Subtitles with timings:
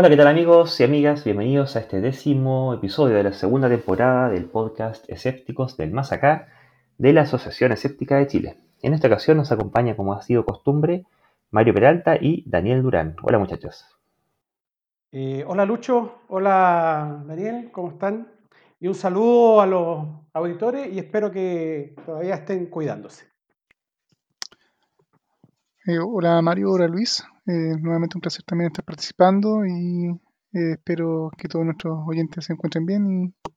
[0.00, 1.24] Hola, ¿qué tal amigos y amigas?
[1.24, 6.46] Bienvenidos a este décimo episodio de la segunda temporada del podcast Escépticos del Más Acá
[6.98, 8.58] de la Asociación Escéptica de Chile.
[8.80, 11.04] En esta ocasión nos acompaña, como ha sido costumbre,
[11.50, 13.16] Mario Peralta y Daniel Durán.
[13.24, 13.86] Hola muchachos.
[15.10, 18.28] Eh, hola Lucho, hola Daniel, ¿cómo están?
[18.78, 23.26] Y un saludo a los auditores y espero que todavía estén cuidándose.
[25.88, 27.24] Eh, hola Mario, hola Luis.
[27.46, 30.10] Eh, nuevamente un placer también estar participando y
[30.52, 33.52] eh, espero que todos nuestros oyentes se encuentren bien y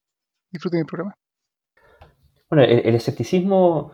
[0.49, 1.17] disfruten del programa.
[2.49, 3.91] Bueno, el, el escepticismo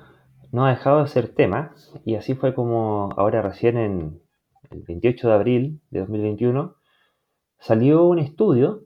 [0.52, 1.73] no ha dejado de ser tema
[2.05, 4.22] y así fue como ahora recién en
[4.70, 6.76] el 28 de abril de 2021
[7.58, 8.84] salió un estudio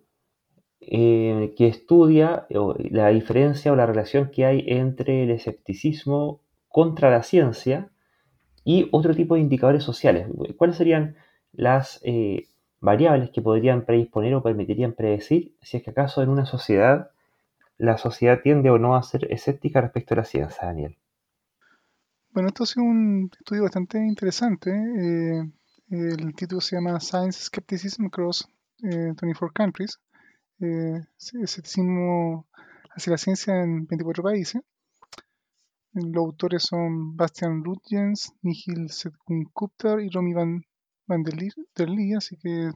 [0.79, 7.90] que estudia la diferencia o la relación que hay entre el escepticismo contra la ciencia
[8.63, 10.27] y otro tipo de indicadores sociales.
[10.57, 11.15] ¿Cuáles serían
[11.51, 12.47] las eh,
[12.79, 17.11] variables que podrían predisponer o permitirían predecir si es que acaso en una sociedad
[17.77, 20.97] la sociedad tiende o no a ser escéptica respecto a la ciencia, Daniel?
[22.31, 24.69] Bueno, esto ha sido un estudio bastante interesante.
[24.69, 25.41] Eh,
[25.89, 28.47] el título se llama Science Skepticism Across
[28.81, 29.99] 24 eh, Countries.
[30.59, 32.45] Eh, escepticismo
[32.91, 34.61] hacia la ciencia en 24 países.
[35.93, 40.63] Los autores son Bastian Rutgens, Nihil Setkun-Kuptar y Romy Van,
[41.05, 42.71] Van der, Lee, así que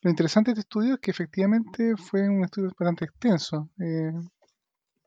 [0.00, 3.70] lo interesante de este estudio es que efectivamente fue un estudio bastante extenso.
[3.78, 4.12] Eh,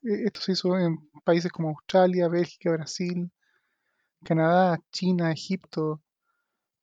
[0.03, 3.29] e-, esto se hizo en países como Australia, Bélgica, Brasil,
[4.23, 6.01] Canadá, China, Egipto,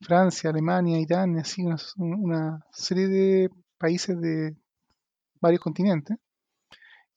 [0.03, 1.65] Francia, Alemania, Irán, así
[1.97, 4.55] una serie de países de
[5.41, 6.19] varios continentes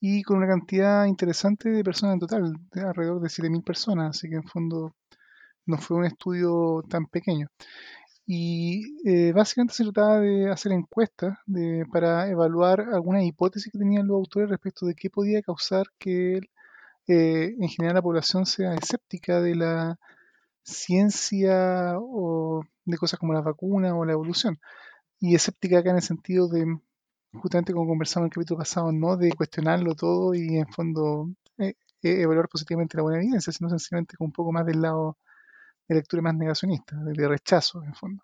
[0.01, 4.29] y con una cantidad interesante de personas en total, de alrededor de 7.000 personas, así
[4.29, 4.95] que en fondo
[5.65, 7.47] no fue un estudio tan pequeño.
[8.25, 11.37] Y eh, básicamente se trataba de hacer encuestas
[11.91, 16.37] para evaluar algunas hipótesis que tenían los autores respecto de qué podía causar que
[17.07, 19.99] eh, en general la población sea escéptica de la
[20.63, 24.59] ciencia o de cosas como la vacuna o la evolución.
[25.19, 26.65] Y escéptica acá en el sentido de
[27.33, 31.75] justamente como conversamos en el capítulo pasado, no de cuestionarlo todo y en fondo eh,
[32.03, 35.17] eh, evaluar positivamente la buena evidencia, sino sencillamente con un poco más del lado
[35.87, 38.23] de lectura más negacionista, de rechazo en fondo.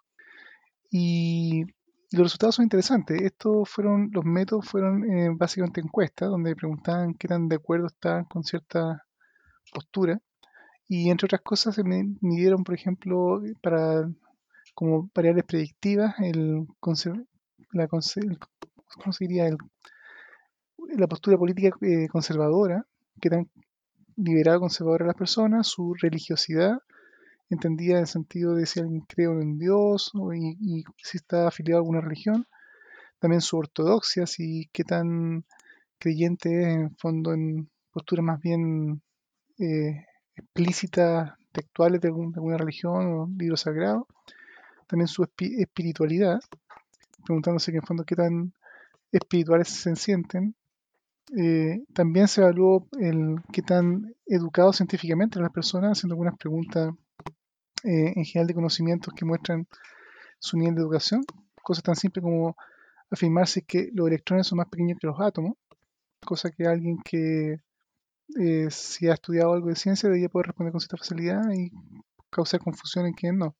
[0.91, 1.65] Y,
[2.11, 3.21] los resultados son interesantes.
[3.21, 8.23] Estos fueron, los métodos fueron eh, básicamente encuestas donde preguntaban qué tan de acuerdo estaban
[8.25, 9.05] con cierta
[9.73, 10.21] postura.
[10.87, 14.09] Y entre otras cosas se midieron, por ejemplo, para
[14.73, 16.67] como variables predictivas, el,
[17.71, 17.87] la,
[18.93, 19.13] ¿cómo
[20.95, 22.85] la postura política eh, conservadora,
[23.19, 23.49] que tan
[24.15, 26.79] liberal conservadora a las personas, su religiosidad,
[27.49, 31.81] entendida en el sentido de si alguien cree en Dios y, si está afiliado a
[31.81, 32.45] alguna religión,
[33.19, 35.45] también su ortodoxia, si qué tan
[35.97, 39.01] creyente es en fondo en posturas más bien
[39.59, 40.05] eh,
[40.35, 44.07] explícitas, textuales de, alguna religión o libro sagrado,
[44.87, 46.39] también su espiritualidad,
[47.25, 48.53] preguntándose que en fondo qué tan
[49.11, 50.55] espirituales se sienten.
[51.37, 56.93] Eh, también se evaluó el qué tan educados científicamente las personas, haciendo algunas preguntas
[57.83, 59.67] eh, en general de conocimientos que muestran
[60.39, 61.23] su nivel de educación.
[61.61, 62.55] Cosas tan simples como
[63.09, 65.53] afirmarse que los electrones son más pequeños que los átomos,
[66.25, 67.59] cosa que alguien que
[68.39, 71.71] eh, si ha estudiado algo de ciencia debería poder responder con cierta facilidad y
[72.29, 73.55] causar confusión en quien no.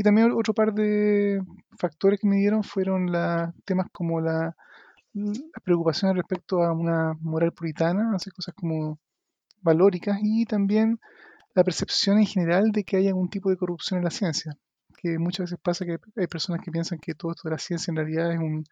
[0.00, 1.42] Y también otro par de
[1.76, 4.56] factores que me dieron fueron la, temas como la,
[5.12, 8.98] las preocupaciones respecto a una moral puritana, hacer cosas como
[9.60, 10.98] valóricas y también
[11.54, 14.56] la percepción en general de que hay algún tipo de corrupción en la ciencia.
[14.96, 17.90] Que muchas veces pasa que hay personas que piensan que todo esto de la ciencia
[17.92, 18.64] en realidad es un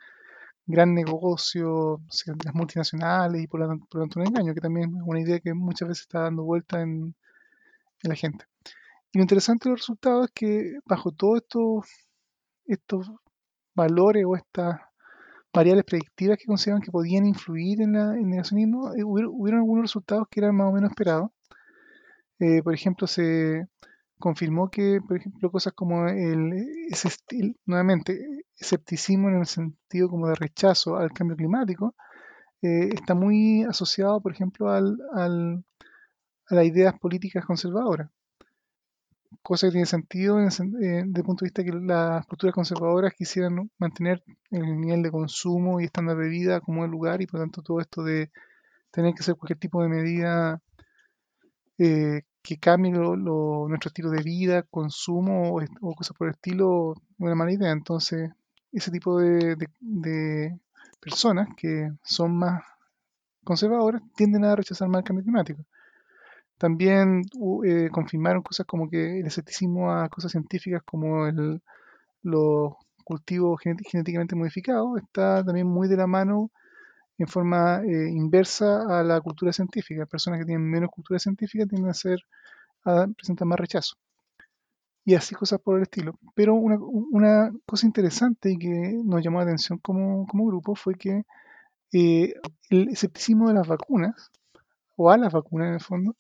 [0.64, 2.00] gran negocio
[2.42, 5.90] las multinacionales y por lo, tanto un engaño, que también es una idea que muchas
[5.90, 7.14] veces está dando vuelta en
[8.00, 8.46] la gente.
[9.12, 11.86] Y lo interesante del resultado es que bajo todos estos,
[12.66, 13.10] estos
[13.75, 14.81] valores o estas
[15.52, 20.40] variables predictivas que consideraban que podían influir en, el negacionismo, eh, hubieron, algunos resultados que
[20.40, 21.31] eran más o menos esperados.
[22.38, 23.66] Eh, por ejemplo, se
[24.19, 26.52] confirmó que, por ejemplo, cosas como el,
[26.90, 27.08] ese
[27.66, 31.94] nuevamente, escepticismo en el sentido como de rechazo al cambio climático,
[32.62, 38.10] eh, está muy asociado, por ejemplo, al, a las ideas políticas conservadoras
[39.42, 40.64] cosa que tiene sentido desde
[41.00, 45.84] el punto de vista que las posturas conservadoras quisieran mantener el nivel de consumo y
[45.84, 48.30] estándar de vida como el lugar y por lo tanto todo esto de
[48.90, 50.60] tener que hacer cualquier tipo de medida
[51.78, 57.34] eh, que cambie nuestro estilo de vida, consumo o, cosas por el estilo, es una
[57.34, 57.70] mala idea.
[57.70, 58.31] Entonces,
[58.72, 60.58] ese tipo de,
[61.00, 62.62] personas que son más
[63.44, 65.62] conservadoras tienden a rechazar más el cambio climático.
[66.58, 67.22] También
[67.64, 71.62] eh, confirmaron cosas como que el escepticismo a cosas científicas como el,
[72.22, 72.75] los
[73.05, 76.50] cultivos genéticamente modificados está también muy de la mano
[77.19, 80.06] en forma eh, inversa a la cultura científica.
[80.06, 82.19] Personas que tienen menos cultura científica tienden a ser
[82.84, 83.96] a presentar más rechazo.
[85.05, 86.19] Y así cosas por el estilo.
[86.34, 91.22] Pero una, cosa interesante y que nos llamó la atención como, grupo fue que
[91.93, 92.34] eh,
[92.70, 94.31] el escepticismo de las vacunas,
[94.96, 96.16] o a las vacunas en el fondo,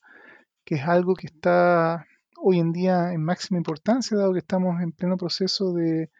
[0.68, 2.06] que es algo que está
[2.36, 6.10] hoy en día en máxima importancia, dado que estamos en pleno proceso de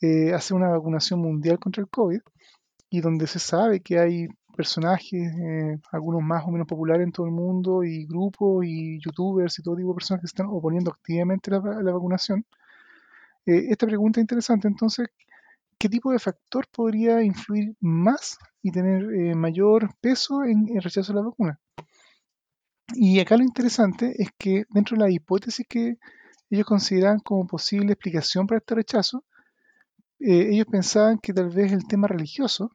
[0.00, 2.20] eh, hacer una vacunación mundial contra el COVID,
[2.90, 7.26] y donde se sabe que hay personajes, eh, algunos más o menos populares en todo
[7.26, 11.52] el mundo, y grupos, y youtubers, y todo tipo de personas que están oponiendo activamente
[11.52, 12.46] a la, vacunación.
[13.46, 15.08] Eh, esta pregunta es interesante, entonces,
[15.76, 21.18] ¿qué tipo de factor podría influir más y tener mayor peso en el rechazo de
[21.18, 21.61] la vacuna?
[22.94, 25.98] Y acá lo interesante es que dentro de la hipótesis que
[26.50, 29.24] ellos consideran como posible explicación para este rechazo,
[30.18, 32.70] ellos pensaban que tal vez el tema religioso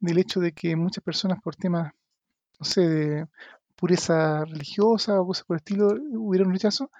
[0.00, 1.92] del hecho de que muchas personas por temas,
[2.58, 3.26] no sé, de
[3.76, 6.90] pureza religiosa o cosas por el estilo hubieran rechazo,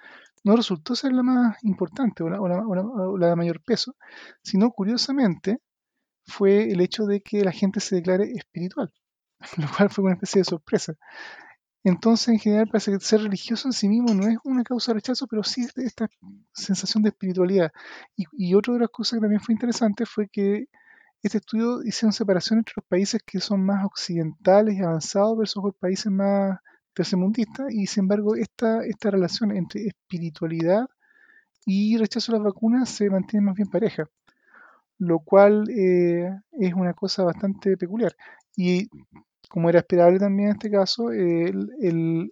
[0.43, 3.95] no resultó ser la más importante o la, de mayor peso,
[4.41, 5.59] sino curiosamente
[6.25, 8.93] fue el hecho de que la gente se declare espiritual,
[9.57, 10.93] lo cual fue una especie de sorpresa.
[11.83, 14.95] Entonces, en general, parece que ser religioso en sí mismo no es una causa de
[14.95, 16.09] rechazo, pero sí esta
[16.53, 17.71] sensación de espiritualidad.
[18.17, 20.65] Y, y otra de las cosas que también fue interesante fue que
[21.23, 25.75] este estudio hicieron separación entre los países que son más occidentales y avanzados versus los
[25.75, 26.59] países más
[26.93, 30.87] tercermundistas y sin embargo esta, esta relación entre espiritualidad
[31.65, 34.09] y rechazo a las vacunas se mantiene más bien pareja,
[34.97, 38.15] lo cual eh, es una cosa bastante peculiar.
[38.55, 38.89] Y
[39.49, 42.31] como era esperable también en este caso, el,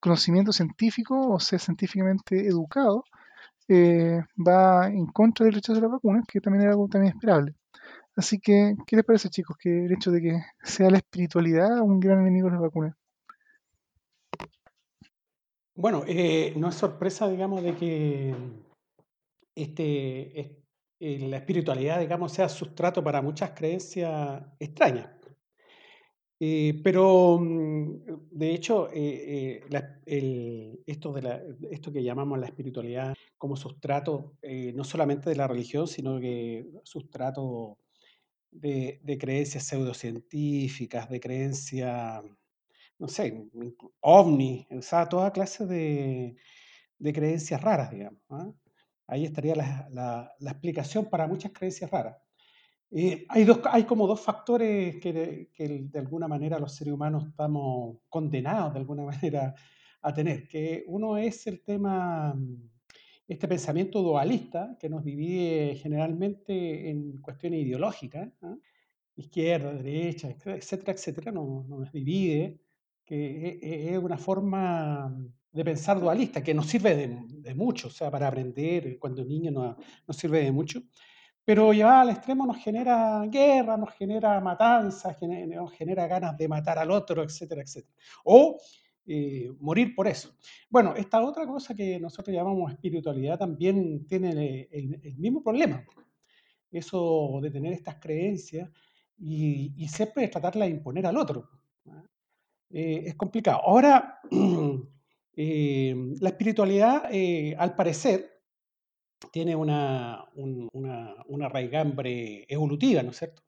[0.00, 3.04] conocimiento científico o ser científicamente educado
[3.68, 7.54] eh, va en contra del rechazo de las vacunas, que también era algo también esperable.
[8.16, 12.00] Así que, ¿qué les parece, chicos, que el hecho de que sea la espiritualidad un
[12.00, 12.94] gran enemigo de las vacunas?
[15.74, 18.34] Bueno, eh, no es sorpresa, digamos, de que
[19.54, 20.60] este,
[21.02, 25.19] eh, la espiritualidad, digamos, sea sustrato para muchas creencias extrañas.
[26.42, 29.60] Eh, pero, mm, de hecho, eh,
[30.06, 34.36] eh, esto, de esto que llamamos la espiritualidad como sustrato,
[34.74, 37.78] no solamente de la religión, sino que sustrato
[38.50, 42.22] de, creencias pseudocientíficas, de creencias,
[42.98, 43.50] no sé,
[44.00, 46.36] ovni, o sea, toda clase de,
[47.12, 48.22] creencias raras, digamos.
[48.30, 48.52] ¿ah?
[49.06, 52.16] Ahí estaría la explicación para muchas creencias raras.
[52.92, 57.98] Eh, hay, dos, hay como dos factores que, de, alguna manera los seres humanos estamos
[58.08, 59.54] condenados de alguna manera
[60.02, 62.34] a tener, que uno es el tema,
[63.28, 68.32] este pensamiento dualista que nos divide generalmente en cuestiones ideológicas,
[69.14, 72.58] izquierda, derecha, etcétera, etcétera, nos, nos divide,
[73.04, 73.58] que
[73.92, 75.14] es una forma
[75.52, 79.76] de pensar dualista, que nos sirve de, mucho, o sea, para aprender cuando niño nos,
[80.06, 80.82] nos sirve de mucho,
[81.50, 86.78] pero llevada al extremo nos genera guerra, nos genera matanzas, nos genera ganas de matar
[86.78, 87.92] al otro, etcétera, etcétera.
[88.22, 88.56] O
[89.04, 90.32] eh, morir por eso.
[90.68, 95.84] Bueno, esta otra cosa que nosotros llamamos espiritualidad también tiene el, mismo problema.
[96.70, 98.70] Eso de tener estas creencias
[99.18, 101.50] y, siempre tratarla de imponer al otro.
[102.70, 103.60] Eh, es complicado.
[103.64, 104.20] Ahora,
[105.36, 107.06] eh, la espiritualidad,
[107.58, 108.29] al parecer,
[109.32, 113.42] tiene una, una, raigambre evolutiva, ¿no es cierto?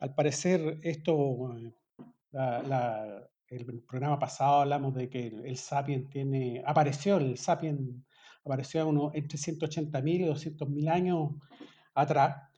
[0.00, 1.54] Al parecer, esto,
[3.48, 8.04] el programa pasado hablamos de que el, sapien tiene, apareció, el sapien
[8.44, 11.30] apareció uno, entre 180.000 y 200.000 años
[11.94, 12.48] atrás.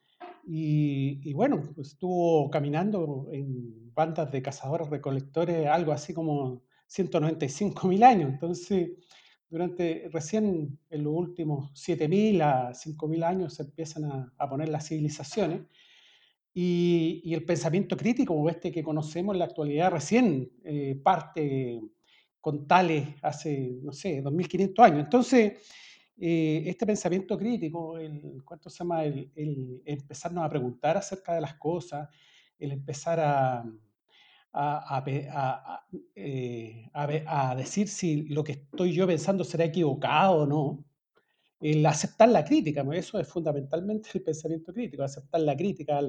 [0.47, 8.31] Y, y, bueno, estuvo caminando en bandas de cazadores recolectores algo así como 195.000 años.
[8.31, 8.91] Entonces,
[9.51, 15.63] durante recién en los últimos 7.000 a 5.000 años se empiezan a, poner las civilizaciones
[16.55, 21.81] y, el pensamiento crítico, como este que conocemos en la actualidad, recién eh, parte
[22.41, 25.01] con tales hace, no sé, 2.500 años.
[25.01, 25.53] Entonces,
[26.17, 29.05] eh, este pensamiento crítico, el, ¿cuánto se llama?
[29.05, 32.09] el empezarnos a preguntar acerca de las cosas,
[32.59, 33.65] el empezar a,
[36.15, 40.85] eh, a, decir si lo que estoy yo pensando será equivocado o no,
[41.61, 46.01] el aceptar la crítica, eso es fundamentalmente el pensamiento crítico, aceptar la crítica,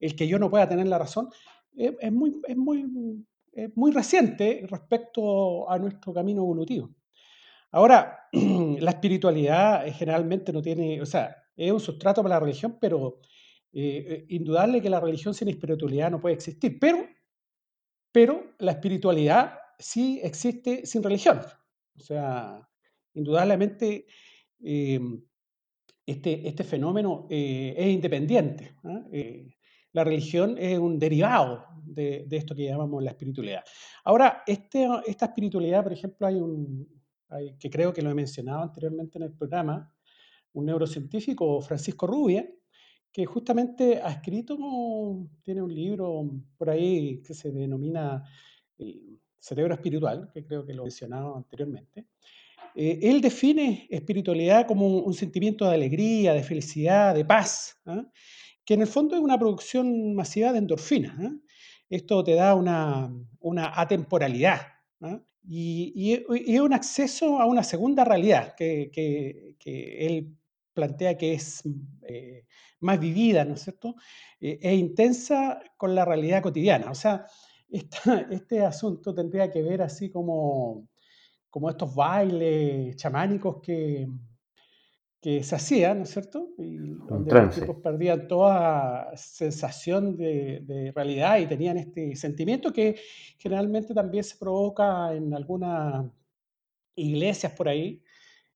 [0.00, 1.28] el que yo no pueda tener la razón,
[1.74, 6.90] es, muy, es muy, es muy reciente respecto a nuestro camino evolutivo.
[7.72, 13.18] Ahora, la espiritualidad generalmente no tiene, o sea, es un sustrato para la religión, pero
[13.76, 16.78] eh, eh, indudable que la religión sin espiritualidad no puede existir.
[16.78, 17.08] Pero,
[18.12, 21.40] pero la espiritualidad sí existe sin religión.
[21.96, 22.68] O sea,
[23.14, 24.06] indudablemente
[24.62, 25.00] eh,
[26.06, 28.76] este, este, fenómeno es independiente.
[28.84, 29.02] ¿ah?
[29.92, 33.64] la religión es un derivado de, esto que llamamos la espiritualidad.
[34.04, 36.88] Ahora, este, esta espiritualidad, por ejemplo, hay un,
[37.58, 39.92] que creo que lo he mencionado anteriormente en el programa,
[40.52, 42.48] un neurocientífico, Francisco Rubia,
[43.14, 44.58] que justamente ha escrito,
[45.44, 46.28] tiene un libro
[46.58, 48.24] por ahí que se denomina
[48.76, 52.08] el cerebro espiritual, que creo que lo he mencionado anteriormente.
[52.74, 58.04] Eh, él define espiritualidad como un, sentimiento de alegría, de felicidad, de paz, ¿ah?
[58.64, 61.16] que en el fondo es una producción masiva de endorfinas.
[61.20, 61.36] ¿ah?
[61.88, 64.60] Esto te da una, una atemporalidad.
[65.02, 65.22] ¿ah?
[65.46, 70.36] Y, es un acceso a una segunda realidad que, que, él
[70.74, 71.62] plantea que es
[72.02, 72.46] eh,
[72.80, 73.94] más vivida, ¿no es cierto?
[74.40, 76.90] Eh, e intensa con la realidad cotidiana.
[76.90, 77.26] O sea,
[78.30, 80.88] este asunto tendría que ver así como,
[81.48, 84.06] como estos bailes chamánicos que,
[85.24, 86.50] que se hacían, ¿no es cierto?
[86.58, 92.96] Y donde los tipos perdían toda sensación de, realidad y tenían este sentimiento que
[93.38, 96.04] generalmente también se provoca en algunas
[96.94, 98.02] iglesias por ahí,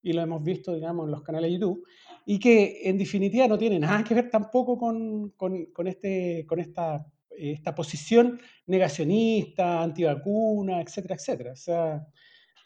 [0.02, 1.86] y lo hemos visto, digamos, en los canales de YouTube,
[2.30, 7.06] y que en definitiva no tiene nada que ver tampoco con, con, este, con esta,
[7.30, 11.52] esta posición negacionista, antivacuna, etcétera, etcétera.
[11.52, 12.06] O sea,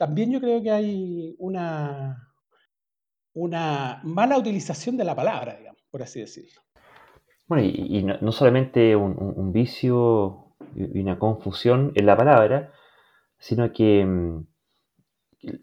[0.00, 2.28] también yo creo que hay una
[3.34, 6.60] una mala utilización de la palabra, digamos, por así decirlo.
[7.46, 12.72] Bueno, y, no, solamente un, vicio y una confusión en la palabra,
[13.38, 14.46] sino que, mm,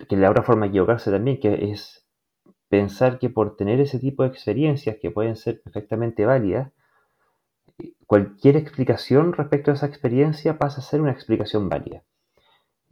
[0.07, 2.08] que la otra forma de equivocarse también, que es
[2.69, 6.71] pensar que por tener ese tipo de experiencias que pueden ser perfectamente válidas,
[8.05, 12.03] cualquier explicación respecto a esa experiencia pasa a ser una explicación válida.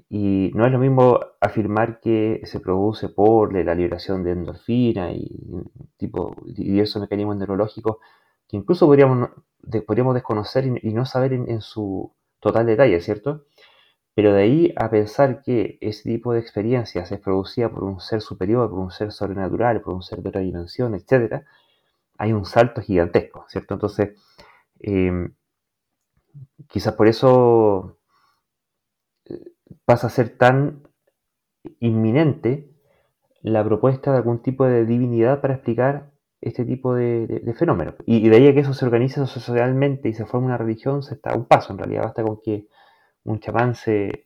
[0.09, 5.27] Y no es lo mismo afirmar que se produce por la liberación de endorfina y
[5.97, 7.97] tipo diversos mecanismos neurológicos
[8.47, 9.29] que incluso podríamos,
[9.85, 13.45] podríamos desconocer y, no saber en, su total detalle, ¿cierto?
[14.17, 18.21] Pero de ahí a pensar que ese tipo de experiencias es producida por un ser
[18.21, 21.43] superior, por un ser sobrenatural, por un ser de otra dimensión, etc.,
[22.17, 23.75] hay un salto gigantesco, ¿cierto?
[23.75, 24.19] Entonces,
[24.79, 25.29] eh,
[26.67, 27.99] quizás por eso
[29.85, 30.81] pasa a ser tan
[31.79, 32.71] inminente
[33.43, 36.09] la propuesta de algún tipo de divinidad para explicar
[36.41, 37.93] este tipo de, fenómenos.
[38.07, 41.13] Y, de ahí a que eso se organice socialmente y se forme una religión, se
[41.13, 42.05] está a un paso en realidad.
[42.05, 42.65] Basta con que
[43.27, 44.23] un chamán se eh,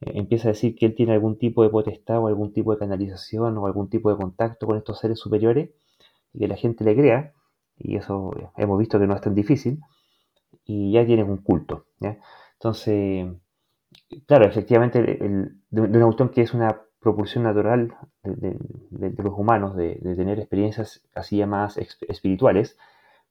[0.00, 3.58] empiece a decir que él tiene algún tipo de potestad o algún tipo de canalización
[3.58, 5.70] o algún tipo de contacto con estos seres superiores
[6.32, 7.32] y que la gente le crea,
[7.78, 9.80] y eso hemos visto que no es tan difícil,
[10.64, 11.86] y ya tienen un culto.
[12.54, 13.26] Entonces,
[14.26, 18.58] claro, efectivamente, de, una cuestión que es una propulsión natural de,
[19.16, 22.76] los humanos, de, tener experiencias así llamadas espirituales,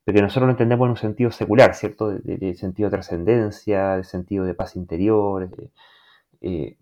[0.05, 2.11] pero que nosotros lo entendemos en un sentido secular, ¿cierto?
[2.11, 5.49] De, sentido de trascendencia, de sentido de paz interior,
[6.41, 6.77] eh,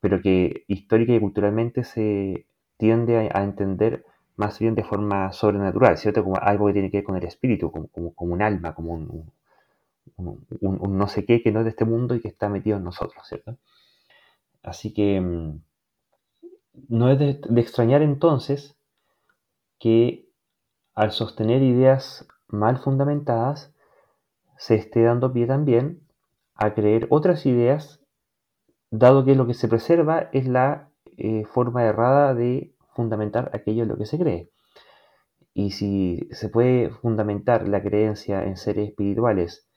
[0.00, 2.46] pero que histórica y culturalmente se
[2.78, 4.04] tiende a, entender
[4.36, 6.24] más bien de forma sobrenatural, ¿cierto?
[6.24, 9.30] Como algo que tiene que ver con el espíritu, como, como un alma, como un,
[10.16, 12.84] un, no sé qué que no es de este mundo y que está metido en
[12.84, 13.56] nosotros, ¿cierto?
[14.62, 15.60] Así que mm,
[16.88, 18.76] no es de, extrañar entonces
[19.78, 20.28] que
[20.94, 23.74] al sostener ideas mal fundamentadas
[24.56, 26.00] se esté dando pie también
[26.54, 28.00] a creer otras ideas,
[28.90, 33.88] dado que lo que se preserva es la eh, forma errada de fundamentar aquello en
[33.88, 34.50] lo que se cree.
[35.54, 39.68] Y si se puede fundamentar la creencia en seres espirituales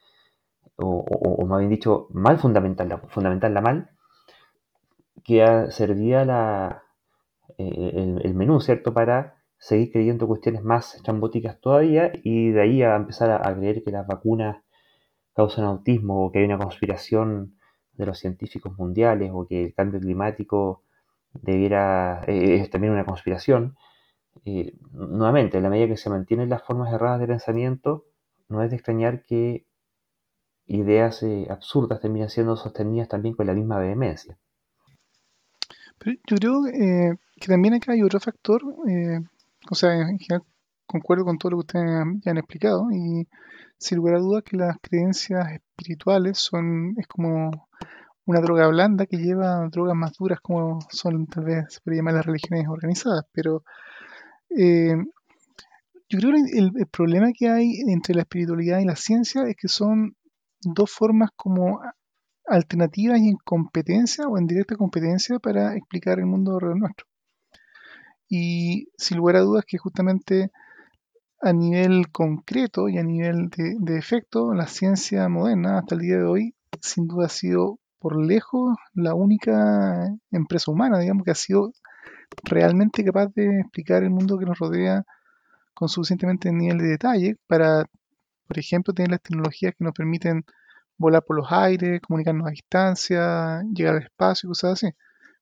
[0.77, 3.89] o, más bien dicho, mal fundamentarla, fundamentarla mal,
[5.24, 6.84] que servía la,
[7.58, 8.94] eh, el, menú, ¿cierto?
[8.94, 9.35] Para
[9.65, 14.05] seguir creyendo cuestiones más estrambóticas todavía y de ahí a empezar a, creer que las
[14.05, 14.57] vacunas
[15.34, 17.57] causan autismo o que hay una conspiración
[17.93, 20.84] de los científicos mundiales o que el cambio climático
[21.34, 23.75] debiera eh, es también una conspiración.
[24.45, 28.05] Eh, nuevamente, en la medida que se mantienen las formas erradas de pensamiento,
[28.50, 29.65] no es de extrañar que
[30.67, 34.38] ideas eh, absurdas terminan siendo sostenidas también con la misma vehemencia.
[35.98, 39.22] Pero yo creo, eh, que también acá hay otro factor, eh,
[39.69, 40.43] o sea, en general
[40.86, 43.27] concuerdo con todo lo que ustedes ya han explicado y
[43.77, 47.67] sin lugar a dudas que las creencias espirituales son, es como
[48.25, 52.15] una droga blanda que lleva drogas más duras como son tal vez se podría llamar
[52.15, 53.63] las religiones organizadas, pero
[54.50, 54.95] eh,
[56.10, 59.55] yo creo que el, el, problema que hay entre la espiritualidad y la ciencia es
[59.55, 60.15] que son
[60.62, 61.81] dos formas como
[62.48, 67.07] alternativas y en competencia o en directa competencia para explicar el mundo alrededor nuestro.
[68.29, 70.51] Y sin lugar a dudas que justamente
[71.41, 76.17] a nivel concreto y a nivel de, de efecto, la ciencia moderna hasta el día
[76.17, 81.36] de hoy sin duda ha sido por lejos la única empresa humana, digamos, que ha
[81.36, 81.72] sido
[82.44, 85.03] realmente capaz de explicar el mundo que nos rodea
[85.74, 87.86] con suficientemente nivel de detalle para,
[88.48, 90.46] por ejemplo, tener las tecnologías que nos permiten
[90.98, 94.96] volar por los aires, comunicarnos a distancia, llegar al espacio, cosas así.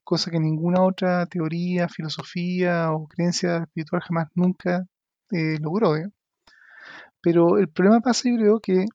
[0.03, 4.85] Cosa que ninguna otra teoría, filosofía o creencia espiritual jamás nunca
[5.31, 5.95] eh, logró.
[7.21, 8.85] Pero el problema pasa, yo creo, que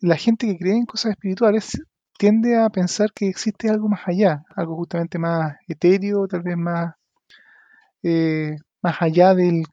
[0.00, 1.82] la gente que cree en cosas espirituales
[2.18, 6.94] tiende a pensar que existe algo más allá, algo justamente más etéreo, tal vez más,
[8.02, 9.64] eh, más allá del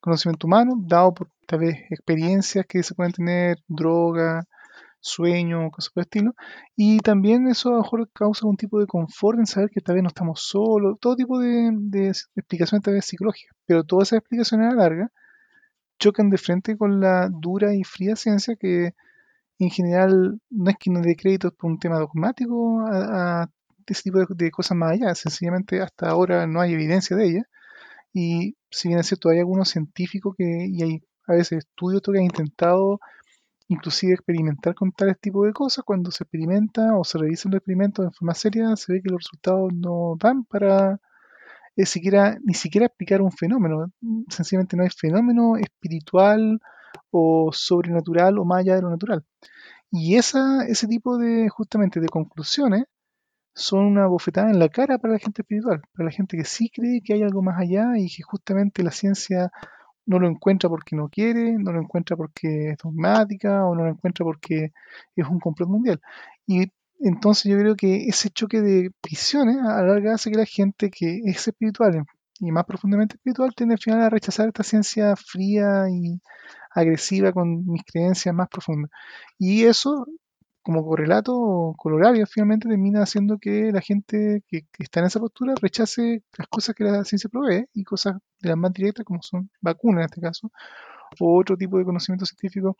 [0.00, 4.44] conocimiento humano, dado por tal vez experiencias que se pueden tener, droga,
[5.00, 6.34] sueño, cosas por el estilo.
[6.76, 9.96] Y también eso a lo mejor causa un tipo de confort en saber que tal
[9.96, 13.56] vez no estamos solos, todo tipo de, de explicaciones tal vez psicológicas.
[13.66, 15.12] Pero todas esas explicaciones a la larga
[15.98, 18.94] chocan de frente con la dura y fría ciencia que
[19.58, 23.50] en general no es que no dé créditos por un tema dogmático a, a
[23.86, 27.42] ese tipo de, de, cosas más allá, sencillamente hasta ahora no hay evidencia de ella.
[28.12, 32.18] Y si bien es cierto, hay algunos científicos que, y hay a veces estudios que
[32.18, 33.00] han intentado
[33.70, 38.04] inclusive experimentar con tales tipos de cosas, cuando se experimenta o se revisan los experimentos
[38.04, 41.00] de forma seria, se ve que los resultados no dan para
[41.76, 43.92] eh, siquiera, ni siquiera explicar un fenómeno.
[44.28, 46.60] Sencillamente no hay fenómeno espiritual
[47.10, 49.24] o sobrenatural o más allá de lo natural.
[49.92, 52.84] Y esa, ese tipo de, justamente, de conclusiones
[53.54, 56.70] son una bofetada en la cara para la gente espiritual, para la gente que sí
[56.70, 59.52] cree que hay algo más allá y que justamente la ciencia
[60.06, 63.90] no lo encuentra porque no quiere, no lo encuentra porque es dogmática o no lo
[63.90, 64.72] encuentra porque
[65.16, 66.00] es un complot mundial.
[66.46, 70.46] Y entonces yo creo que ese choque de visiones a la larga hace que la
[70.46, 72.04] gente que es espiritual
[72.40, 76.20] y más profundamente espiritual tiende al final a rechazar esta ciencia fría y
[76.70, 78.90] agresiva con mis creencias más profundas.
[79.38, 80.06] Y eso
[80.62, 85.54] como correlato colorario finalmente termina haciendo que la gente que, que, está en esa postura
[85.60, 89.50] rechace las cosas que la ciencia provee y cosas de las más directas como son
[89.60, 90.52] vacunas en este caso
[91.18, 92.76] o otro tipo de conocimiento científico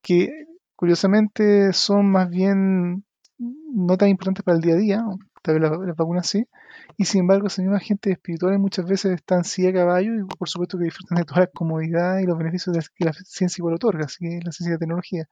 [0.00, 3.04] que curiosamente son más bien
[3.38, 5.04] no tan importantes para el día a día,
[5.42, 6.48] tal vez las, las vacunas sí,
[6.96, 10.48] y sin embargo esa misma gente espiritual muchas veces están sí a caballo y por
[10.48, 14.06] supuesto que disfrutan de toda la comodidad y los beneficios que la ciencia igual otorga,
[14.06, 15.28] así que la ciencia y la tecnología.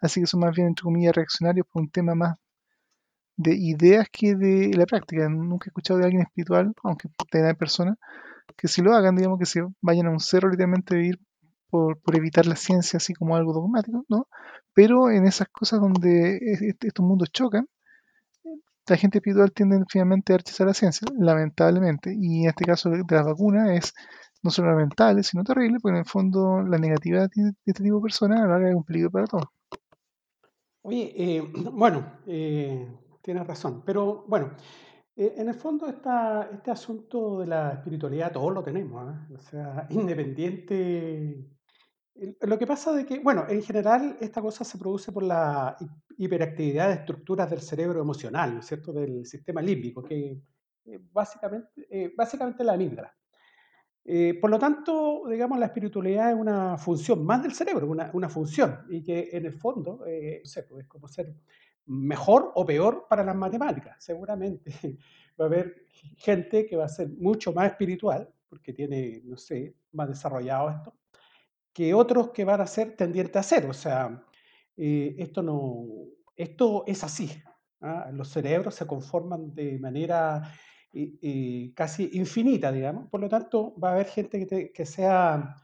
[0.00, 2.36] Así que son más bien, entre comillas, reaccionarios por un tema más
[3.36, 5.28] de ideas que de la práctica.
[5.28, 7.98] Nunca he escuchado de alguien espiritual, aunque de personas,
[8.56, 11.20] que si lo hagan, digamos que se vayan a un cerro literalmente a vivir
[11.70, 14.28] por, por, evitar la ciencia así como algo dogmático, ¿no?
[14.72, 16.38] Pero en esas cosas donde
[16.80, 17.68] estos mundos chocan,
[18.88, 22.14] la gente espiritual tiende finalmente a rechazar la ciencia, lamentablemente.
[22.16, 23.94] Y en este caso de las vacunas es
[24.42, 28.02] no solo lamentable, sino terrible, porque en el fondo la negatividad de este tipo de
[28.02, 29.46] personas a la larga es un peligro para todos.
[30.82, 32.86] Oye, eh, bueno, eh,
[33.22, 34.52] tienes razón, pero bueno,
[35.16, 41.55] eh, en el fondo este asunto de la espiritualidad todos lo tenemos, o sea, independiente.
[42.40, 45.76] Lo que pasa de que, bueno, en general esta cosa se produce por la
[46.16, 50.40] hiperactividad de estructuras del cerebro emocional, ¿no es cierto?, del sistema límbico, que
[51.12, 53.14] básicamente, básicamente la amígdala.
[54.08, 58.28] Eh, por lo tanto, digamos, la espiritualidad es una función más del cerebro, una, una
[58.28, 61.34] función, y que en el fondo, eh, no sé, pues, es como ser
[61.86, 63.96] mejor o peor para las matemáticas.
[63.98, 64.70] Seguramente
[65.40, 65.74] va a haber
[66.18, 70.94] gente que va a ser mucho más espiritual, porque tiene, no sé, más desarrollado esto,
[71.76, 73.66] que otros que van a ser tendientes a ser.
[73.66, 74.24] O sea,
[74.78, 75.84] eh, esto, no,
[76.34, 77.30] esto es así.
[77.82, 78.08] ¿ah?
[78.14, 80.54] Los cerebros se conforman de manera
[80.90, 83.10] y, casi infinita, digamos.
[83.10, 85.54] Por lo tanto, va a haber gente que, sea,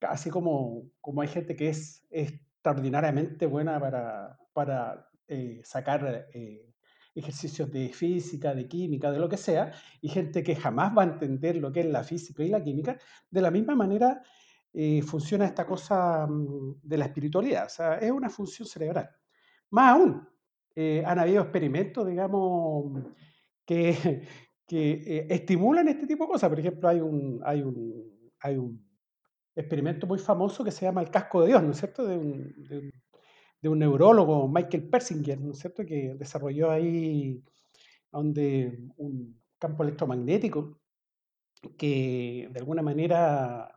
[0.00, 6.74] así como, como hay gente que es extraordinariamente buena para, para eh, sacar eh,
[7.14, 9.70] ejercicios de física, de química, de lo que sea,
[10.00, 12.98] y gente que jamás va a entender lo que es la física y la química,
[13.30, 14.24] de la misma manera
[14.72, 19.10] eh, funciona esta cosa mm, de la espiritualidad, o sea, es una función cerebral.
[19.70, 20.28] Más aún,
[21.04, 23.04] han habido experimentos, digamos,
[23.66, 24.26] que,
[24.70, 26.48] eh, estimulan este tipo de cosas.
[26.48, 27.42] Por ejemplo, hay un
[29.54, 32.06] experimento muy famoso que se llama el casco de Dios, ¿no es cierto?
[32.06, 32.92] De un,
[33.60, 35.84] de un, neurólogo, Michael Persinger, ¿no es cierto?
[35.84, 37.42] Que desarrolló ahí
[38.10, 40.80] donde un campo electromagnético
[41.78, 43.70] que de alguna manera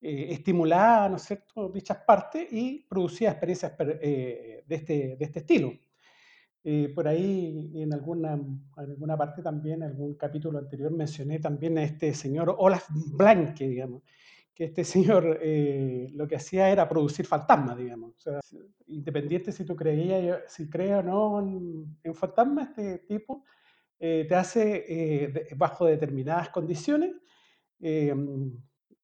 [0.00, 5.40] eh, estimulaba, ¿no es cierto?, dichas partes y producía experiencias eh, de, este, de este
[5.40, 5.72] estilo.
[6.68, 11.78] Eh, por ahí en alguna, en alguna parte también, en algún capítulo anterior, mencioné también
[11.78, 14.02] a este señor Olaf Blanke, digamos,
[14.52, 14.82] que este
[15.22, 18.26] señor eh, lo que hacía era producir fantasmas, digamos.
[18.26, 18.40] O
[18.88, 21.38] independiente si tú creías, si crees o no
[22.02, 23.44] en, fantasmas, este tipo
[24.00, 27.14] eh, te hace, bajo determinadas condiciones,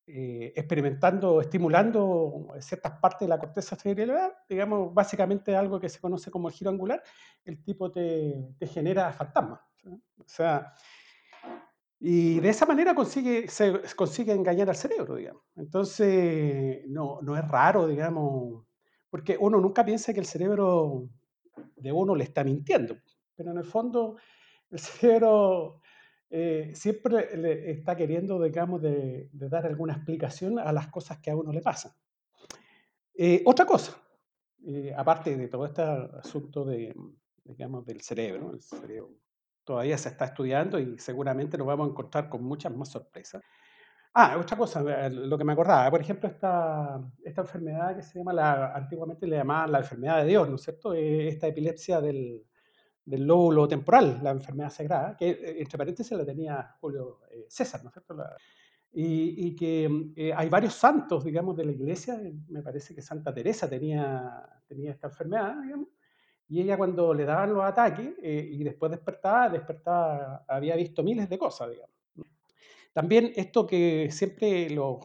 [0.06, 6.48] experimentando, estimulando ciertas partes de la corteza cerebral, digamos, básicamente algo que se conoce como
[6.48, 7.02] el giro angular,
[7.44, 9.60] el tipo te, te genera fantasmas.
[10.18, 10.74] O sea,
[12.04, 15.42] y de esa manera consigue, se consigue engañar al cerebro, digamos.
[15.54, 18.64] Entonces, no, no es raro, digamos,
[19.08, 21.08] porque uno nunca piensa que el cerebro
[21.76, 22.96] de uno le está mintiendo,
[23.36, 24.16] pero en el fondo
[24.70, 25.81] el cerebro
[26.34, 31.36] eh, siempre le está queriendo, digamos, de, dar alguna explicación a las cosas que a
[31.36, 31.92] uno le pasan.
[33.14, 34.00] Eh, otra cosa,
[34.66, 36.94] eh, aparte de todo este asunto de,
[37.44, 39.10] digamos, del cerebro, el cerebro
[39.62, 43.42] todavía se está estudiando y seguramente nos vamos a encontrar con muchas más sorpresas.
[44.14, 48.18] Ah, otra cosa, eh, lo que me acordaba, por ejemplo, esta, esta enfermedad que se
[48.18, 50.94] llama, la, antiguamente le llamaban la enfermedad de Dios, ¿no es cierto?
[50.94, 52.42] Eh, esta epilepsia del,
[53.04, 57.88] del lóbulo temporal, la enfermedad sagrada, que eh, entre paréntesis la tenía Julio César, ¿no
[57.88, 58.16] es cierto?
[58.92, 63.68] y, y, que hay varios santos, digamos, de la iglesia, me parece que Santa Teresa
[63.68, 65.88] tenía, tenía esta enfermedad, digamos,
[66.52, 71.26] y ella cuando le daban los ataques eh, y después despertaba, despertaba, había visto miles
[71.26, 71.96] de cosas, digamos.
[72.92, 74.98] También esto que siempre los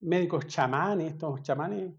[0.00, 1.92] médicos chamanes, estos chamanes,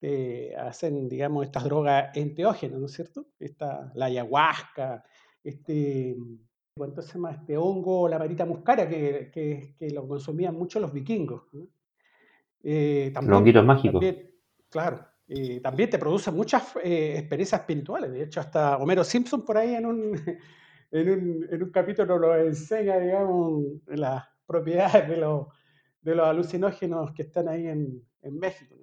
[0.00, 3.26] eh, hacen, digamos, estas drogas enteógenas, ¿no es cierto?
[3.38, 5.04] Esta, la ayahuasca,
[5.42, 6.16] este,
[6.76, 7.32] ¿cuánto se llama?
[7.32, 11.42] Este hongo, la marita muscara, que, que, que lo consumían mucho los vikingos.
[12.62, 14.04] Eh, también, mágicos.
[14.68, 15.04] claro,
[15.62, 18.12] también te produce muchas eh, experiencias espirituales.
[18.12, 20.12] De hecho, hasta Homero Simpson por ahí en un,
[20.92, 25.48] en un, en un capítulo lo enseña, digamos, las propiedades de los,
[26.02, 28.76] de los alucinógenos que están ahí en, en México.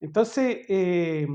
[0.00, 1.26] Entonces, eh,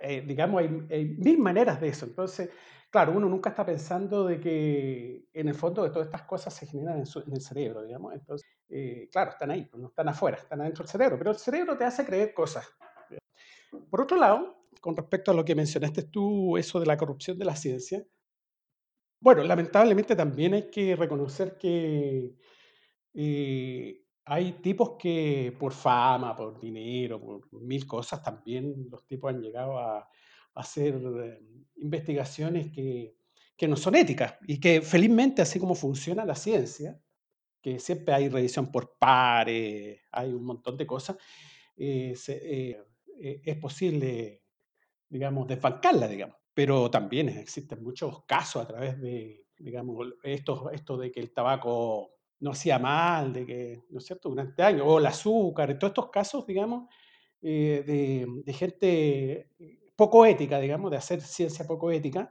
[0.00, 2.06] eh, digamos, hay, mil maneras de eso.
[2.06, 2.50] Entonces,
[2.90, 6.66] claro, uno nunca está pensando de que en el fondo de todas estas cosas se
[6.66, 8.14] generan en, el cerebro, digamos.
[8.14, 11.38] Entonces, eh, claro, están ahí, pues, no están afuera, están adentro del cerebro, pero el
[11.38, 12.68] cerebro te hace creer cosas.
[13.90, 17.44] Por otro lado, con respecto a lo que mencionaste tú, eso de la corrupción de
[17.44, 18.04] la ciencia,
[19.20, 22.36] bueno, lamentablemente también hay que reconocer que
[23.14, 29.40] eh, hay tipos que por fama, por dinero, por mil cosas, también los tipos han
[29.40, 30.08] llegado a,
[30.54, 31.38] hacer eh,
[31.76, 33.14] investigaciones que,
[33.54, 36.98] que, no son éticas y que felizmente, así como funciona la ciencia,
[37.60, 41.18] que siempre hay revisión por pares, hay un montón de cosas,
[41.76, 44.42] eh, eh, es posible,
[45.08, 46.36] digamos, desbancarla, digamos.
[46.54, 52.15] Pero también existen muchos casos a través de, digamos, esto, esto de que el tabaco
[52.40, 56.10] no hacía mal, de que, ¿no es cierto?, durante años, o el azúcar, todos estos
[56.10, 56.88] casos, digamos,
[57.40, 59.50] de, de, gente
[59.94, 62.30] poco ética, digamos, de hacer ciencia poco ética,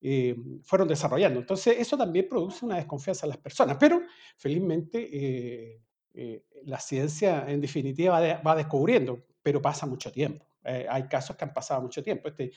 [0.00, 1.40] eh, fueron desarrollando.
[1.40, 4.02] Entonces, eso también produce una desconfianza en las personas, pero
[4.36, 5.82] felizmente eh,
[6.14, 10.44] eh, la ciencia en definitiva va, descubriendo, pero pasa mucho tiempo.
[10.64, 12.28] hay casos que han pasado mucho tiempo.
[12.28, 12.52] Este,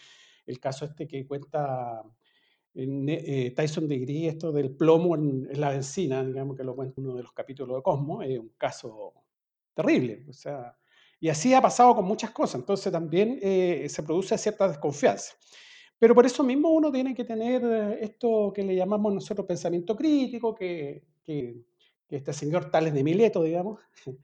[0.45, 2.03] el caso este que cuenta
[2.73, 7.23] Tyson Degree, esto del plomo en, en, la benzina, digamos que lo cuenta uno de
[7.23, 9.13] los capítulos de Cosmo, es un caso
[9.73, 10.25] terrible.
[10.29, 10.75] O sea,
[11.19, 15.33] y así ha pasado con muchas cosas, entonces también eh, se produce cierta desconfianza.
[15.97, 19.95] Pero por eso mismo uno tiene que tener eh, esto que le llamamos nosotros pensamiento
[19.95, 21.57] crítico, que, que,
[22.09, 23.81] este señor Tales de Mileto, digamos,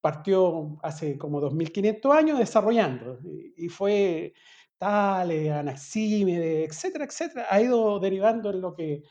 [0.00, 3.20] partió hace como 2500 años desarrollando,
[3.56, 4.34] y, fue
[4.78, 9.02] Tales, Anaxímedes, etcétera, etcétera, ha ido derivando en lo que,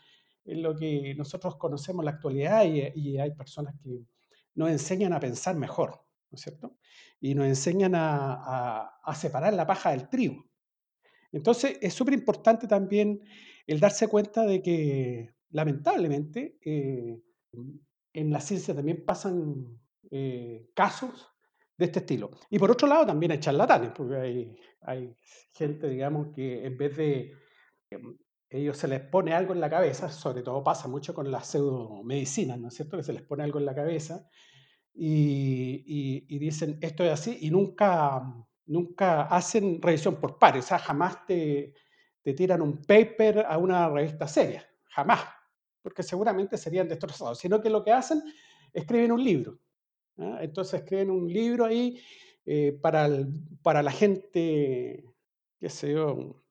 [0.44, 4.04] en lo que nosotros conocemos en la actualidad y, y hay personas que
[4.54, 6.76] nos enseñan a pensar mejor, ¿no es cierto?
[7.24, 10.44] y nos enseñan a, separar la paja del trigo.
[11.32, 13.22] Entonces, es súper importante también
[13.66, 17.18] el darse cuenta de que, lamentablemente, eh,
[18.12, 21.33] en la ciencia también pasan eh, casos
[21.76, 22.30] de este estilo.
[22.50, 25.16] Y por otro lado, también hay charlatanes, porque hay, hay
[25.52, 27.32] gente, digamos, que en vez de,
[28.50, 32.58] ellos se les pone algo en la cabeza, sobre todo pasa mucho con las pseudomedicinas,
[32.58, 32.96] ¿no es cierto?
[32.96, 34.28] Que se les pone algo en la cabeza
[34.92, 38.22] y, y, dicen esto es así y nunca,
[38.66, 41.74] nunca hacen revisión por pares, o sea, jamás te,
[42.22, 45.20] te tiran un paper a una revista seria, jamás,
[45.82, 48.22] porque seguramente serían destrozados, sino que lo que hacen,
[48.72, 49.58] escriben un libro.
[50.18, 50.38] ¿Ah?
[50.40, 52.00] Entonces escriben un libro ahí
[52.46, 53.08] eh, para,
[53.62, 55.04] para la gente
[55.58, 55.94] que sé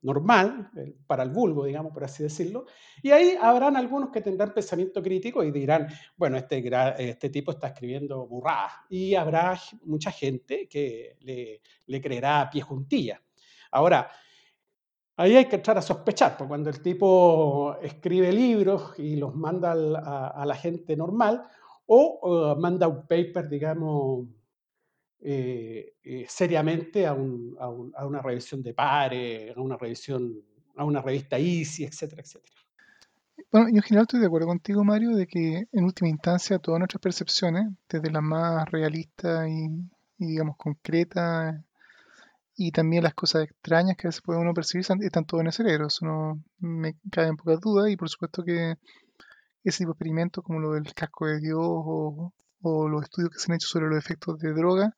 [0.02, 0.72] normal,
[1.06, 2.66] para el vulgo, digamos, por así decirlo,
[3.04, 6.64] y ahí habrán algunos que tendrán pensamiento crítico y dirán, bueno, este,
[6.98, 12.64] este tipo está escribiendo burradas, y habrá mucha gente que le, le creerá a pie
[12.64, 13.22] juntilla.
[13.70, 14.10] Ahora,
[15.18, 19.74] ahí hay que entrar a sospechar, porque cuando el tipo escribe libros y los manda
[19.74, 21.44] a, la gente normal,
[21.86, 24.28] o manda un paper, digamos,
[25.26, 30.44] eh, eh, seriamente a, una revisión de pares, a una revisión,
[30.76, 32.54] a una revista ICI, etcétera, etcétera.
[33.50, 36.80] Bueno, yo en general estoy de acuerdo contigo, Mario, de que en última instancia todas
[36.80, 39.70] nuestras percepciones, desde las más realistas y,
[40.18, 41.56] digamos concretas,
[42.58, 45.54] y también las cosas extrañas que a veces puede uno percibir, están todo en el
[45.54, 45.88] cerebro.
[45.88, 48.76] Eso no me cae en pocas dudas y por supuesto que
[49.64, 53.40] ese tipo de experimentos como lo del casco de Dios o, o los estudios que
[53.40, 54.96] se han hecho sobre los efectos de droga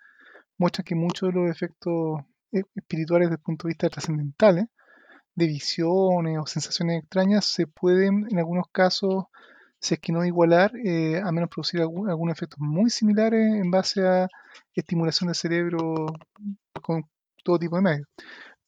[0.58, 4.68] muestra que muchos de los efectos e-, espirituales desde el punto de vista trascendentales,
[5.36, 9.26] de visiones o sensaciones extrañas, se pueden en algunos casos,
[9.80, 14.08] si es que no igualar, eh, a menos producir algún, efectos muy similares en base
[14.08, 14.28] a
[14.74, 16.08] estimulación del cerebro
[16.82, 17.04] con
[17.44, 18.08] todo tipo de medios.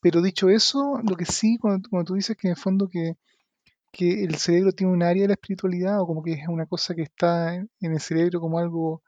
[0.01, 3.17] Pero dicho eso, lo que sí, cuando, tú dices que en el fondo que,
[3.91, 6.95] que, el cerebro tiene un área de la espiritualidad o como que es una cosa
[6.95, 9.03] que está en el cerebro como algo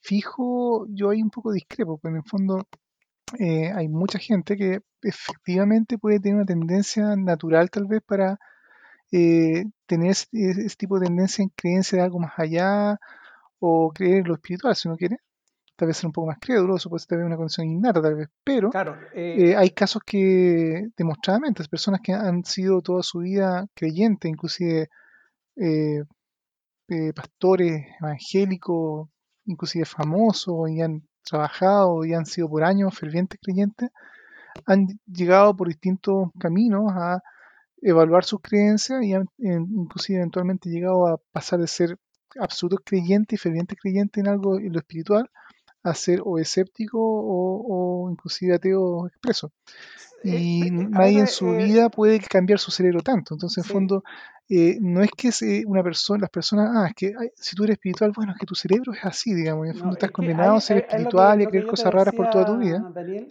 [0.00, 2.66] fijo, yo ahí un poco discrepo, porque en el fondo
[3.38, 8.38] eh, hay mucha gente que efectivamente puede tener una tendencia natural tal vez para
[9.12, 12.98] eh, tener ese, tipo de tendencia en creencia de algo más allá
[13.60, 15.18] o creer en lo espiritual, si uno quiere.
[15.80, 18.68] Tal vez ser un poco más crédulo, puede ser una condición innata tal vez, pero
[19.14, 24.90] eh, hay casos que demostradamente, personas que han sido toda su vida creyentes, inclusive
[27.14, 29.08] pastores evangélicos,
[29.46, 33.88] inclusive famosos y han trabajado y han sido por años fervientes creyentes,
[34.66, 37.22] han llegado por distintos caminos a
[37.80, 41.96] evaluar sus creencias y han inclusive eventualmente llegado a pasar de ser
[42.38, 45.30] absolutos creyentes y fervientes creyentes en algo en lo espiritual
[45.82, 49.52] a ser o escéptico o, o inclusive ateo expreso.
[50.22, 53.34] Eh, y eh, nadie en su eh, vida puede cambiar su cerebro tanto.
[53.34, 54.04] Entonces, en fondo,
[54.80, 58.32] no es que una persona, las personas, ah, es que si tú eres espiritual, bueno,
[58.32, 61.40] es que tu cerebro es así, digamos, en el fondo estás condenado a ser espiritual
[61.40, 62.84] y a creer cosas raras por toda tu vida.
[62.92, 63.28] Daniel,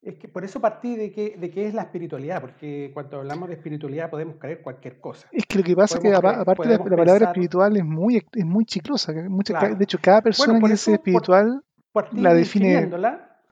[0.00, 3.48] es que por eso partí de qué de qué es la espiritualidad, porque cuando hablamos
[3.48, 5.26] de espiritualidad podemos creer cualquier cosa.
[5.32, 8.64] Es que lo que pasa es que aparte la, palabra espiritual es muy, es muy
[8.64, 9.12] chiclosa.
[9.12, 11.64] de hecho, cada persona que es espiritual
[12.12, 12.90] la define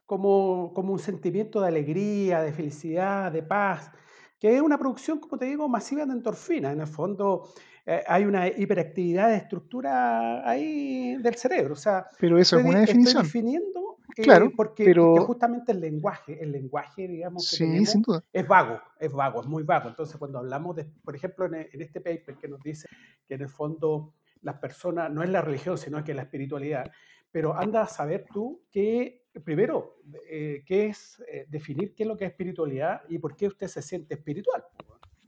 [0.05, 3.91] como, como un sentimiento de alegría, de felicidad, de paz,
[4.39, 6.71] que es una producción, como te digo, masiva de endorfina.
[6.71, 7.49] En el fondo
[7.85, 11.75] eh, hay una hiperactividad de estructura ahí del cerebro.
[11.75, 13.25] O sea, pero eso es una definición.
[13.25, 15.17] Estoy definiendo eh, claro, porque, pero...
[15.25, 19.89] justamente el lenguaje, el lenguaje, digamos, que tenemos, es vago, es vago, es muy vago.
[19.89, 22.89] Entonces, cuando hablamos de, por ejemplo, en, en este paper que nos dice
[23.27, 26.91] que en el fondo las personas, no es la religión, sino que es la espiritualidad,
[27.31, 29.97] pero anda a saber tú que primero,
[30.31, 33.69] eh, ¿qué es eh, definir qué es lo que es espiritualidad y por qué usted
[33.69, 34.65] se siente espiritual?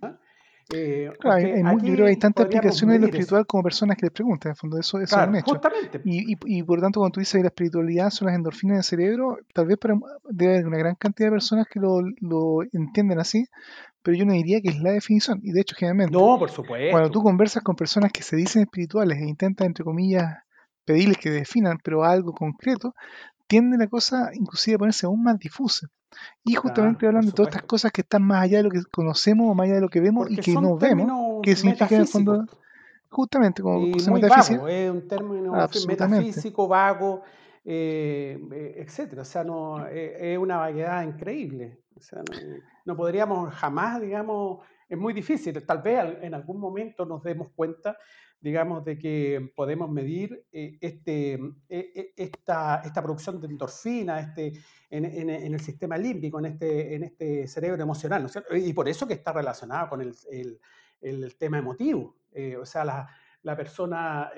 [0.03, 0.19] ¿Ah?
[0.75, 4.57] Eh, hay, hay tantas explicaciones de lo espiritual como personas que les preguntan, en el
[4.57, 5.47] fondo, eso, eso es un hecho.
[5.47, 6.03] Justamente.
[6.05, 9.39] Y, y, por tanto, cuando tú dices que la espiritualidad son las endorfinas del cerebro,
[9.55, 9.95] tal vez para,
[10.29, 13.47] debe haber una gran cantidad de personas que lo, lo entienden así,
[14.03, 15.41] pero yo no diría que es la definición.
[15.43, 16.91] Y de hecho, generalmente, no, por supuesto.
[16.91, 20.37] cuando tú conversas con personas que se dicen espirituales e intentan, entre comillas,
[20.89, 22.95] pedirles que definan, pero algo concreto,
[23.47, 25.89] tiende la cosa inclusive a ponerse aún más difusa.
[26.43, 29.51] Y justamente hablando de todas estas cosas que están más allá de lo que conocemos
[29.51, 32.09] o más allá de lo que vemos y que no vemos, que significa en el
[32.09, 32.47] fondo,
[33.11, 35.53] justamente como y muy vago, es un término
[35.87, 37.23] metafísico, vago,
[37.65, 39.23] eh, eh, etcétera.
[39.23, 41.83] O sea, no, eh, es una vaguedad increíble.
[41.95, 42.23] O sea,
[42.87, 45.63] no, podríamos jamás, digamos, es muy difícil.
[45.67, 47.99] Tal vez en algún momento nos demos cuenta
[48.41, 54.53] digamos, de que podemos medir eh, este, eh, eh, esta, esta, producción de endorfina este,
[54.91, 58.57] en, en, el sistema límbico, en este, en este cerebro emocional, ¿no es cierto?
[58.57, 60.61] Y por eso que está relacionado con el, el,
[61.01, 62.17] el tema emotivo.
[62.61, 63.09] o sea, la,
[63.43, 64.31] la persona,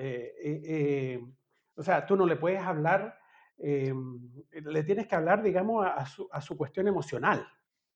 [1.77, 3.19] o sea, tú no le puedes hablar,
[3.59, 7.47] le tienes que hablar, digamos, a, su, a su cuestión emocional.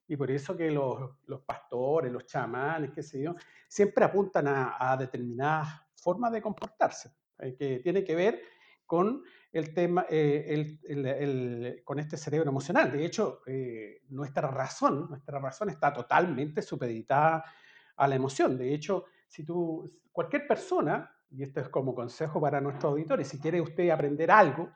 [0.07, 3.35] Y por eso que los, los pastores, los chamanes, qué sé yo,
[3.67, 8.43] siempre apuntan a, a determinadas formas de comportarse, eh, que tiene que ver
[8.87, 12.93] con el tema, eh, el, el, con este cerebro emocional.
[12.93, 17.45] De hecho, eh, nuestra razón, nuestra razón está totalmente supeditada
[17.97, 18.59] a la emoción.
[18.59, 23.41] De hecho, si tú, cualquier persona, y esto es como consejo para nuestros auditores, si
[23.41, 24.71] quiere usted aprender algo,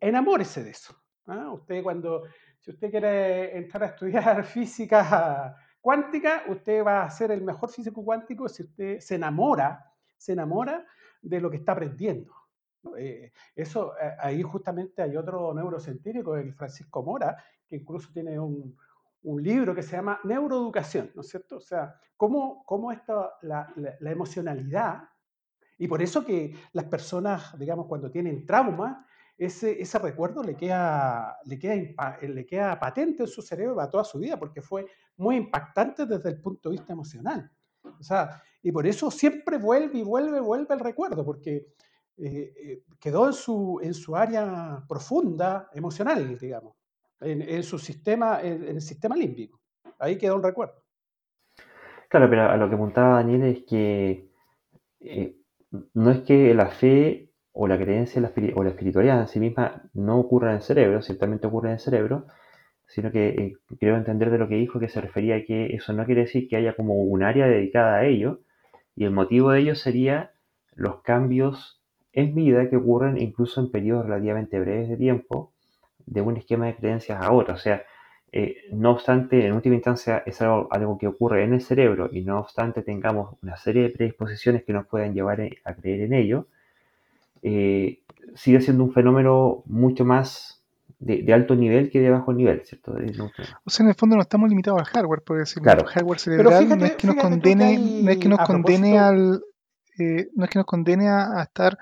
[0.00, 0.94] enamórese de eso.
[1.26, 1.52] ¿ah?
[1.52, 2.24] Usted cuando,
[2.58, 8.04] si usted quiere entrar a estudiar física cuántica, usted va a ser el mejor físico
[8.04, 9.89] cuántico si usted se enamora,
[10.20, 10.86] se enamora
[11.22, 12.34] de lo que está aprendiendo.
[12.98, 18.76] Eh, eso, eh, ahí justamente hay otro neurocientífico, el Francisco Mora, que incluso tiene un,
[19.22, 21.56] libro que se llama Neuroeducación, ¿no es cierto?
[21.56, 23.66] O sea, cómo, cómo esta, la,
[24.00, 25.02] emocionalidad,
[25.76, 29.06] y por eso que las personas, digamos, cuando tienen trauma,
[29.36, 34.18] ese, recuerdo le queda, le, queda, le queda patente en su cerebro para toda su
[34.18, 37.50] vida, porque fue muy impactante desde el punto de vista emocional.
[37.82, 41.66] O sea, y por eso siempre vuelve y vuelve, vuelve el recuerdo, porque
[42.16, 46.76] eh, eh, quedó en su, en su área profunda, emocional, digamos,
[47.20, 49.60] en, en su sistema, en, el sistema límbico.
[49.98, 50.82] Ahí quedó el recuerdo.
[52.08, 54.30] Claro, pero a lo que apuntaba Daniel es que
[55.00, 55.36] eh,
[55.94, 59.82] no es que la fe o la creencia la, o la espiritualidad en sí misma
[59.94, 62.26] no ocurra en el cerebro, ciertamente ocurre en el cerebro,
[62.86, 65.92] sino que eh, creo entender de lo que dijo que se refería a que eso
[65.92, 68.40] no quiere decir que haya como un área dedicada a ello,
[69.00, 70.32] y el motivo de ello sería
[70.74, 71.80] los cambios
[72.12, 75.54] en vida que ocurren incluso en periodos relativamente breves de tiempo
[76.04, 77.54] de un esquema de creencias a otro.
[77.54, 77.82] O sea,
[78.30, 82.20] eh, no obstante, en última instancia es algo, algo, que ocurre en el cerebro y
[82.20, 86.46] no obstante tengamos una serie de predisposiciones que nos puedan llevar a creer en ello,
[87.42, 88.00] eh,
[88.34, 90.59] sigue siendo un fenómeno mucho más
[91.00, 92.92] de, de, alto nivel que de bajo nivel, ¿cierto?
[93.64, 95.64] O sea, en el fondo no estamos limitados al hardware, por decirlo.
[95.64, 95.80] Claro.
[95.82, 99.42] El hardware cerebral fíjate, no es que nos condene, no es que nos condene al,
[99.98, 101.78] eh, no es que nos condene a, a, estar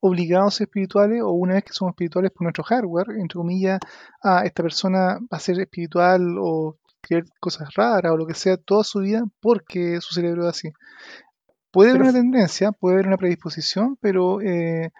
[0.00, 3.80] obligados a ser espirituales o una vez que somos espirituales por nuestro hardware, entre comillas,
[4.22, 8.56] a esta persona va a ser espiritual o creer cosas raras o lo que sea
[8.58, 10.72] toda su vida porque su cerebro es así.
[11.70, 14.90] Puede haber una tendencia, puede haber una predisposición, pero eh,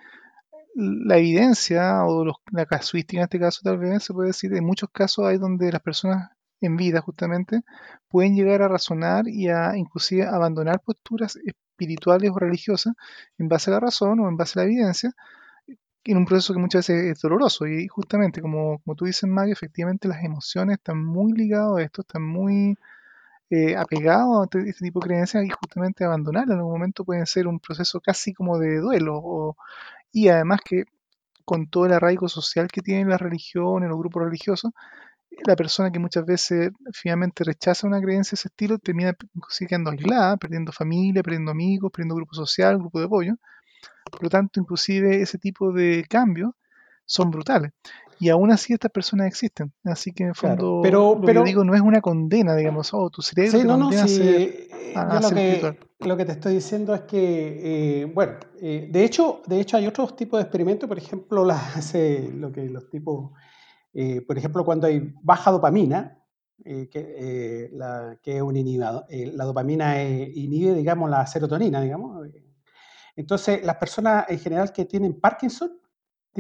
[0.75, 4.65] la evidencia o los, la casuística en este caso tal vez se puede decir, en
[4.65, 7.63] muchos casos hay donde las personas en vida justamente
[8.09, 12.95] pueden llegar a razonar y a inclusive abandonar posturas espirituales o religiosas
[13.39, 15.13] en base a la razón o en base a la evidencia
[16.05, 17.67] en un proceso que muchas veces es doloroso.
[17.67, 22.03] Y justamente como, como tú dices Mario, efectivamente las emociones están muy ligadas a esto,
[22.03, 22.77] están muy
[23.51, 27.47] eh, apegados a este tipo de creencias y justamente abandonarlas en algún momento puede ser
[27.47, 29.57] un proceso casi como de duelo o,
[30.13, 30.85] y además que
[31.45, 34.73] con todo el arraigo social que tienen las religiones, los grupos religiosos,
[35.47, 39.15] la persona que muchas veces finalmente rechaza una creencia de ese estilo termina
[39.69, 43.35] quedando aislada, perdiendo familia, perdiendo amigos, perdiendo grupo social, grupo de apoyo.
[44.11, 46.53] Por lo tanto, inclusive ese tipo de cambios
[47.05, 47.73] son brutales.
[48.21, 49.73] Y aún así estas personas existen.
[49.85, 52.55] Así que en el fondo, claro, pero, lo pero, que digo no es una condena,
[52.57, 56.17] digamos, oh, tu cerebro sí, no, no, sí, a ser, eh, a, lo, que, lo
[56.17, 60.17] que te estoy diciendo es que, eh, bueno, eh, de, hecho, de hecho hay otros
[60.17, 63.31] tipos de experimentos, por ejemplo, la, ese, lo que los tipos,
[64.27, 66.15] por ejemplo, cuando hay baja dopamina,
[66.65, 72.29] que, la, que es un inhibidor, la dopamina inhibe, digamos, la serotonina, digamos.
[73.17, 75.73] Entonces, las personas en general que tienen Parkinson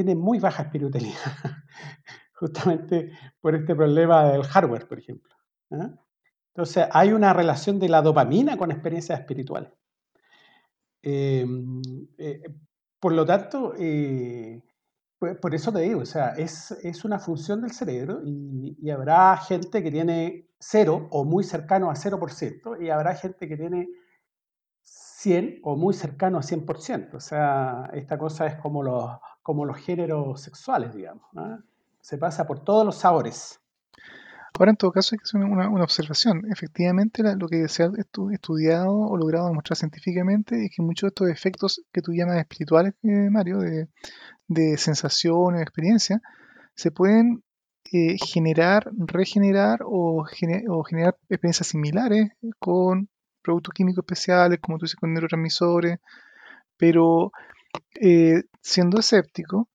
[0.05, 1.17] tienen muy baja espiritualidad,
[2.35, 5.35] justamente por este problema del hardware, por ejemplo.
[5.73, 5.91] ¿eh?
[6.55, 9.73] Entonces, hay una relación de la dopamina con experiencias espirituales.
[11.03, 11.45] Eh,
[12.17, 12.43] eh,
[13.01, 17.73] por lo tanto, pues, por eso te digo, o sea, es, es una función del
[17.73, 23.17] cerebro y, y, habrá gente que tiene cero o muy cercano a 0% y habrá
[23.17, 23.89] gente que tiene
[24.85, 27.15] 100 o muy cercano a 100%.
[27.15, 29.11] O sea, esta cosa es como los,
[29.49, 31.25] como los géneros sexuales, digamos.
[31.33, 31.63] ¿no?
[32.03, 33.59] Se pasa por todos los sabores.
[34.53, 36.43] Ahora, en todo caso, hay que hacer una, una observación.
[36.53, 41.09] Efectivamente, lo que se ha estu estudiado o logrado demostrar científicamente es que muchos de
[41.09, 43.89] estos efectos que tú llamas espirituales, eh, Mario, de,
[44.49, 46.21] de sensaciones, experiencias,
[46.75, 47.43] se pueden
[47.91, 53.09] eh, generar, regenerar o, gener o, generar experiencias similares con
[53.41, 56.01] productos químicos especiales, como tú dices, con neurotransmisores,
[56.77, 57.33] pero
[58.01, 59.69] eh, siendo escéptico,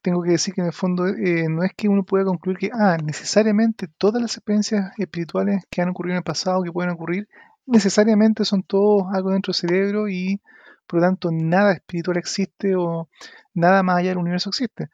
[0.00, 2.70] tengo que decir que en el fondo eh, no es que uno pueda concluir que,
[2.72, 7.28] ah, necesariamente todas las experiencias espirituales que han ocurrido en el pasado, que pueden ocurrir,
[7.66, 10.40] necesariamente son todos algo dentro del cerebro y
[10.86, 13.08] por lo tanto nada espiritual existe o
[13.54, 14.88] nada más allá del universo existe.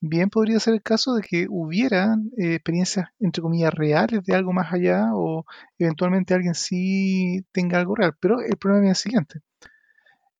[0.00, 4.52] bien podría ser el caso de que hubiera eh, experiencias, entre comillas, reales de algo
[4.52, 5.44] más allá o
[5.78, 8.14] eventualmente alguien sí tenga algo real.
[8.20, 9.40] Pero el problema es el siguiente.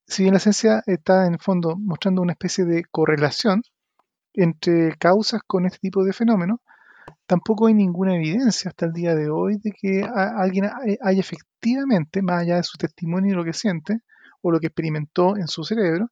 [0.07, 3.63] Si bien la ciencia está en el fondo mostrando una especie de correlación
[4.35, 6.61] entre causas con este tipo de fenómenos,
[7.27, 10.71] tampoco hay ninguna evidencia hasta el día de hoy de que alguien
[11.03, 14.01] haya efectivamente, más allá de su testimonio y lo que siente
[14.43, 16.11] o lo que experimentó en su cerebro,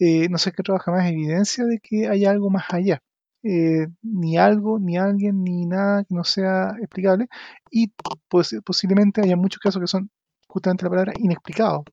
[0.00, 3.02] eh, no sé qué trabaja más evidencia de que hay algo más allá.
[3.44, 7.28] Eh, ni algo, ni alguien, ni nada que no sea explicable.
[7.70, 7.92] Y
[8.28, 10.10] pues, posiblemente haya muchos casos que son
[10.48, 11.84] justamente la palabra inexplicados,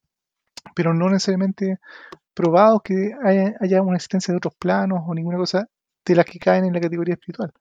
[0.76, 1.80] pero no necesariamente
[2.34, 5.68] probados que haya, una existencia de otros planos o ninguna cosa
[6.05, 7.51] de las que caen en la categoría espiritual.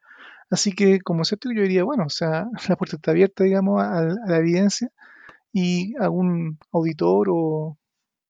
[0.50, 3.98] Así que como cierto yo diría, bueno, o sea, la puerta está abierta, digamos, a,
[3.98, 4.90] a la evidencia
[5.52, 7.78] y algún auditor o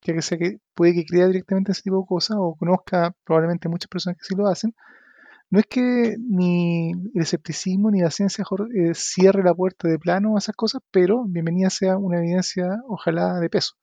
[0.03, 3.69] ya que sea que puede que crea directamente ese tipo de cosas o conozca probablemente
[3.69, 4.75] muchas personas que sí lo hacen,
[5.51, 8.45] no es que ni el escepticismo ni la ciencia
[8.75, 13.41] eh, cierre la puerta de plano a esas cosas, pero bienvenida sea una evidencia, ojalá,
[13.41, 13.75] de peso.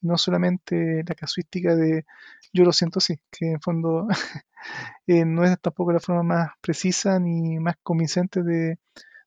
[0.00, 2.04] No solamente la casuística de
[2.52, 4.06] yo lo siento así, que en fondo
[5.06, 8.78] eh, no es tampoco la forma más precisa ni más convincente de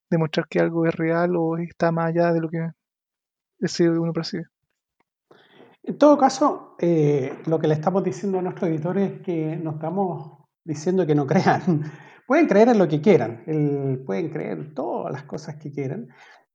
[0.09, 2.71] demostrar que algo es real o está más allá de lo que
[3.59, 4.45] ese uno percibe.
[5.83, 9.71] En todo caso, eh, lo que le estamos diciendo a nuestros editores es que no
[9.71, 11.83] estamos diciendo que no crean.
[12.27, 13.43] Pueden creer en lo que quieran,
[14.05, 16.09] pueden creer todas las cosas que quieran,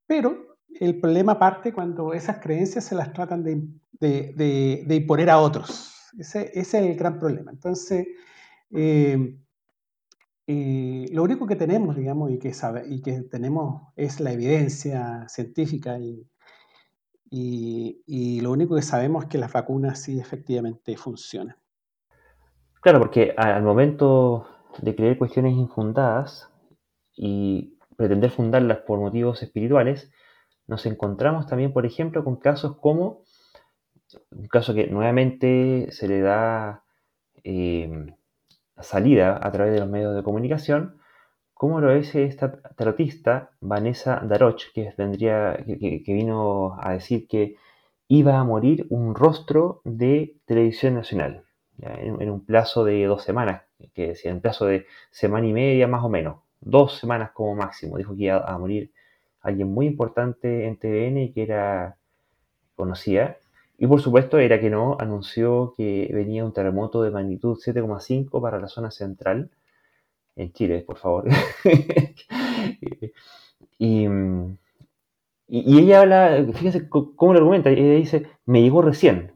[0.06, 5.92] pero el problema parte cuando esas creencias se las tratan de, imponer a otros.
[6.18, 7.50] Ese, es el gran problema.
[7.50, 8.06] Entonces,
[8.70, 9.36] eh,
[10.46, 15.26] eh, lo único que tenemos, digamos, y que, sabe, y que tenemos es la evidencia
[15.28, 16.28] científica y,
[17.30, 21.56] y, lo único que sabemos es que las vacunas sí efectivamente funcionan.
[22.80, 24.46] Claro, porque al momento
[24.78, 26.50] de creer cuestiones infundadas
[27.16, 30.12] y pretender fundarlas por motivos espirituales,
[30.66, 33.22] nos encontramos también, por ejemplo, con casos como
[34.30, 36.84] un caso que nuevamente se le da
[37.42, 38.14] eh,
[38.78, 41.00] salida a través de los medios de comunicación,
[41.54, 47.56] ¿Cómo lo es esta tarotista, Vanessa Daroch, que, tendría, que, vino a decir que
[48.08, 51.44] iba a morir un rostro de televisión nacional,
[51.78, 53.62] en, un plazo de dos semanas,
[53.94, 57.54] que decía, en un plazo de semana y media más o menos, dos semanas como
[57.54, 57.98] máximo.
[57.98, 58.92] Dijo que iba a morir
[59.44, 61.96] alguien muy importante en TVN y que era
[62.74, 63.36] conocida.
[63.78, 68.58] Y por supuesto era que no, anunció que venía un terremoto de magnitud 7,5 para
[68.58, 69.50] la zona central
[70.36, 71.24] en Chile, por favor.
[73.78, 74.06] y,
[75.48, 79.32] ella habla, fíjense cómo lo argumenta, ella dice, me llegó recién.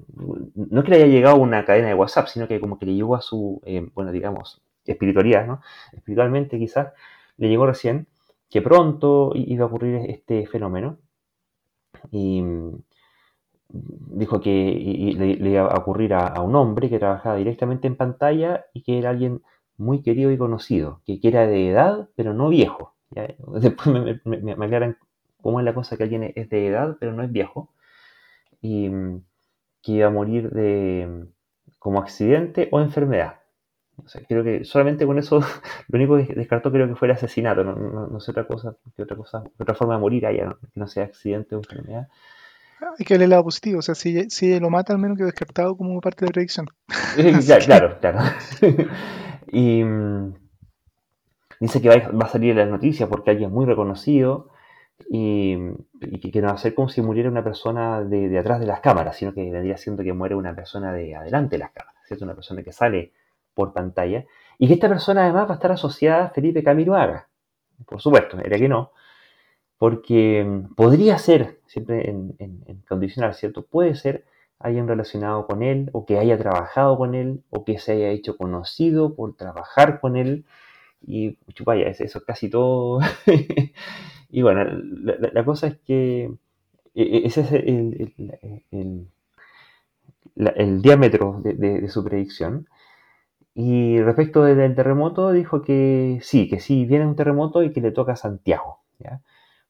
[0.54, 2.94] No es que le haya llegado una cadena de WhatsApp, sino que como que le
[2.94, 5.60] llegó a su, eh, bueno, digamos, espiritualidad, ¿no?
[5.92, 6.92] Espiritualmente quizás
[7.36, 8.06] le llegó recién
[8.50, 10.98] que pronto iba a ocurrir este fenómeno.
[12.10, 12.42] Y
[13.70, 18.82] dijo que le, iba a ocurrir a, un hombre que trabajaba directamente en pantalla y
[18.82, 19.42] que era alguien
[19.76, 22.94] muy querido y conocido, que, era de edad, pero no viejo.
[23.60, 24.96] Después me, aclaran
[25.40, 27.72] cómo es la cosa que alguien es de edad, pero no es viejo,
[28.60, 29.22] y mm,
[29.82, 31.26] que iba a morir de
[31.78, 33.40] como accidente o enfermedad.
[34.26, 35.40] Creo que solamente con eso,
[35.88, 39.16] lo único que descartó creo que fue el asesinato, no, sé otra cosa, que otra
[39.16, 42.08] cosa, otra forma de morir haya, que no sea accidente o enfermedad.
[42.96, 45.24] Hay que ver el lado positivo, o sea, si, si lo mata, al menos que
[45.24, 46.68] descartado como parte de la predicción.
[47.66, 48.20] claro, claro.
[49.50, 50.34] Y mm,
[51.60, 54.50] dice que va, a salir en las noticias porque alguien muy reconocido
[55.08, 55.56] y,
[56.32, 59.16] que, no va a ser como si muriera una persona de, atrás de las cámaras,
[59.16, 62.24] sino que vendría siendo que muere una persona de adelante de las cámaras, ¿cierto?
[62.24, 63.12] Una persona que sale
[63.58, 64.24] por pantalla.
[64.56, 67.28] Y que esta persona además va a estar asociada a Felipe Camilo Haga.
[67.86, 68.92] Por supuesto, era que no.
[69.78, 72.36] Porque mm, podría ser, siempre en,
[72.88, 73.66] condicional, ¿cierto?
[73.66, 74.24] Puede ser
[74.60, 78.36] hayan relacionado con él o que haya trabajado con él o que se haya hecho
[78.36, 80.44] conocido por trabajar con él
[81.00, 83.00] y vaya, eso es casi todo.
[84.30, 86.24] y bueno, la, cosa es que
[86.94, 88.12] e, e, ese es el,
[90.56, 92.68] el, diámetro de, su predicción.
[93.60, 97.90] Y respecto del terremoto, dijo que sí, que sí, viene un terremoto y que le
[97.90, 98.82] toca a Santiago.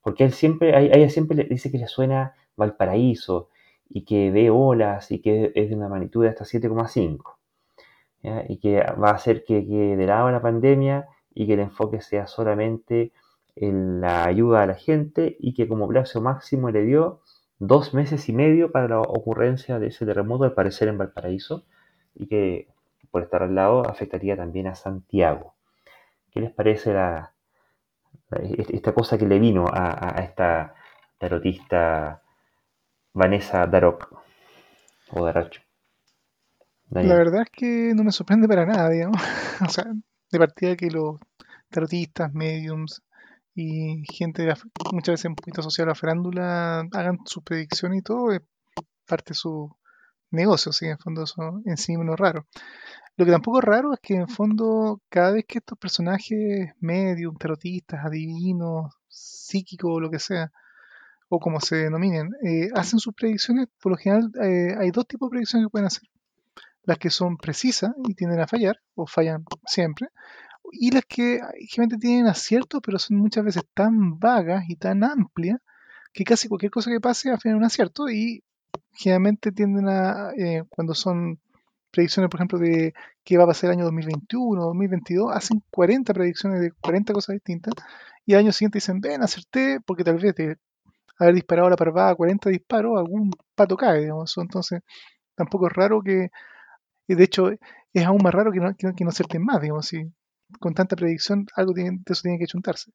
[0.02, 3.48] Porque él siempre, a ella siempre le dice que le suena Valparaíso,
[3.88, 7.38] y que ve olas y que es de una magnitud de hasta 7,5.
[8.50, 12.26] Y que va a hacer que de lado la pandemia y que el enfoque sea
[12.26, 13.12] solamente
[13.56, 17.22] en la ayuda a la gente y que como plazo máximo le dio
[17.58, 21.64] dos meses y medio para la ocurrencia de ese terremoto, al parecer en Valparaíso,
[22.14, 22.68] y que
[23.10, 25.54] por estar al lado afectaría también a Santiago.
[26.30, 26.94] ¿Qué les parece
[28.30, 30.74] esta cosa que le vino a, esta
[31.18, 32.22] tarotista
[33.12, 34.12] Vanessa Darok
[35.10, 35.62] o Daracho?
[36.90, 38.90] La verdad es que no me sorprende para nada,
[39.66, 39.84] o sea,
[40.30, 41.18] de partida que los
[41.70, 43.02] tarotistas, mediums
[43.54, 44.46] y gente
[44.92, 48.40] muchas veces un poquito asociada a la farándula hagan sus predicciones y todo, es
[49.06, 49.74] parte de su
[50.30, 50.86] negocio, ¿sí?
[50.86, 52.46] en fondo eso en sí no es raro.
[53.16, 57.36] Lo que tampoco es raro es que en fondo cada vez que estos personajes medium,
[57.36, 60.52] tarotistas, adivinos, psíquicos o lo que sea,
[61.28, 65.28] o como se denominen, eh, hacen sus predicciones, por lo general eh, hay dos tipos
[65.28, 66.08] de predicciones que pueden hacer.
[66.84, 70.08] Las que son precisas y tienden a fallar, o fallan siempre,
[70.72, 75.60] y las que generalmente tienen acierto, pero son muchas veces tan vagas y tan amplias
[76.12, 78.42] que casi cualquier cosa que pase a un acierto y
[78.92, 81.38] generalmente tienden a, eh, cuando son
[81.90, 86.14] predicciones, por ejemplo, de qué va a pasar el año 2021 o 2022, hacen 40
[86.14, 87.74] predicciones de 40 cosas distintas
[88.26, 90.58] y al año siguiente dicen, ven, acerté, porque tal vez de
[91.18, 94.36] haber disparado la parvada 40 disparos, algún pato cae, digamos.
[94.38, 94.82] Entonces,
[95.34, 96.30] tampoco es raro que,
[97.08, 97.50] de hecho,
[97.92, 100.12] es aún más raro que no, que no, acerten más, digamos, si
[100.60, 102.92] con tanta predicción algo de eso tiene que chuntarse.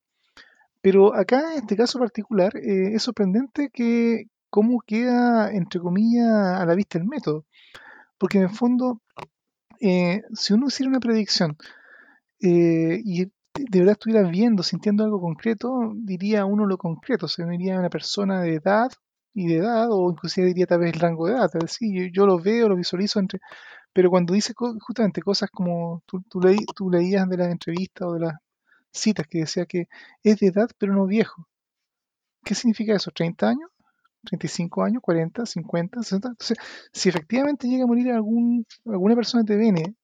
[0.82, 6.64] Pero acá, en este caso particular, eh, es sorprendente que cómo queda, entre comillas, a
[6.68, 7.48] la vista el método.
[8.20, 9.02] Porque en el fondo,
[9.82, 11.58] eh, si uno hiciera una predicción
[12.40, 17.52] eh, y de verdad estuviera viendo, sintiendo algo concreto, diría uno lo concreto, o uno
[17.52, 18.92] diría una persona de edad
[19.34, 22.12] y de edad, o inclusive diría tal vez el rango de edad, tal vez sí,
[22.14, 23.40] yo, lo veo, lo visualizo entre...
[23.94, 28.36] Pero cuando dice justamente cosas como tú, tú leías de las entrevistas o de las
[28.92, 29.88] citas que decía que
[30.24, 31.48] es de edad pero no viejo.
[32.46, 33.12] ¿Qué significa eso?
[33.12, 33.73] ¿30 años?
[34.26, 36.28] 35 años, 40, 50, 60.
[36.30, 36.58] Entonces,
[36.92, 39.96] si efectivamente llega a morir algún, alguna persona de TVN,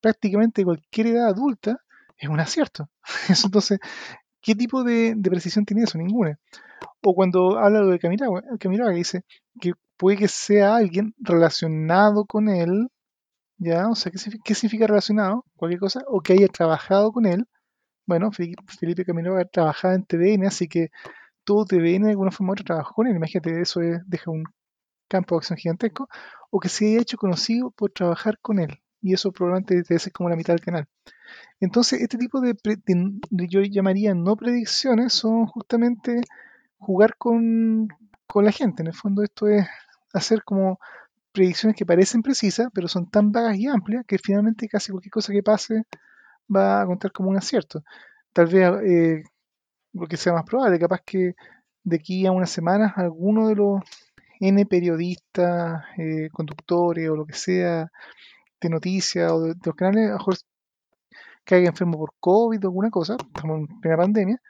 [0.00, 1.78] prácticamente cualquier edad adulta,
[2.16, 2.90] es un acierto.
[3.44, 3.78] Entonces,
[4.40, 5.98] ¿qué tipo de, precisión tiene eso?
[5.98, 6.38] Ninguna.
[7.02, 9.24] O cuando habla de Camiroaga, Camiroaga dice
[9.60, 12.88] que puede que sea alguien relacionado con él,
[13.58, 13.88] ¿ya?
[13.88, 15.44] O sea, ¿qué, ¿qué significa relacionado?
[15.56, 17.46] Cualquier cosa, o que haya trabajado con él.
[18.06, 20.90] Bueno, Felipe Camiroaga trabajaba en TVN, así que
[21.50, 23.16] todo TVN de alguna forma u otra él.
[23.16, 24.44] Imagínate, eso deja un
[25.08, 26.08] campo de acción gigantesco.
[26.48, 28.80] O que se haya hecho conocido por trabajar con él.
[29.02, 30.86] Y eso probablemente debe ser como la mitad del canal.
[31.58, 32.54] Entonces, este tipo de,
[33.48, 36.20] yo llamaría no predicciones, son justamente
[36.78, 37.88] jugar con,
[38.28, 38.82] con la gente.
[38.84, 39.66] En el fondo, esto es
[40.12, 40.78] hacer como
[41.32, 45.32] predicciones que parecen precisas, pero son tan vagas y amplias que finalmente casi cualquier cosa
[45.32, 45.82] que pase
[46.54, 47.82] va a contar como un acierto.
[48.32, 49.24] Tal vez eh,
[49.92, 51.34] lo que sea más probable, capaz que
[51.84, 53.80] de aquí a unas semanas alguno de los
[54.40, 57.90] N periodistas, eh, conductores o lo que sea
[58.60, 60.36] de noticias o de, los canales, a lo mejor
[61.44, 64.40] caiga enfermo por COVID o alguna cosa, como en plena pandemia,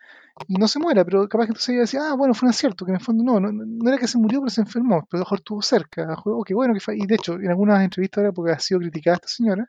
[0.49, 2.84] y no se muera, pero capaz que entonces ella decía, ah, bueno, fue un acierto,
[2.84, 5.20] que en el fondo no, no, era que se murió, pero se enfermó, pero a
[5.20, 8.18] lo mejor estuvo cerca, a lo mejor, bueno, que y de hecho, en algunas entrevistas
[8.18, 9.68] ahora, porque ha sido criticada esta señora,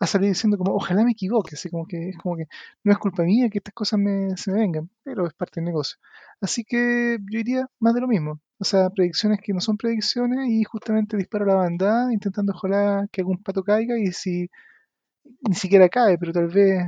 [0.00, 2.46] ha salido diciendo como, ojalá me equivoque, así como que es como que
[2.84, 5.66] no es culpa mía que estas cosas me, se me vengan, pero es parte del
[5.66, 5.98] negocio.
[6.40, 8.40] Así que yo diría más de lo mismo.
[8.60, 13.06] O sea, predicciones que no son predicciones y justamente disparo a la bandada intentando ojalá
[13.12, 14.50] que algún pato caiga y si
[15.48, 16.82] ni siquiera cae, pero tal vez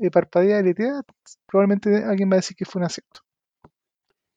[0.00, 0.74] eh, parpadea y
[1.46, 3.20] probablemente alguien va a decir que fue un acierto.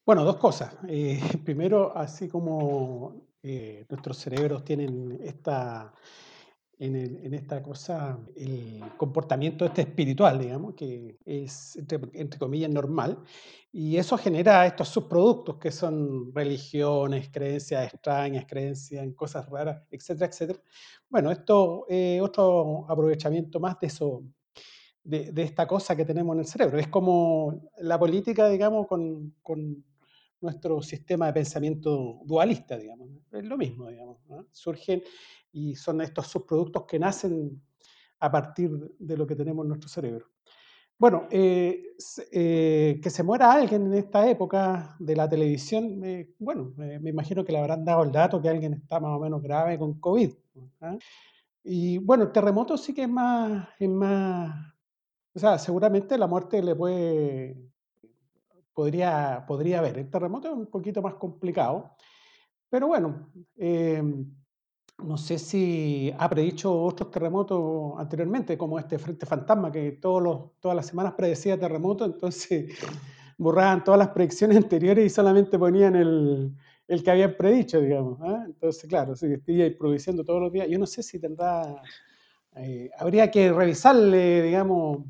[0.06, 0.76] Bueno, dos cosas.
[0.88, 5.94] Eh, primero, así como eh, nuestros cerebros tienen esta
[6.80, 13.20] en, esta cosa el comportamiento este espiritual, digamos, que es, entre, comillas, normal.
[13.72, 20.28] Y eso genera estos subproductos que son religiones, creencias extrañas, creencias en cosas raras, etcétera,
[20.28, 20.60] etcétera.
[21.10, 24.24] Bueno, esto es otro aprovechamiento más de eso,
[25.04, 26.78] de, esta cosa que tenemos en el cerebro.
[26.78, 29.84] Es como la política, digamos, con, con
[30.42, 33.10] nuestro sistema de pensamiento dualista, digamos.
[33.32, 34.18] Es lo mismo, digamos.
[34.52, 35.02] Surgen
[35.54, 37.62] y son estos subproductos que nacen
[38.20, 40.28] a partir de lo que tenemos en nuestro cerebro.
[40.98, 41.96] Bueno, eh,
[42.32, 46.02] eh, que se muera alguien en esta época de la televisión,
[46.40, 49.42] bueno, me imagino que le habrán dado el dato que alguien está más o menos
[49.42, 50.32] grave con COVID.
[50.82, 50.98] ¿ah?
[51.64, 54.74] Y bueno, el terremoto sí que es más, es más,
[55.34, 57.58] o sea, seguramente la muerte le puede,
[58.74, 59.98] podría, podría haber.
[59.98, 61.96] El terremoto es un poquito más complicado,
[62.70, 64.04] pero bueno, eh,
[65.00, 70.60] no sé si ha predicho otros terremotos anteriormente, como este Frente Fantasma, que todos los,
[70.60, 72.74] todas las semanas predecía terremoto, entonces
[73.38, 76.54] borraban todas las predicciones anteriores y solamente ponían el,
[76.88, 78.20] el que habían predicho, digamos.
[78.22, 78.44] ¿ah?
[78.46, 80.68] Entonces, claro, si estoy produciendo todos los días.
[80.70, 81.82] Yo no sé si tendrá,
[82.56, 85.06] eh, habría que revisarle, digamos,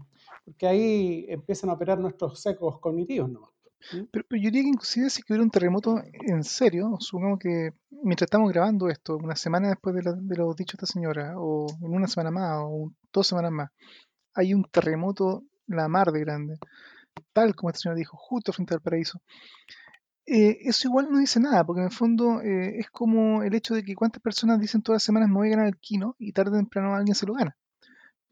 [0.46, 3.54] porque ahí empiezan a operar nuestros secos cognitivos, ¿no?
[4.12, 7.74] Pero, yo diría que inclusive si hubiera un terremoto en serio, supongamos que
[8.04, 12.08] mientras estamos grabando esto, una semana después de, dichos de esta señora, o en una
[12.08, 13.70] semana más, o dos semanas más,
[14.34, 16.58] hay un terremoto la mar de grande,
[17.34, 19.22] tal como esta señora dijo, justo frente al paraíso.
[20.26, 23.76] Eh, eso igual no dice nada, porque en el fondo eh, es como el hecho
[23.76, 26.32] de que cuántas personas dicen todas las semanas me voy a ganar el kino y
[26.32, 27.58] tarde o temprano alguien se lo gana.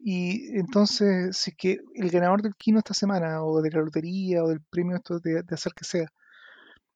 [0.04, 4.42] Y entonces, si es que el ganador del Kino esta semana, o de la lotería,
[4.42, 6.08] o del premio esto de, hacer que sea,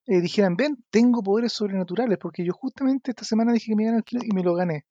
[0.06, 3.96] eh, dijeran, ven, tengo poderes sobrenaturales, porque yo justamente esta semana dije que me iba
[3.96, 4.84] el Kino y me lo gané.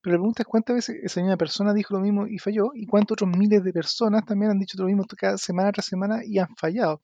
[0.00, 2.86] Pero la pregunta es cuántas veces esa misma persona dijo lo mismo y falló, y
[2.86, 6.38] cuántos otros miles de personas también han dicho lo mismo cada semana tras semana y
[6.38, 7.02] han fallado.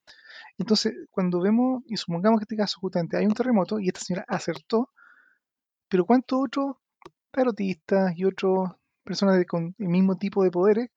[0.58, 4.24] Entonces, cuando vemos, y supongamos que este caso justamente hay un terremoto y esta señora
[4.28, 4.90] acertó,
[5.88, 6.76] pero cuántos otros
[7.30, 8.70] tarotistas y otros
[9.04, 10.90] personas con el mismo tipo de poderes,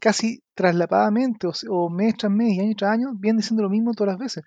[0.00, 4.12] casi traslapadamente, o, mes tras mes y año tras año, vienen diciendo lo mismo todas
[4.12, 4.44] las veces.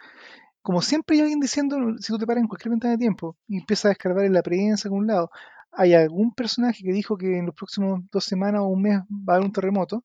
[0.61, 3.57] Como siempre hay alguien diciendo, si tú te paras en cualquier ventana de tiempo y
[3.59, 5.31] empiezas a escarbar en la prensa a algún lado,
[5.71, 9.33] hay algún personaje que dijo que en los próximos dos semanas o un mes va
[9.33, 10.03] a haber un terremoto,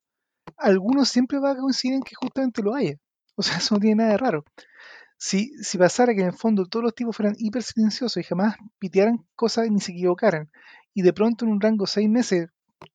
[0.57, 2.96] algunos siempre va a coincidir en que justamente lo haya.
[3.34, 4.44] O sea, eso no tiene nada de raro.
[5.18, 8.57] Si, si pasara que en el fondo todos los tipos fueran hiper silenciosos y jamás
[8.78, 10.50] pitearan cosas ni se equivocaran,
[10.94, 12.48] y de pronto en un rango de seis meses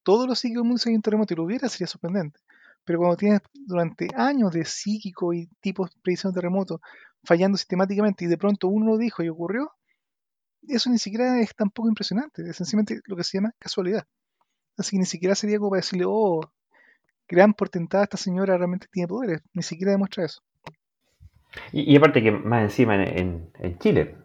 [0.04, 2.40] todos los psíquicos mundos hay un terremoto y lo hubiera, sería sorprendente.
[2.84, 6.82] Pero cuando tienes durante años de psíquico y tipos de predicción de terremoto
[7.24, 9.72] fallando sistemáticamente y de pronto uno lo dijo y ocurrió,
[10.68, 14.06] eso ni siquiera es tampoco impresionante, es sencillamente lo que se llama casualidad.
[14.78, 16.42] Así que ni siquiera sería como para decirle, oh,
[17.28, 20.42] gran portentada esta señora realmente tiene poderes, ni siquiera demuestra eso.
[21.74, 24.16] Y, aparte que más encima en, en Chile,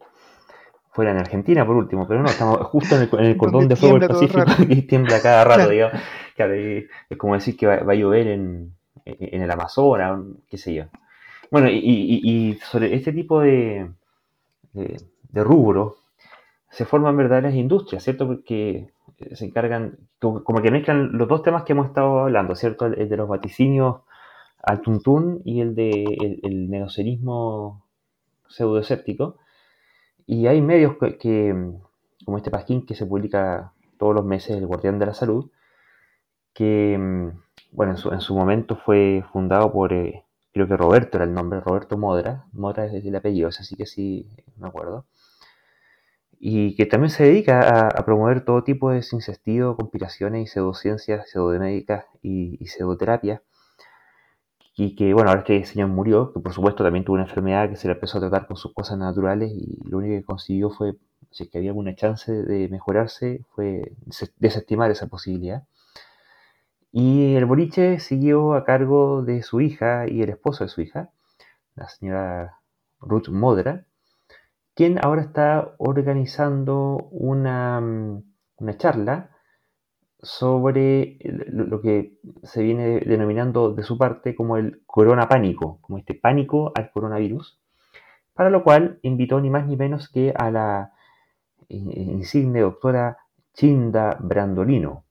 [0.96, 4.08] fuera en Argentina por último, pero no, estamos justo en el, cordón de fuego del
[4.08, 6.00] Pacífico y tiembla cada rato, digamos.
[6.38, 8.74] es como decir que va, a llover en,
[9.04, 10.18] el Amazonas,
[10.48, 10.84] qué sé yo.
[11.50, 13.90] Bueno, y, sobre este tipo de,
[14.72, 15.96] de, rubro
[16.70, 18.26] se forman verdaderas industrias, ¿cierto?
[18.26, 18.90] Porque
[19.32, 22.86] se encargan, como que mezclan los dos temas que hemos estado hablando, ¿cierto?
[22.86, 24.02] El, de los vaticinios
[24.62, 26.90] al tuntún y el de el, el
[28.48, 29.36] pseudoescéptico
[30.26, 31.54] y hay medios que,
[32.24, 35.50] como este Pasquín, que se publica todos los meses, El Guardián de la Salud,
[36.52, 36.98] que,
[37.70, 40.24] bueno, en su, momento fue fundado por, eh,
[40.56, 44.26] creo que Roberto era el nombre, Roberto Modra, Modra es el apellido, así que sí,
[44.56, 45.04] me acuerdo,
[46.38, 52.06] y que también se dedica a, promover todo tipo de sincestido, conspiraciones y pseudociencias, pseudomédicas
[52.22, 53.42] y, y pseudoterapias
[54.76, 57.76] y que, bueno, ahora este señor murió, que por supuesto también tuvo una enfermedad que
[57.76, 60.96] se le empezó a tratar con sus cosas naturales y lo único que consiguió fue,
[61.30, 63.92] si es que había alguna chance de mejorarse, fue
[64.38, 65.64] desestimar esa posibilidad.
[66.98, 71.10] Y el boliche siguió a cargo de su hija y el esposo de su hija,
[71.74, 72.60] la señora
[73.00, 73.84] Ruth Modra,
[74.74, 79.36] quien ahora está organizando una, una charla
[80.22, 81.18] sobre
[81.50, 86.72] lo que se viene denominando de su parte como el corona pánico, como este pánico
[86.74, 87.60] al coronavirus,
[88.32, 90.94] para lo cual invitó ni más ni menos que a la
[91.68, 93.18] insigne doctora
[93.52, 95.05] Chinda Brandolino,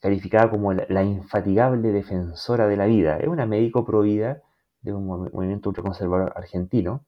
[0.00, 3.18] calificada como la, infatigable defensora de la vida.
[3.18, 4.42] Es una médico pro vida
[4.82, 7.04] de un movimiento ultraconservador argentino,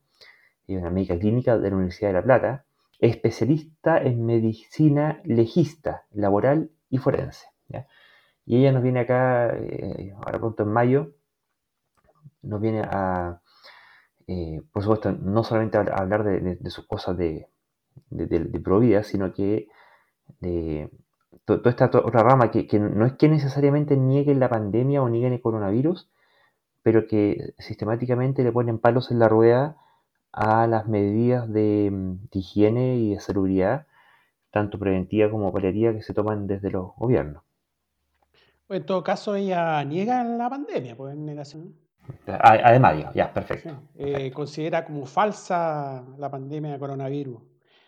[0.67, 2.65] y una médica clínica de la Universidad de La Plata,
[2.99, 7.47] especialista en medicina legista, laboral y forense.
[8.45, 11.13] Y ella nos viene acá, eh, ahora pronto en mayo,
[12.41, 13.41] nos viene a,
[14.27, 17.47] eh, por supuesto, no solamente a hablar de, sus cosas de,
[18.09, 19.67] de, sino que
[20.39, 20.89] de
[21.45, 25.33] toda esta otra rama que, que, no es que necesariamente nieguen la pandemia o nieguen
[25.33, 26.09] el coronavirus,
[26.83, 29.77] pero que sistemáticamente le ponen palos en la rueda
[30.31, 33.85] a las medidas de, mm, higiene y de salubridad,
[34.51, 37.43] tanto preventiva como paliativa, que se toman desde los gobiernos.
[38.67, 41.75] Pues en todo caso, ella niega la pandemia, pues en negación.
[42.27, 43.75] Además, ya, perfecto.
[43.95, 47.41] Eh, considera como falsa la pandemia de coronavirus.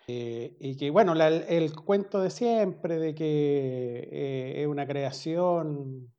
[0.08, 6.12] Eh, y que, bueno, el, cuento de siempre de que eh, es una creación,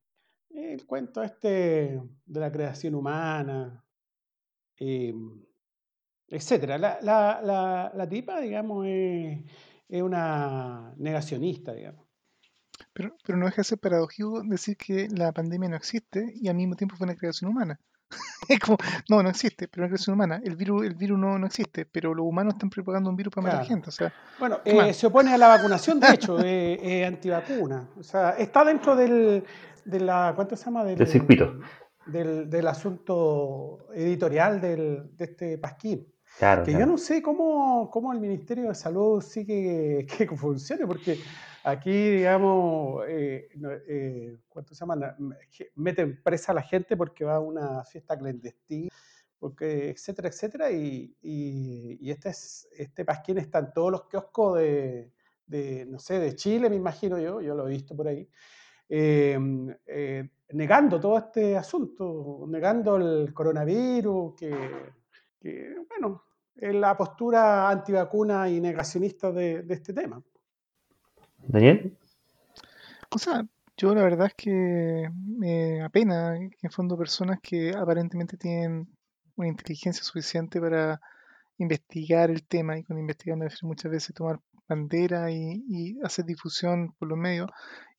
[0.49, 3.85] el cuento este de la creación humana,
[6.27, 6.77] etcétera.
[6.77, 9.41] La, la, la, tipa, digamos, es,
[9.89, 12.05] una negacionista, digamos.
[12.93, 16.55] Pero, pero no deja de ser paradójico decir que la pandemia no existe y al
[16.55, 17.79] mismo tiempo fue una creación humana.
[18.49, 18.77] es como,
[19.09, 20.41] no, no existe, pero una creación humana.
[20.43, 23.47] El virus, el virus no, no existe, pero los humanos están propagando un virus para
[23.47, 23.89] matar gente.
[23.89, 27.89] O sea, bueno, eh, se opone a la vacunación, de hecho, es antivacuna.
[27.99, 29.43] O sea, está dentro del,
[29.85, 30.83] de la, ¿cuánto se llama?
[30.83, 31.59] Del, circuito.
[32.05, 36.07] del, del asunto editorial del, de este pasquín.
[36.65, 41.19] que yo no sé cómo, cómo, el Ministerio de Salud sigue que funcione, porque
[41.71, 43.49] aquí, digamos, eh,
[43.87, 45.15] eh, ¿cuánto se llama?
[45.75, 48.89] Meten presa a la gente porque va a una fiesta clandestina,
[49.39, 51.15] porque, etcétera, etcétera, y,
[52.01, 55.11] este, es, este pasquín está en todos los kioscos de,
[55.45, 58.27] de, no sé, de Chile, me imagino yo, yo lo he visto por ahí.
[58.89, 66.23] Em, eh, negando todo este asunto, negando el coronavirus, que, bueno,
[66.55, 70.21] es la postura antivacuna y negacionista de, este tema.
[71.45, 71.95] Daniel.
[73.09, 73.45] O sea,
[73.77, 78.87] yo la verdad es que me apena que en fondo personas que aparentemente tienen
[79.35, 80.99] una inteligencia suficiente para
[81.57, 86.93] investigar el tema y con investigar me muchas veces tomar bandera y, y, hacer difusión
[86.99, 87.49] por los medios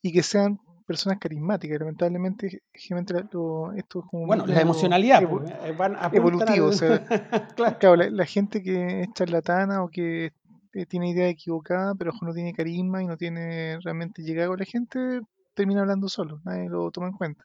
[0.03, 1.79] y que sean personas carismáticas.
[1.79, 4.27] Lamentablemente, esto es como.
[4.27, 5.77] Bueno, la emocionalidad pues, eh,
[6.13, 6.71] evolutivo.
[7.79, 10.33] claro, la, gente que es charlatana o que
[10.73, 14.65] eh, tiene idea equivocada, pero no tiene carisma y no tiene realmente llegado a la
[14.65, 15.21] gente,
[15.55, 17.45] termina hablando solo, nadie lo toma en cuenta.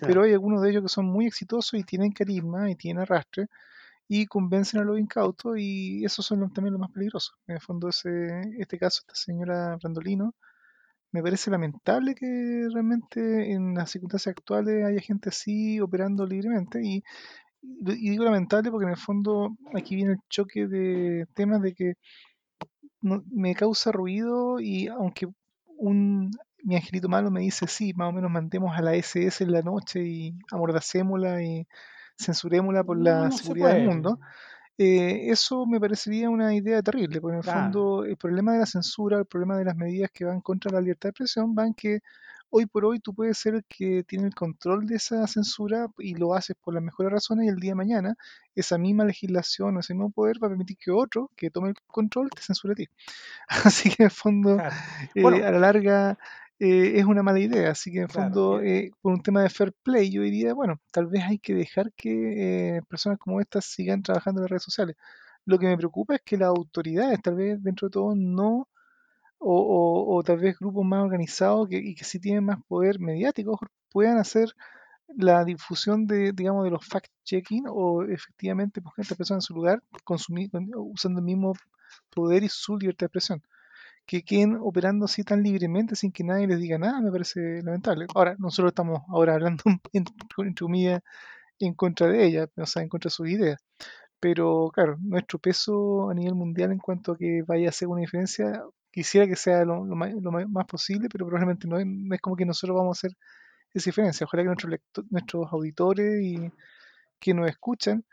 [0.00, 3.46] Pero hay algunos de ellos que son muy exitosos y tienen carisma y tienen arrastre
[4.08, 7.36] y convencen a los incautos y esos son también los más peligrosos.
[7.46, 10.34] En el fondo, ese, este caso, esta señora Brandolino,
[11.12, 17.04] me parece lamentable que realmente en las circunstancias actuales haya gente así operando libremente y,
[17.62, 21.94] digo lamentable porque en el fondo aquí viene el choque de temas de que
[23.04, 25.28] me causa ruido y aunque
[25.76, 26.30] un
[26.64, 29.62] mi angelito malo me dice sí, más o menos mandemos a la SS en la
[29.62, 31.66] noche y amordacémosla y
[32.18, 34.18] censurémosla por la seguridad del mundo.
[34.78, 38.66] Eh, eso me parecería una idea terrible, porque en el fondo el problema de la
[38.66, 42.00] censura, el problema de las medidas que van contra la libertad de expresión van que
[42.56, 46.14] hoy por hoy tú puedes ser el que tiene el control de esa censura y
[46.14, 48.14] lo haces por las mejores razones y el día de mañana
[48.54, 51.74] esa misma legislación o ese mismo poder va a permitir que otro que tome el
[51.88, 52.88] control te censure a ti.
[53.48, 54.56] Así que en el fondo,
[55.14, 56.16] eh, a la larga
[56.60, 57.70] eh, es una mala idea.
[57.72, 61.06] Así que en fondo, eh, por un tema de fair play, yo diría, bueno, tal
[61.06, 64.96] vez hay que dejar que eh, personas como estas sigan trabajando en las redes sociales.
[65.44, 68.68] Lo que me preocupa es que las autoridades, tal vez dentro de todo, no,
[69.38, 73.58] o, tal vez grupos más organizados que, y que sí tienen más poder mediático,
[73.90, 74.54] puedan hacer
[75.08, 79.82] la difusión de, digamos, de los fact-checking o efectivamente a esta persona en su lugar,
[80.04, 81.52] consumir, usando el mismo
[82.10, 83.42] poder y su libertad de expresión
[84.06, 88.06] que queden operando así tan libremente sin que nadie les diga nada, me parece lamentable.
[88.14, 89.62] Ahora, nosotros estamos ahora hablando,
[89.92, 91.00] entre comillas,
[91.58, 93.60] en contra de ella, o sea, en contra de sus ideas.
[94.20, 98.00] Pero claro, nuestro peso a nivel mundial en cuanto a que vaya a hacer una
[98.00, 98.64] diferencia,
[98.94, 102.98] quisiera que sea lo, más, posible, pero probablemente no, es como que nosotros vamos a
[103.00, 103.16] hacer
[103.72, 104.24] esa diferencia.
[104.24, 104.80] Ojalá que nuestros,
[105.10, 106.50] nuestros auditores y
[107.18, 108.04] que nos escuchan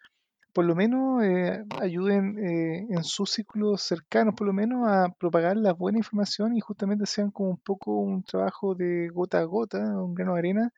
[0.54, 5.56] por lo menos eh, ayuden eh, en sus círculos cercanos, por lo menos a propagar
[5.58, 9.80] la buena información y justamente sean como un poco un trabajo de gota a gota,
[9.80, 10.74] un grano de arena,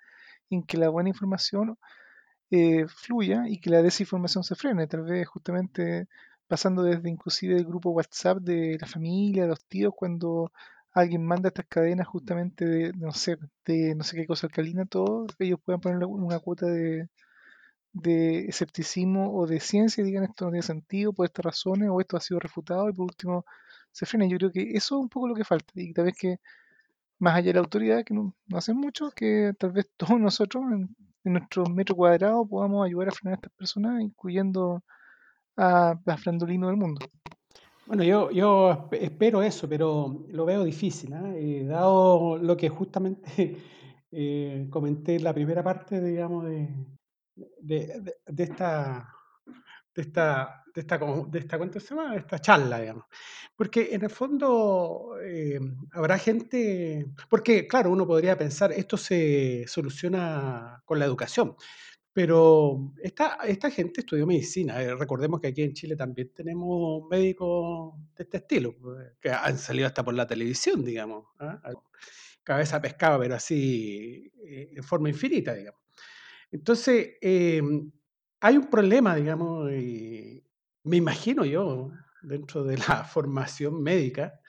[0.50, 1.78] en que la buena información
[2.52, 6.08] eh, fluya y que la desinformación se frene, tal vez justamente
[6.48, 10.52] pasando desde inclusive el grupo WhatsApp de la familia, de los tíos, cuando
[10.94, 15.28] alguien manda estas cadenas justamente de, no sé, de no sé qué cosa alcalina, todo,
[15.40, 17.10] ellos puedan poner una cuota de
[17.94, 22.18] de escepticismo o de ciencia digan esto no tiene sentido por estas razones o esto
[22.18, 23.46] ha sido refutado y por último
[23.92, 24.26] se frena.
[24.28, 26.40] Yo creo que eso es un poco lo que falta y tal vez que
[27.20, 30.64] más allá de la autoridad, que no, no hacen mucho, que tal vez todos nosotros
[30.72, 34.84] en, nuestro metro cuadrado podamos ayudar a frenar a estas personas, incluyendo
[35.58, 37.06] a las frandolinos del mundo.
[37.86, 41.66] Bueno, yo, yo espero eso, pero lo veo difícil, ¿eh?
[41.66, 43.58] dado lo que justamente
[44.12, 46.70] eh, comenté en la primera parte, digamos, de,
[47.60, 49.14] de, de, esta
[49.96, 50.98] de esta, de esta,
[51.28, 52.16] de esta, ¿cuánto se llama?
[52.16, 53.06] esta charla, digamos.
[53.56, 55.60] Porque en el fondo eh,
[55.92, 61.56] habrá gente, porque claro, uno podría pensar, esto se soluciona con la educación,
[62.14, 63.38] pero esta,
[63.72, 64.82] gente estudió medicina.
[64.82, 69.58] Eh, recordemos que aquí en Chile también tenemos médicos de este estilo, pues, que han
[69.58, 71.26] salido hasta por la televisión, digamos.
[71.40, 71.60] ¿ah?
[72.44, 75.82] Cabeza pescada, pero así eh, en forma infinita, digamos.
[76.52, 81.92] Entonces, hay un problema, digamos, me imagino yo,
[82.22, 84.40] dentro de la formación médica,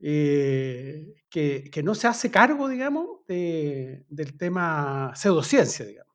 [0.00, 6.13] eh, que, no se hace cargo, digamos, del tema pseudociencia, digamos.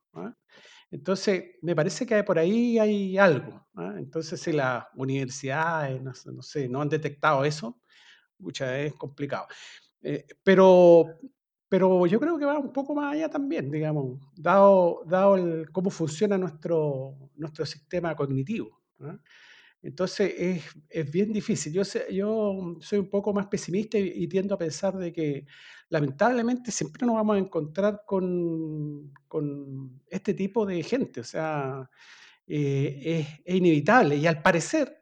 [0.92, 3.68] Entonces, me parece que por ahí hay algo.
[3.76, 3.96] ¿ah?
[3.98, 7.80] Entonces, si las universidades, no, sé, no han detectado eso,
[8.40, 9.48] muchas es complicado.
[10.02, 11.20] Eh, pero
[11.70, 15.92] pero yo creo que va un poco más allá también, digamos, dado, dado el, cómo
[15.92, 18.82] funciona nuestro, nuestro sistema cognitivo.
[19.02, 19.16] ¿ah?
[19.82, 21.72] Entonces es, es, bien difícil.
[21.74, 25.46] Yo, sé, yo soy un poco más pesimista y, tiendo a pensar de que
[25.90, 31.22] lamentablemente siempre nos vamos a encontrar con, con este tipo de gente.
[31.22, 31.90] O sea,
[32.48, 34.18] eh, es, es, inevitable.
[34.18, 35.00] Y al parecer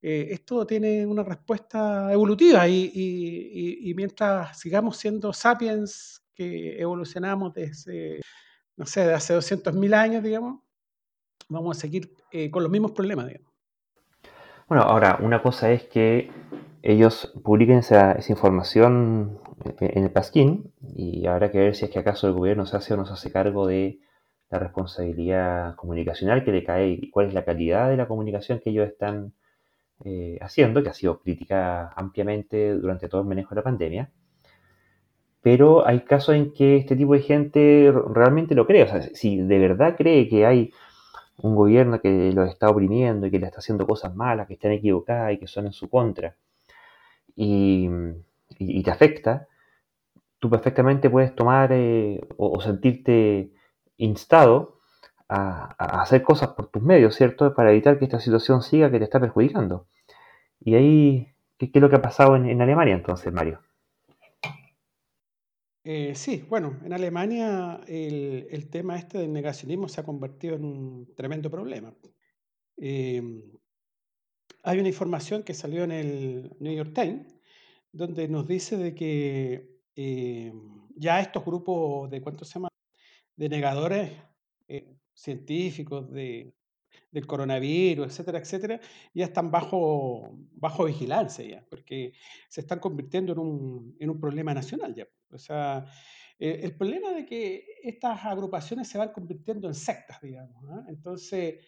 [0.00, 7.52] eh, esto tiene una respuesta evolutiva y, y, y, mientras sigamos siendo sapiens que evolucionamos
[7.52, 8.20] desde,
[8.76, 10.60] no sé, de hace 200.000 años, digamos,
[11.48, 13.47] vamos a seguir eh, con los mismos problemas, digamos.
[14.68, 16.30] Bueno, ahora, una cosa es que
[16.82, 19.40] ellos publiquen esa, esa información
[19.80, 22.92] en el Pasquín y habrá que ver si es que acaso el gobierno se hace
[22.92, 23.98] o no se hace cargo de
[24.50, 28.68] la responsabilidad comunicacional que le cae y cuál es la calidad de la comunicación que
[28.68, 29.32] ellos están
[30.04, 34.10] eh, haciendo, que ha sido crítica ampliamente durante todo el manejo de la pandemia.
[35.40, 38.82] Pero hay casos en que este tipo de gente realmente lo cree.
[38.82, 40.72] O sea, si de verdad cree que hay
[41.38, 44.72] un gobierno que los está oprimiendo y que le está haciendo cosas malas, que están
[44.72, 46.36] equivocadas y que son en su contra,
[47.36, 47.88] y,
[48.58, 49.46] y, te afecta,
[50.40, 53.52] tú perfectamente puedes tomar eh, o, sentirte
[53.98, 54.78] instado
[55.28, 57.54] a, hacer cosas por tus medios, ¿cierto?
[57.54, 59.86] Para evitar que esta situación siga que te está perjudicando.
[60.60, 61.28] Y ahí,
[61.58, 63.60] ¿qué, es lo que ha pasado en Alemania entonces, Mario?
[65.90, 71.14] Eh, sí, bueno, en Alemania el, tema este del negacionismo se ha convertido en un
[71.14, 71.94] tremendo problema.
[72.76, 73.22] Eh,
[74.64, 77.34] hay una información que salió en el New York Times
[77.90, 80.52] donde nos dice de que eh,
[80.94, 82.68] ya estos grupos de, ¿cuánto se llama?
[83.34, 84.12] De negadores
[84.68, 86.54] eh, científicos de,
[87.10, 88.80] del coronavirus, etcétera, etcétera,
[89.14, 92.12] ya están bajo, bajo vigilancia ya, porque
[92.50, 95.06] se están convirtiendo en un, en un problema nacional ya.
[95.32, 95.84] O sea,
[96.38, 100.62] eh, el problema de que estas agrupaciones se van convirtiendo en sectas, digamos.
[100.64, 100.84] ¿eh?
[100.88, 101.64] Entonces,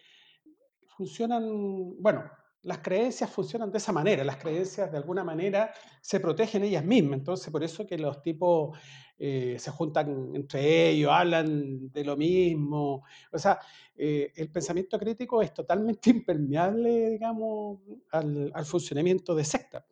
[0.86, 2.30] funcionan, bueno,
[2.62, 7.18] las creencias funcionan de esa manera, las creencias de alguna manera se protegen ellas mismas,
[7.18, 8.78] entonces por eso que los tipos
[9.18, 13.58] eh, se juntan entre ellos, hablan de lo mismo, o sea,
[13.96, 17.80] eh, el pensamiento crítico es totalmente impermeable, digamos,
[18.12, 19.84] al, al funcionamiento de sectas.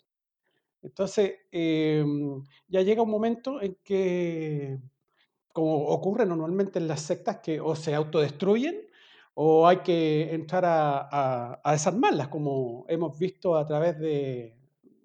[0.83, 2.05] Entonces, eh,
[2.69, 4.79] ya llega un momento en que,
[5.53, 8.87] como ocurre normalmente en las sectas, que o se autodestruyen
[9.35, 14.57] o hay que entrar a, a, desarmarlas, como hemos visto a través de,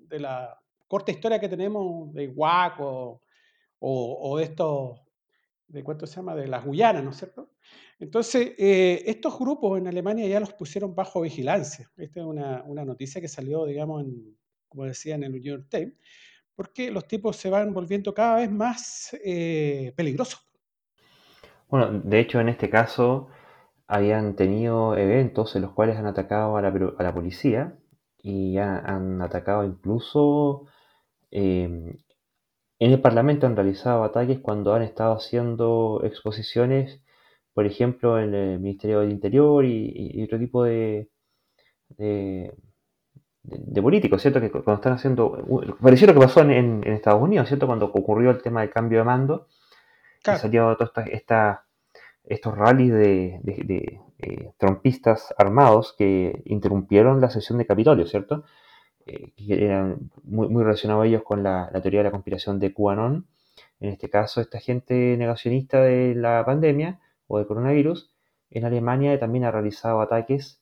[0.08, 3.22] de, la corta historia que tenemos de Wack o,
[3.80, 5.00] o, o estos,
[5.68, 7.52] de cuánto se llama, de las Guyanas, ¿no es cierto?
[8.00, 11.92] Entonces, eh, estos grupos en Alemania ya los pusieron bajo vigilancia.
[11.96, 14.36] Esta es una, una noticia que salió, digamos, en,
[14.74, 15.94] como decía, en el New York Times,
[16.56, 20.46] porque los tipos se van volviendo cada vez más eh, peligrosos.
[21.70, 23.30] Bueno, de hecho, en este caso,
[23.88, 27.78] habían tenido eventos en los cuales han atacado a la, policía
[28.18, 30.66] y han, atacado incluso
[31.32, 31.96] eh,
[32.84, 37.02] en el Parlamento han realizado ataques cuando han estado haciendo exposiciones,
[37.54, 41.10] por ejemplo, en el Ministerio del Interior y, otro tipo de,
[43.44, 44.40] de, políticos, ¿cierto?
[44.40, 47.68] Que cuando están haciendo, pareció lo que pasó en, en, Estados Unidos, ¿cierto?
[47.68, 49.48] Cuando ocurrió el tema del cambio de mando,
[50.22, 50.40] claro.
[50.40, 51.66] salió toda esta, esta
[52.24, 58.46] estos rallies de, de, de eh, trompistas armados que interrumpieron la sesión de Capitolio, ¿cierto?
[59.06, 62.74] Eh, que eran muy, muy relacionados ellos con la, la, teoría de la conspiración de
[62.74, 63.28] QAnon.
[63.82, 68.12] En este caso, esta gente negacionista de la pandemia o del coronavirus,
[68.50, 70.62] en Alemania también ha realizado ataques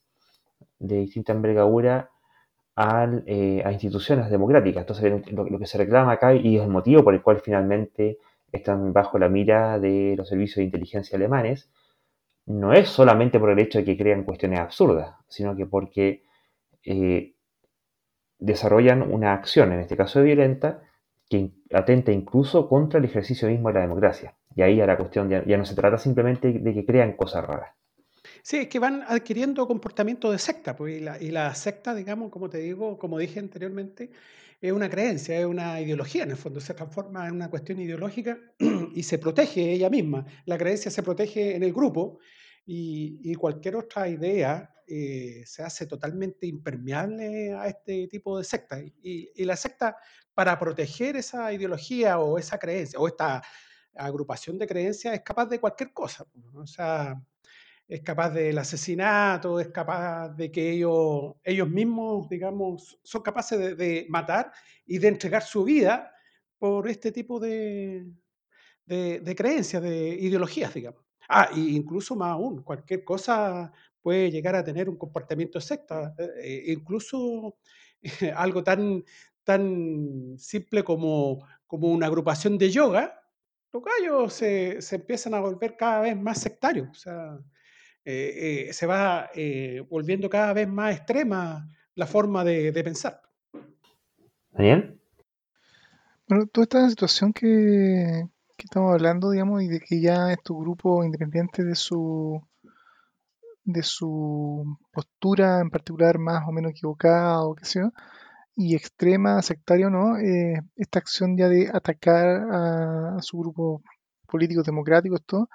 [0.80, 2.10] de distinta envergadura
[2.74, 4.82] al, eh, a instituciones democráticas.
[4.82, 8.18] Entonces, lo, lo, que se reclama acá y es el motivo por el cual finalmente
[8.50, 11.70] están bajo la mira de los servicios de inteligencia alemanes,
[12.46, 16.22] no es solamente por el hecho de que crean cuestiones absurdas, sino que porque
[16.84, 17.34] eh,
[18.38, 20.82] desarrollan una acción, en este caso violenta,
[21.28, 24.34] que atenta incluso contra el ejercicio mismo de la democracia.
[24.54, 27.46] Y ahí ya la cuestión ya, ya no se trata simplemente de que crean cosas
[27.46, 27.74] raras.
[28.42, 32.30] Sí, es que van adquiriendo comportamiento de secta, pues, y la, y la secta, digamos,
[32.30, 34.10] como te digo, como dije anteriormente,
[34.60, 38.38] es una creencia, es una ideología en el fondo, se transforma en una cuestión ideológica
[38.94, 40.26] y se protege ella misma.
[40.46, 42.18] La creencia se protege en el grupo
[42.66, 48.80] y, y cualquier otra idea eh, se hace totalmente impermeable a este tipo de secta.
[48.80, 49.96] Y, y, la secta,
[50.34, 53.42] para proteger esa ideología o esa creencia o esta
[53.94, 56.26] agrupación de creencias, es capaz de cualquier cosa.
[56.54, 57.20] O sea,
[57.88, 63.74] es capaz del asesinato, es capaz de que ellos, ellos mismos, digamos, son capaces de,
[63.74, 64.52] de, matar
[64.86, 66.12] y de entregar su vida
[66.58, 68.06] por este tipo de,
[68.86, 71.02] de, creencias, de ideologías, digamos.
[71.28, 76.30] Ah, e incluso más aún, cualquier cosa puede llegar a tener un comportamiento secta, eh,
[76.42, 77.56] eh, incluso
[78.36, 79.04] algo tan,
[79.44, 83.18] tan simple como, como una agrupación de yoga,
[83.72, 87.38] los gallos se, empiezan a volver cada vez más sectarios, o sea,
[88.04, 89.30] eh, se va
[89.88, 93.20] volviendo cada vez más extrema la forma de, de pensar.
[94.50, 95.00] Daniel.
[96.28, 98.24] Bueno, toda esta situación que,
[98.56, 102.40] estamos hablando, digamos, y de que ya estos grupos independientes de su
[103.64, 107.92] de su postura en particular más o menos equivocada o qué sé yo,
[108.56, 113.82] y extrema, sectaria o no, eh, esta acción ya de atacar a, su grupo
[114.26, 115.48] político democrático, esto,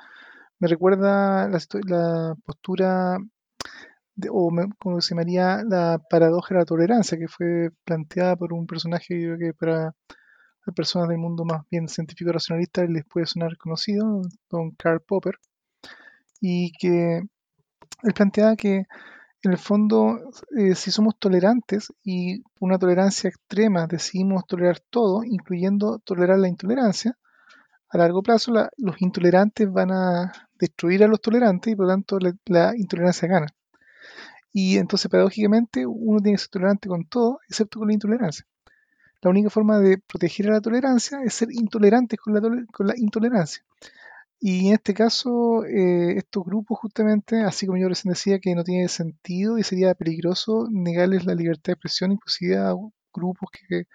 [0.60, 3.18] me recuerda la, la postura,
[4.30, 9.08] o como se llamaría, la paradoja de la tolerancia, que fue planteada por un personaje,
[9.08, 9.93] creo que para
[10.76, 15.36] personas del mundo más bien científico racionalista les puede sonar conocido, don Karl Popper,
[16.41, 17.22] y que
[18.03, 18.86] él planteaba que
[19.43, 20.20] en el fondo,
[20.58, 27.18] eh, si somos tolerantes y una tolerancia extrema decidimos tolerar todo, incluyendo tolerar la intolerancia,
[27.90, 32.20] a largo plazo los intolerantes van a destruir a los tolerantes y por lo tanto
[32.20, 33.48] la, la, intolerancia gana.
[34.52, 38.46] Y entonces, paradójicamente, uno tiene que ser tolerante con todo, excepto con la intolerancia
[39.22, 42.94] la única forma de proteger a la tolerancia es ser intolerantes con la, con la
[42.98, 43.64] intolerancia.
[44.40, 48.64] Y en este caso, eh, estos grupos justamente, así como yo recién decía que no
[48.64, 52.76] tiene sentido y sería peligroso negarles la libertad de expresión, inclusive a
[53.14, 53.86] grupos que,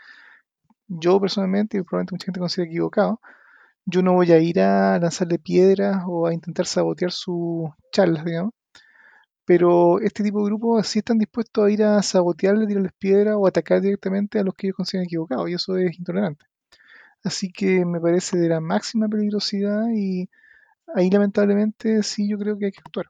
[0.89, 3.21] yo personalmente y probablemente mucha gente considera equivocado,
[3.87, 8.53] yo no voy a ir a lanzarle piedras o a intentar sabotear sus charlas, digamos,
[9.45, 13.47] pero este tipo de grupos sí están dispuestos a ir a sabotearle, tirarles piedra o
[13.47, 16.47] atacar directamente a los que ellos consideran equivocados, y eso es intolerante.
[17.25, 20.29] Así que me parece de la máxima peligrosidad y
[20.95, 23.07] ahí lamentablemente sí yo creo que hay que actuar.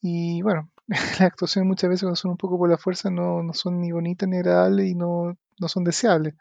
[0.00, 3.80] Y bueno, las actuaciones muchas veces cuando son un poco por la fuerza no, son
[3.80, 6.34] ni bonitas ni agradables y no, no son deseables.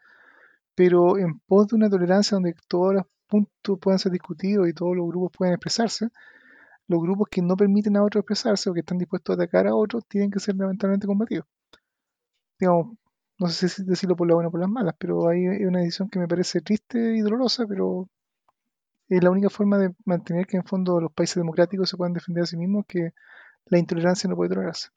[0.76, 4.96] Pero en pos de una tolerancia donde todos los puntos puedan ser discutidos y todos
[4.96, 6.10] los grupos puedan expresarse,
[6.88, 9.76] los grupos que no permiten a otros expresarse o que están dispuestos a atacar a
[9.76, 11.46] otros tienen que ser lamentablemente combatidos.
[12.60, 12.98] Digamos,
[13.38, 16.10] no sé si decirlo por la buena o por las malas, pero hay una decisión
[16.10, 18.08] que me parece triste y dolorosa, pero
[19.10, 22.44] es la única forma de mantener que en fondo los países democráticos se puedan defender
[22.44, 23.14] a sí mismos, que
[23.66, 24.90] la intolerancia no puede tolerarse.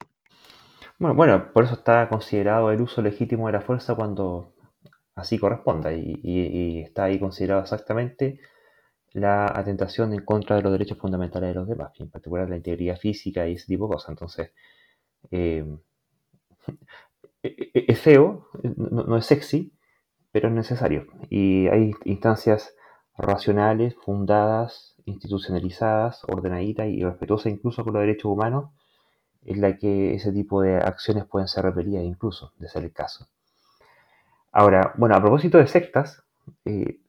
[0.97, 4.53] Bueno, bueno, por eso está considerado el uso legítimo de la fuerza cuando
[5.19, 8.39] así corresponda y está ahí considerado exactamente
[9.13, 12.97] la atentación en contra de los derechos fundamentales de los demás, en particular la integridad
[12.97, 14.09] física y ese tipo de cosas.
[14.09, 14.51] Entonces,
[15.31, 15.65] eh,
[17.43, 19.73] es feo, no, es sexy,
[20.31, 21.07] pero es necesario.
[21.29, 22.75] Y hay instancias
[23.17, 28.71] racionales, fundadas, institucionalizadas, ordenaditas y respetuosas incluso con los derechos humanos,
[29.43, 33.27] en la que ese tipo de acciones pueden ser repelidas incluso, de ser el caso.
[34.51, 36.23] Ahora, bueno, a propósito de sectas,
[36.65, 36.99] eh,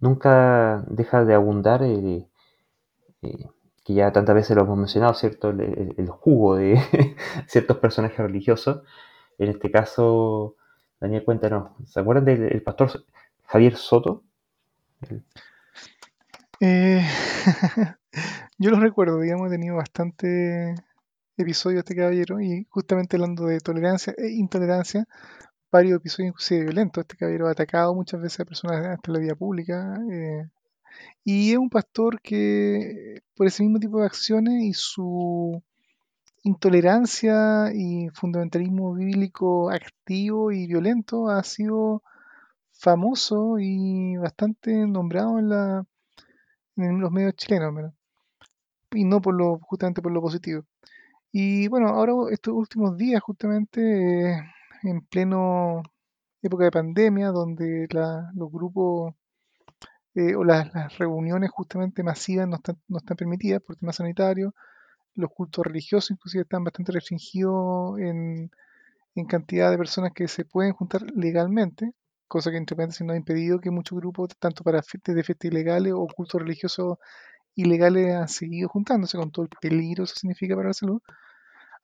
[0.00, 2.26] nunca deja de abundar, eh,
[3.22, 3.46] eh,
[3.84, 5.50] que ya tantas veces lo hemos mencionado, ¿cierto?
[5.50, 6.80] El, jugo de
[7.48, 8.82] ciertos personajes religiosos.
[9.38, 10.56] En este caso,
[11.00, 13.04] Daniel, cuéntanos, ¿se acuerdan del pastor
[13.44, 14.22] Javier Soto?
[18.58, 20.74] Yo lo recuerdo, digamos, he tenido bastante
[21.36, 25.06] episodios de este caballero y justamente hablando de tolerancia e intolerancia,
[25.76, 27.02] varios episodios inclusive violentos.
[27.02, 29.98] Este caballero ha atacado muchas veces a personas hasta la vía pública.
[30.10, 30.48] Eh,
[31.24, 35.62] y es un pastor que, por ese mismo tipo de acciones y su
[36.44, 42.02] intolerancia y fundamentalismo bíblico activo y violento, ha sido
[42.72, 45.48] famoso y bastante nombrado en,
[47.00, 47.92] los medios chilenos,
[48.92, 50.64] y no por lo, justamente por lo positivo.
[51.32, 54.42] Y bueno, ahora estos últimos días justamente eh,
[54.82, 55.82] en pleno
[56.42, 57.88] época de pandemia, donde
[58.34, 59.14] los grupos
[60.14, 64.52] eh, o las, reuniones justamente masivas no están, no están permitidas por temas sanitarios,
[65.14, 68.50] los cultos religiosos inclusive están bastante restringidos en,
[69.28, 71.92] cantidad de personas que se pueden juntar legalmente,
[72.28, 75.50] cosa que entre paréntesis no ha impedido que muchos grupos, tanto para fiestas de fiestas
[75.50, 76.98] ilegales o cultos religiosos
[77.54, 81.00] ilegales, han seguido juntándose con todo el peligro que significa para la salud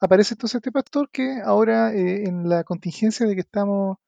[0.02, 3.98] aparece entonces este pastor que ahora eh, en la contingencia de que estamos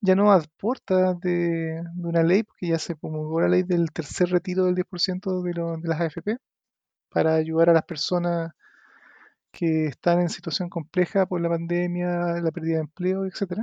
[0.00, 4.30] ya no a puertas de, una ley, porque ya se promulgó la ley del tercer
[4.30, 6.38] retiro del 10% de, de las AFP
[7.10, 8.52] para ayudar a las personas
[9.52, 13.60] que están en situación compleja por la pandemia, la pérdida de empleo, etc.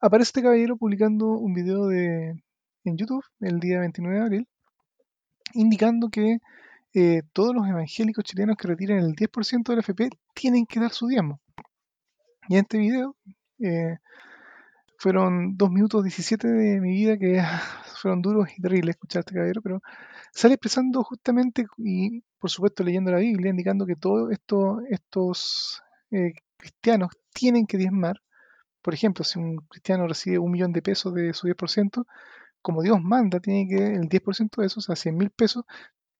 [0.00, 2.42] Aparece este caballero publicando un video de,
[2.84, 4.48] en YouTube el día 29 de abril,
[5.54, 6.38] indicando que
[6.94, 11.08] eh, todos los evangélicos chilenos que retiran el 10% del FP tienen que dar su
[11.08, 11.40] diezmo.
[12.48, 13.16] Y en este video
[13.58, 13.98] eh,
[14.98, 17.42] fueron 2 minutos 17 de mi vida que
[18.00, 19.82] fueron duros y terribles escuchar este caballero, pero
[20.32, 26.32] sale expresando justamente y por supuesto leyendo la Biblia, indicando que todos esto, estos eh,
[26.56, 28.20] cristianos tienen que diezmar.
[28.82, 32.04] Por ejemplo, si un cristiano recibe un millón de pesos de su 10%,
[32.62, 35.64] como Dios manda, tiene que el 10% de eso, o sea, 100 mil pesos,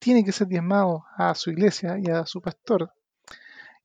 [0.04, 2.92] tiene que ser diezmado a su iglesia y a su pastor.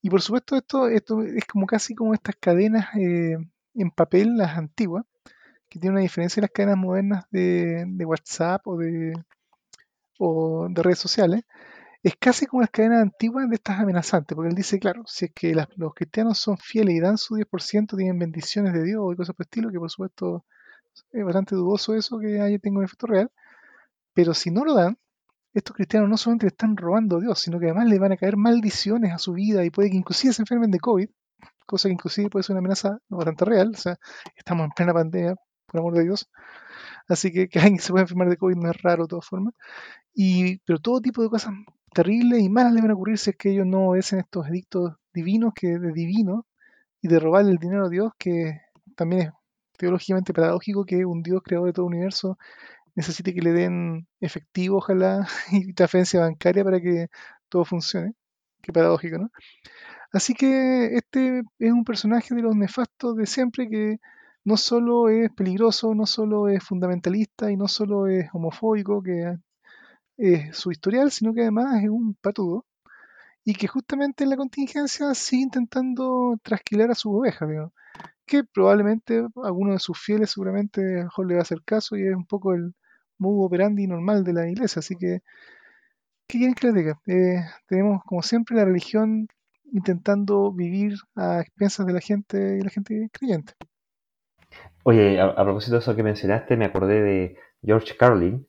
[0.02, 3.38] Y por supuesto esto, esto es como casi como estas cadenas eh,
[3.74, 5.06] en papel, las antiguas,
[5.70, 9.14] que tienen una diferencia de las cadenas modernas de, WhatsApp o de,
[10.18, 11.44] o de redes sociales,
[12.04, 15.32] es casi como las cadenas antiguas de estas amenazantes, porque él dice, claro, si es
[15.34, 19.34] que los cristianos son fieles y dan su 10%, tienen bendiciones de Dios y cosas
[19.36, 20.46] por el estilo, que por supuesto
[21.14, 23.32] es bastante dudoso eso que haya tenga un efecto real,
[24.14, 24.98] pero si no lo dan,
[25.54, 28.18] estos cristianos no solamente le están robando a Dios, sino que además le van a
[28.18, 31.10] caer maldiciones a su vida y puede que inclusive se enfermen de COVID,
[31.66, 33.98] cosa que inclusive puede ser una amenaza no bastante real, o sea,
[34.36, 35.36] estamos en plena pandemia,
[35.66, 36.30] por amor de Dios,
[37.08, 39.54] así que que alguien se pueda enfermar de COVID no es raro de todas formas,
[40.14, 41.54] y, pero todo tipo de cosas
[41.94, 44.94] terribles y malas le van a ocurrir si es que ellos no obedecen estos edictos
[45.14, 46.46] divinos, que de divino,
[47.02, 48.62] y de robarle el dinero a Dios, que
[48.96, 49.32] también es
[49.78, 52.38] teológicamente paradójico que un Dios creador de todo el universo
[53.00, 57.08] necesite que le den efectivo, ojalá, y transferencia bancaria para que
[57.50, 58.14] todo funcione.
[58.62, 59.32] Qué paradójico, ¿no?
[60.12, 64.00] Así que este es un personaje de los nefastos de siempre que
[64.44, 69.38] no solo es peligroso, no solo es fundamentalista y no solo es homofóbico, que
[70.18, 72.66] es su historial, sino que además es un patudo
[73.46, 77.74] y que justamente en la contingencia sigue intentando trasquilar a sus ovejas, digamos,
[78.26, 82.16] que probablemente alguno de sus fieles seguramente mejor le va a hacer caso y es
[82.16, 82.74] un poco el
[83.20, 85.22] modo operandi normal de la iglesia, así que
[86.28, 87.00] ¿qué quieren que les diga?
[87.08, 89.28] Eh, tenemos como siempre la religión
[89.72, 93.54] intentando vivir a expensas de la gente y la gente creyente.
[94.84, 98.48] Oye, a, propósito de eso que mencionaste, me acordé de George Carlin,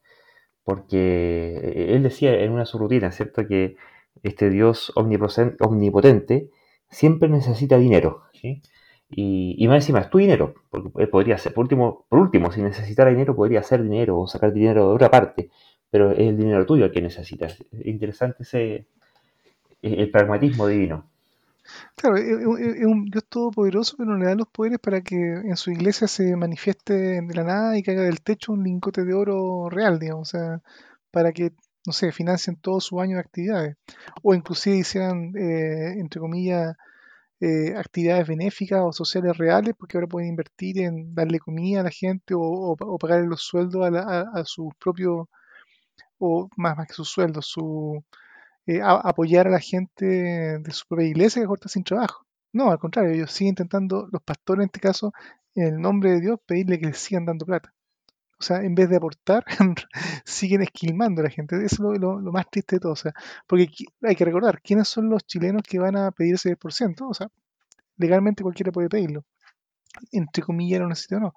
[0.65, 2.81] porque eh, él decía en una de sus
[3.15, 3.47] ¿cierto?
[3.47, 3.77] Que
[4.23, 6.51] este Dios omnipotente
[6.89, 8.63] siempre necesita dinero, ¿sí?
[9.11, 12.53] Y, y, más encima es tu dinero, porque él podría ser, por último, por último,
[12.53, 15.51] si necesitara dinero, podría hacer dinero o sacar dinero de otra parte,
[15.91, 17.65] pero es el dinero tuyo el que necesitas.
[17.85, 18.87] Interesante ese
[19.83, 21.07] el pragmatismo divino.
[21.95, 25.71] Claro, es un Dios todopoderoso, pero no le da los poderes para que en su
[25.71, 29.99] iglesia se manifieste de la nada y caiga del techo un lingote de oro real,
[29.99, 30.63] digamos, o sea,
[31.11, 31.53] para que,
[31.87, 33.77] no sé, financien todo su año de actividades.
[34.23, 36.77] O inclusive hicieran, eh, entre comillas,
[37.41, 41.91] eh, actividades benéficas o sociales reales, porque ahora pueden invertir en darle comida a la
[41.91, 44.73] gente o, o, pagarle los sueldos a, a, a sus
[46.19, 48.05] o más, más que sus sueldos, su
[48.67, 52.27] eh, a, apoyar a la gente de su propia iglesia que corta sin trabajo.
[52.53, 55.13] No, al contrario, ellos siguen intentando, los pastores en este caso,
[55.55, 57.73] en el nombre de Dios, pedirle que les sigan dando plata.
[58.41, 59.45] O sea, en vez de aportar,
[60.25, 61.57] siguen esquilmando a la gente.
[61.57, 62.93] Eso es lo, lo, más triste de todo.
[62.93, 63.13] O sea,
[63.47, 63.69] porque
[64.03, 67.09] hay que recordar, ¿quiénes son los chilenos que van a pedir ese 10%?
[67.09, 67.29] O sea,
[67.99, 69.25] legalmente cualquiera puede pedirlo.
[70.13, 71.35] Entre comillas, lo necesita o no.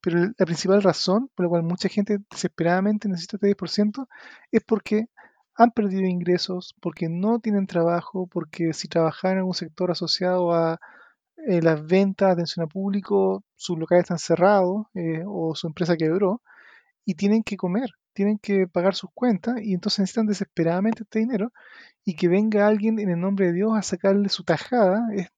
[0.00, 4.06] Pero la principal razón por la cual mucha gente desesperadamente necesita este 10%
[4.52, 5.08] es porque
[5.56, 10.80] han perdido ingresos porque no tienen trabajo, porque si trabajan en un sector asociado a
[11.46, 16.42] eh, las ventas, atención al público, sus locales están cerrados eh, o su empresa quebró
[17.04, 21.52] y tienen que comer, tienen que pagar sus cuentas y entonces necesitan desesperadamente este dinero
[22.04, 25.28] y que venga alguien en el nombre de Dios a sacarle su tajada es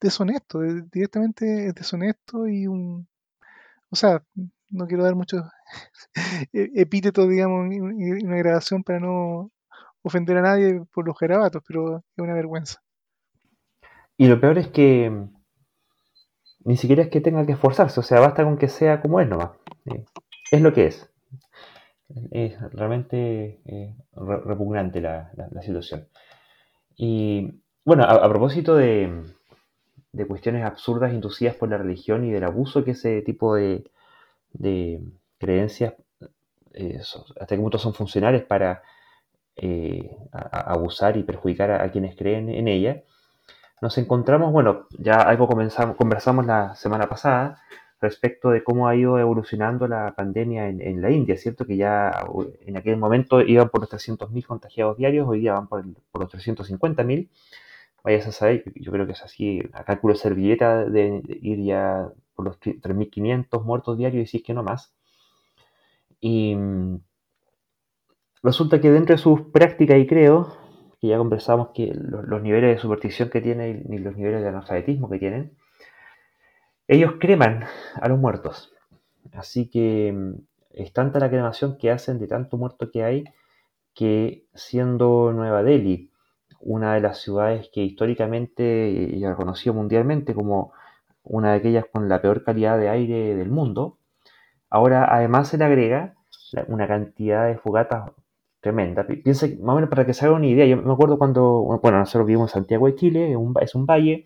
[0.00, 3.08] deshonesto, directamente es deshonesto y un...
[3.90, 4.22] O sea,
[4.70, 5.42] no quiero dar muchos
[6.52, 9.50] e-, epítetos, digamos, y una grabación para no
[10.02, 12.80] ofender a nadie por los garabatos, pero es una vergüenza.
[14.16, 15.28] Y lo peor es que
[16.64, 19.28] ni siquiera es que tenga que esforzarse, o sea, basta con que sea como es
[19.28, 19.50] nomás.
[20.50, 21.10] Es lo que es.
[22.30, 26.08] Es realmente eh, repugnante la, la, situación.
[26.96, 29.24] Y bueno, a, a propósito de,
[30.12, 33.90] de, cuestiones absurdas inducidas por la religión y del abuso que ese tipo de,
[34.52, 35.02] de
[35.38, 35.94] creencias
[36.76, 38.82] eh, hasta qué punto son funcionales para
[39.56, 43.02] eh, abusar y perjudicar a, quienes creen en ella,
[43.80, 47.62] nos encontramos, bueno, ya algo comenzamos, conversamos la semana pasada
[48.00, 51.66] respecto de cómo ha ido evolucionando la pandemia en, la India, ¿cierto?
[51.66, 52.12] Que ya
[52.60, 56.32] en aquel momento iban por los 300.000 contagiados diarios, hoy día van por, por los
[56.32, 57.28] 350.000.
[58.04, 61.62] Vayas a saber, yo creo que es así, a cálculo de servilleta de, de ir
[61.64, 64.92] ya por los 3.500 muertos diarios y si es que no más.
[66.20, 67.00] Y mm,
[68.42, 70.56] resulta que dentro de sus prácticas y creo,
[71.08, 75.18] ya conversamos que los, niveles de superstición que tienen y los niveles de analfabetismo que
[75.18, 75.56] tienen,
[76.88, 77.64] ellos creman
[77.94, 78.72] a los muertos.
[79.32, 80.34] Así que mm,
[80.70, 83.24] es tanta la cremación que hacen de tanto muerto que hay
[83.94, 86.10] que siendo Nueva Delhi
[86.60, 90.72] una de las ciudades que históricamente y reconocido mundialmente como
[91.22, 93.98] una de aquellas con la peor calidad de aire del mundo,
[94.70, 96.14] ahora además se le agrega
[96.68, 98.10] una cantidad de fogatas
[98.66, 99.06] tremenda.
[99.06, 101.98] Piensa, más o menos para que se haga una idea, yo me acuerdo cuando, bueno,
[101.98, 104.24] nosotros vivimos en Santiago de Chile, es un, es un valle,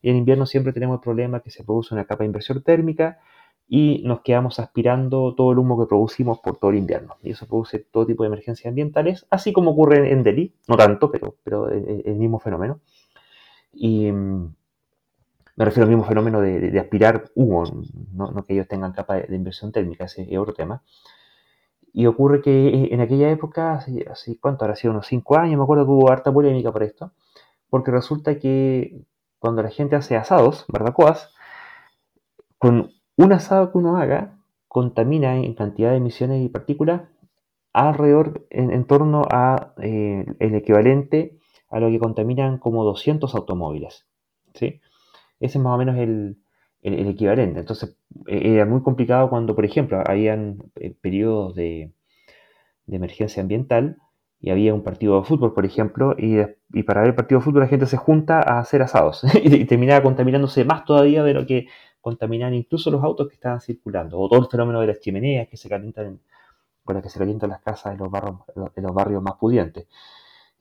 [0.00, 3.18] y en invierno siempre tenemos el problema que se produce una capa de inversión térmica
[3.66, 7.16] y nos quedamos aspirando todo el humo que producimos por todo el invierno.
[7.22, 11.10] Y eso produce todo tipo de emergencias ambientales, así como ocurre en Delhi, no tanto,
[11.10, 12.80] pero, pero el mismo fenómeno.
[13.72, 14.54] Y mm,
[15.56, 17.64] me refiero al mismo fenómeno de, aspirar humo,
[18.12, 20.82] no, que ellos tengan capa de, inversión térmica, ese es otro tema.
[21.96, 23.80] Y ocurre que en aquella época,
[24.10, 24.64] así, ¿cuánto?
[24.64, 27.12] Ahora sido unos 5 años, me acuerdo que hubo harta polémica por esto,
[27.70, 29.00] porque resulta que
[29.38, 31.32] cuando la gente hace asados, barbacoas,
[32.58, 37.02] con un asado que uno haga contamina en cantidad de emisiones y partículas
[37.72, 41.38] alrededor, en, torno a eh, el equivalente
[41.70, 44.06] a lo que contaminan como 200 automóviles.
[44.54, 44.80] ¿sí?
[45.38, 46.38] Ese es más o menos el,
[46.84, 47.60] equivalente.
[47.60, 47.96] Entonces,
[48.26, 51.92] e, era muy complicado cuando, por ejemplo, habían eh, periodos de,
[52.86, 53.96] emergencia ambiental
[54.40, 56.36] y había un partido de fútbol, por ejemplo, y,
[56.82, 60.02] para ver el partido de fútbol la gente se junta a hacer asados y, terminaba
[60.02, 61.66] contaminándose más todavía de lo que
[62.02, 65.56] contaminan incluso los autos que estaban circulando, o todo el fenómeno de las chimeneas que
[65.56, 66.20] se calientan,
[66.84, 68.40] con las que se calientan las casas en los, barrios,
[68.76, 69.86] en los barrios más pudientes.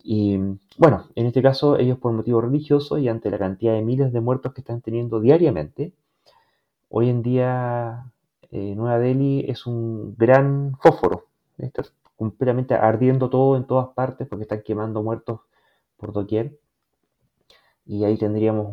[0.04, 0.38] Y
[0.78, 4.22] bueno, en este caso ellos por motivo religioso y ante la cantidad de miles de
[4.22, 5.94] muertos que están teniendo diariamente,
[6.96, 8.06] hoy en día
[8.52, 11.26] eh, Nueva Delhi es un gran fósforo.
[11.58, 11.82] Está
[12.16, 15.42] completamente ardiendo todo en todas partes porque están quemando muertos
[15.98, 16.60] por doquier.
[17.88, 18.72] Y ahí tendríamos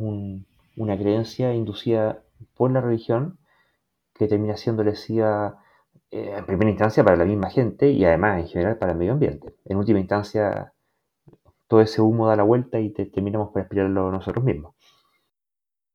[0.77, 2.23] una creencia inducida
[2.55, 3.39] por la religión
[4.13, 5.65] que termina siendo lesiva
[6.11, 9.13] eh, en primera instancia para la misma gente y además en general para el medio
[9.13, 9.55] ambiente.
[9.65, 10.75] En última instancia,
[11.69, 14.75] todo ese humo da la vuelta y terminamos por respirarlo nosotros mismos.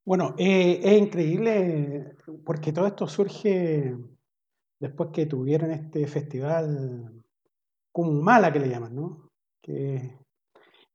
[0.06, 2.16] Bueno, eh, es increíble
[2.46, 3.96] porque todo esto surge
[4.80, 7.24] después que tuvieron este festival
[7.92, 9.32] Kumbala que le llaman, ¿no?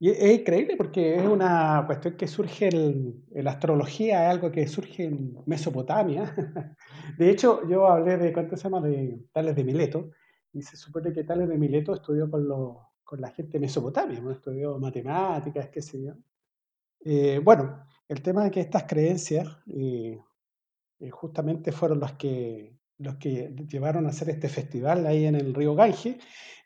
[0.02, 4.68] Y es increíble porque es una cuestión que surge en, la astrología, es algo que
[4.68, 6.32] surge en Mesopotamia.
[7.18, 8.80] De hecho, yo hablé de, ¿cuánto se llama?
[8.80, 10.10] De Tales de Mileto,
[10.52, 12.46] y se supone que Tales de Mileto estudió con,
[13.02, 16.14] con la gente de Mesopotamia, estudió matemáticas, qué sé yo.
[17.04, 20.20] Eh, bueno, el tema es que estas creencias eh,
[20.98, 25.54] eh, justamente fueron los que, los que llevaron a hacer este festival ahí en el
[25.54, 26.18] río Gange,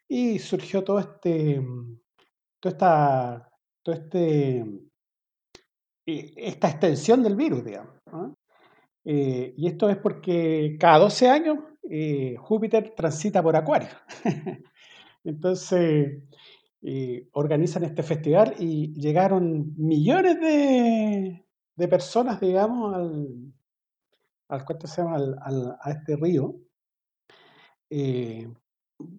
[0.08, 1.62] y surgió todo este
[2.60, 3.52] toda esta,
[3.92, 4.60] este,
[6.06, 7.92] eh, esta extensión del virus, digamos.
[9.04, 11.58] Eh, y esto es porque cada 12 años
[12.38, 13.90] Júpiter transita por Acuario.
[15.24, 16.22] Entonces,
[17.32, 23.52] organizan este festival y llegaron millones de, personas, digamos, al,
[24.48, 25.16] al, se llama?
[25.16, 26.56] Al, a este río.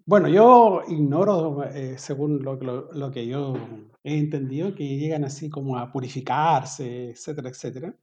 [0.05, 3.55] Bueno, yo ignoro, eh, según lo, lo, que yo
[4.03, 7.95] he entendido, que llegan así como a purificarse, etcétera, etcétera.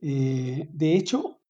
[0.00, 1.40] Eh, de hecho,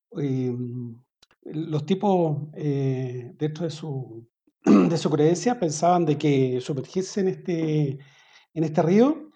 [1.45, 4.27] los tipos eh, dentro de su,
[4.65, 7.99] de su creencia pensaban de que sumergirse en este,
[8.55, 9.31] en este río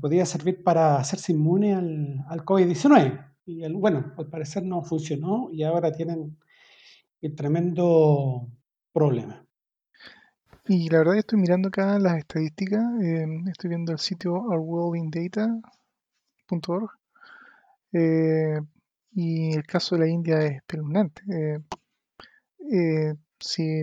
[0.00, 3.32] podía servir para hacerse inmune al, al COVID-19.
[3.46, 6.36] Y bueno, al parecer no funcionó y ahora tienen
[7.20, 8.48] el tremendo
[8.92, 9.44] problema.
[10.66, 16.90] Y la verdad estoy mirando acá las estadísticas, eh, estoy viendo el sitio ourworldindata.org
[17.92, 18.60] eh,
[19.12, 21.22] y el caso de la India es espeluznante.
[22.72, 23.82] Eh, si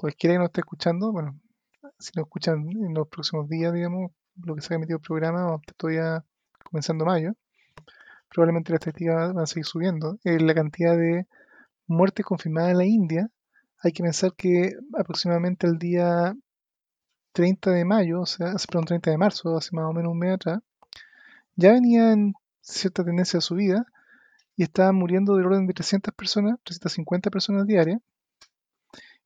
[0.00, 1.38] cualquiera que nos esté escuchando, bueno,
[1.98, 4.12] si nos escuchan en los próximos días, digamos,
[4.42, 6.24] lo que se ha emitido el programa, todavía
[6.64, 7.34] comenzando mayo,
[8.30, 10.18] probablemente las estadísticas van a seguir subiendo.
[10.24, 11.26] la cantidad de
[11.86, 13.30] muertes confirmadas en la India
[13.82, 16.34] hay que pensar que aproximadamente el día
[17.32, 20.32] 30 de mayo, o sea, perdón, 30 de marzo, hace más o menos un mes
[20.32, 20.60] atrás,
[21.56, 22.32] ya venía en
[22.62, 23.84] cierta tendencia de subida
[24.56, 28.00] y estaban muriendo del orden de 300 personas, 350 personas diarias,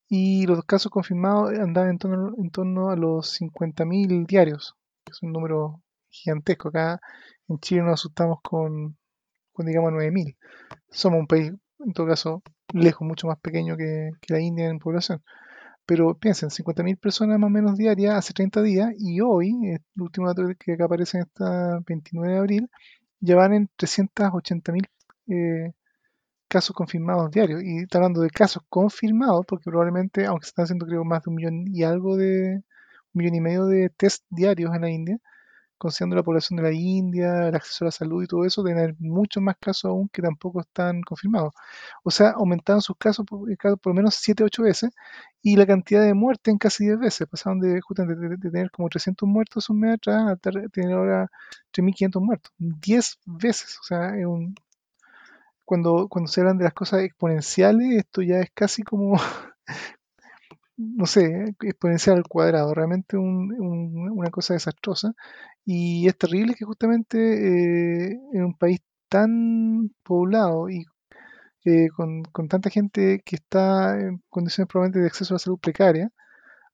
[0.09, 5.23] y los casos confirmados andaban en torno, en torno a los 50.000 diarios, que es
[5.23, 6.69] un número gigantesco.
[6.69, 7.01] Acá
[7.49, 8.97] en Chile nos asustamos con,
[9.53, 10.37] con digamos, 9.000.
[10.91, 15.23] Somos un país, en todo caso, lejos, mucho más pequeño que, la India en población.
[15.87, 20.29] Pero piensen, 50.000 personas más o menos diarias hace 30 días y hoy, el último
[20.29, 22.71] dato que acá aparece en esta 29 de abril,
[23.21, 24.87] ya van en 380.000
[25.29, 25.73] eh,
[26.55, 27.63] casos confirmados diarios.
[27.65, 31.31] Y está hablando de casos confirmados, porque probablemente, aunque se están haciendo creo más de
[31.31, 32.63] un millón y algo de,
[33.13, 35.19] un millón y medio de test diarios en la India,
[35.79, 38.79] considerando la población de la India, el acceso a la salud y todo eso, deben
[38.79, 41.55] haber muchos más casos aún que tampoco están confirmados.
[42.05, 44.91] O sea, aumentaron sus casos por, eh, lo menos 7, 8 veces
[45.43, 47.29] y la cantidad de muertes en casi 10 veces.
[47.29, 51.29] Pasaron de, justamente de, tener como 300 muertos un mes atrás a tener ahora
[51.73, 52.53] 3.500 muertos.
[52.59, 53.79] 10 veces.
[53.81, 54.55] O sea, es un,
[55.65, 59.17] cuando, se hablan de las cosas exponenciales, esto ya es casi como
[60.77, 65.15] no sé, exponencial al cuadrado, realmente una cosa desastrosa.
[65.65, 70.85] Y es terrible que justamente eh, en un país tan poblado y
[71.65, 76.11] eh, con, tanta gente que está en condiciones probablemente de acceso a la salud precaria,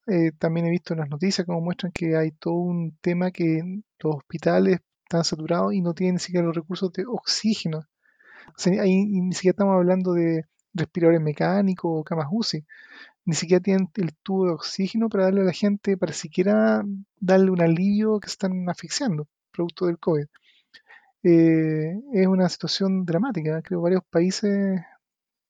[0.06, 3.62] eh, también he visto en las noticias como muestran que hay todo un tema que
[4.00, 7.82] los hospitales están saturados y no tienen ni siquiera los recursos de oxígeno.
[8.80, 10.44] Ahí ni siquiera estamos hablando de
[10.74, 12.64] respiradores mecánicos o camas UCI
[13.24, 16.82] ni siquiera tienen el tubo de oxígeno para darle a la gente, para siquiera
[17.20, 20.26] darle un alivio que están asfixiando, producto del COVID.
[21.22, 23.62] Eh, es una situación dramática.
[23.62, 24.80] Creo que varios países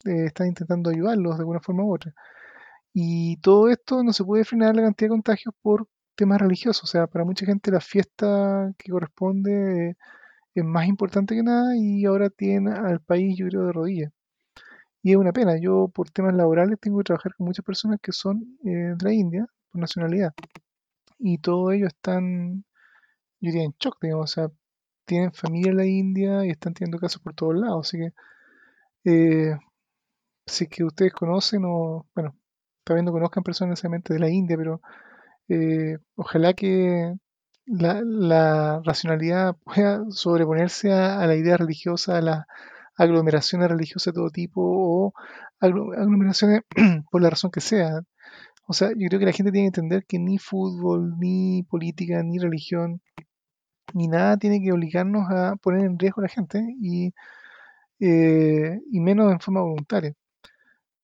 [0.04, 2.12] eh, están intentando ayudarlos de alguna forma u otra.
[2.92, 6.84] Y todo esto no se puede frenar la cantidad de contagios por temas religiosos.
[6.84, 9.96] O sea, para mucha gente la fiesta que corresponde
[10.54, 14.12] es más importante que nada y ahora tiene al país, yo creo, de rodillas.
[15.02, 18.12] Y es una pena, yo por temas laborales tengo que trabajar con muchas personas que
[18.12, 20.34] son eh, de la India, por nacionalidad.
[21.18, 22.64] Y todos ellos están,
[23.40, 24.50] yo diría, en shock, digamos, o sea,
[25.06, 27.88] tienen familia en la India y están teniendo casos por todos lados.
[27.88, 28.12] Así que,
[29.04, 29.56] eh,
[30.46, 32.36] si que ustedes conocen o, bueno,
[32.84, 34.80] también no conozcan personas necesariamente de la India, pero
[35.48, 37.14] eh, ojalá que
[37.70, 42.46] la, racionalidad pueda sobreponerse a, la idea religiosa, a la
[42.96, 45.14] aglomeraciones religiosas de todo tipo o
[45.60, 46.62] aglomeraciones
[47.10, 48.02] por la razón que sea.
[48.66, 52.22] O sea, yo creo que la gente tiene que entender que ni fútbol, ni política,
[52.22, 53.02] ni religión,
[53.94, 57.12] ni nada tiene que obligarnos a poner en riesgo a la gente y,
[58.00, 60.14] eh, y menos en forma voluntaria.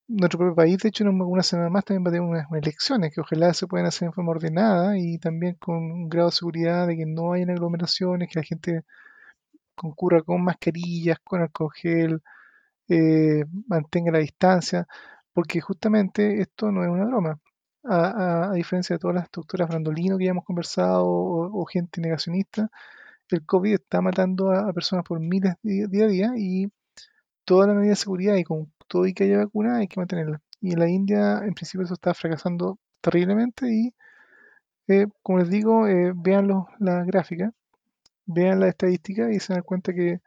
[0.09, 3.13] Nuestro propio país, de hecho, en una semana más también va a tener unas, elecciones
[3.13, 6.87] que ojalá se puedan hacer en forma ordenada y también con un grado de seguridad
[6.87, 8.83] de que no hayan aglomeraciones, que la gente
[9.75, 12.23] concurra con mascarillas, con alcohol gel,
[12.89, 14.87] eh, mantenga la distancia,
[15.33, 17.39] porque justamente esto no es una broma.
[17.83, 22.69] A, diferencia de todas las estructuras brandolino que ya hemos conversado o, gente negacionista,
[23.29, 26.71] el COVID está matando a, personas por miles día a día y
[27.45, 30.41] toda la medida de seguridad y con todo y que haya vacuna hay que mantenerla.
[30.61, 33.93] Y en la India, en principio, eso está fracasando terriblemente y,
[34.87, 37.53] eh, como les digo, eh, vean los, las gráficas
[38.27, 40.21] vean la estadística y se dan cuenta que,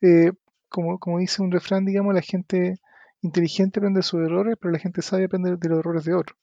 [0.00, 0.32] eh,
[0.68, 2.78] como, como, dice un refrán, digamos, la gente
[3.22, 6.38] inteligente aprende sus errores, pero la gente sabe aprender de los errores de otros.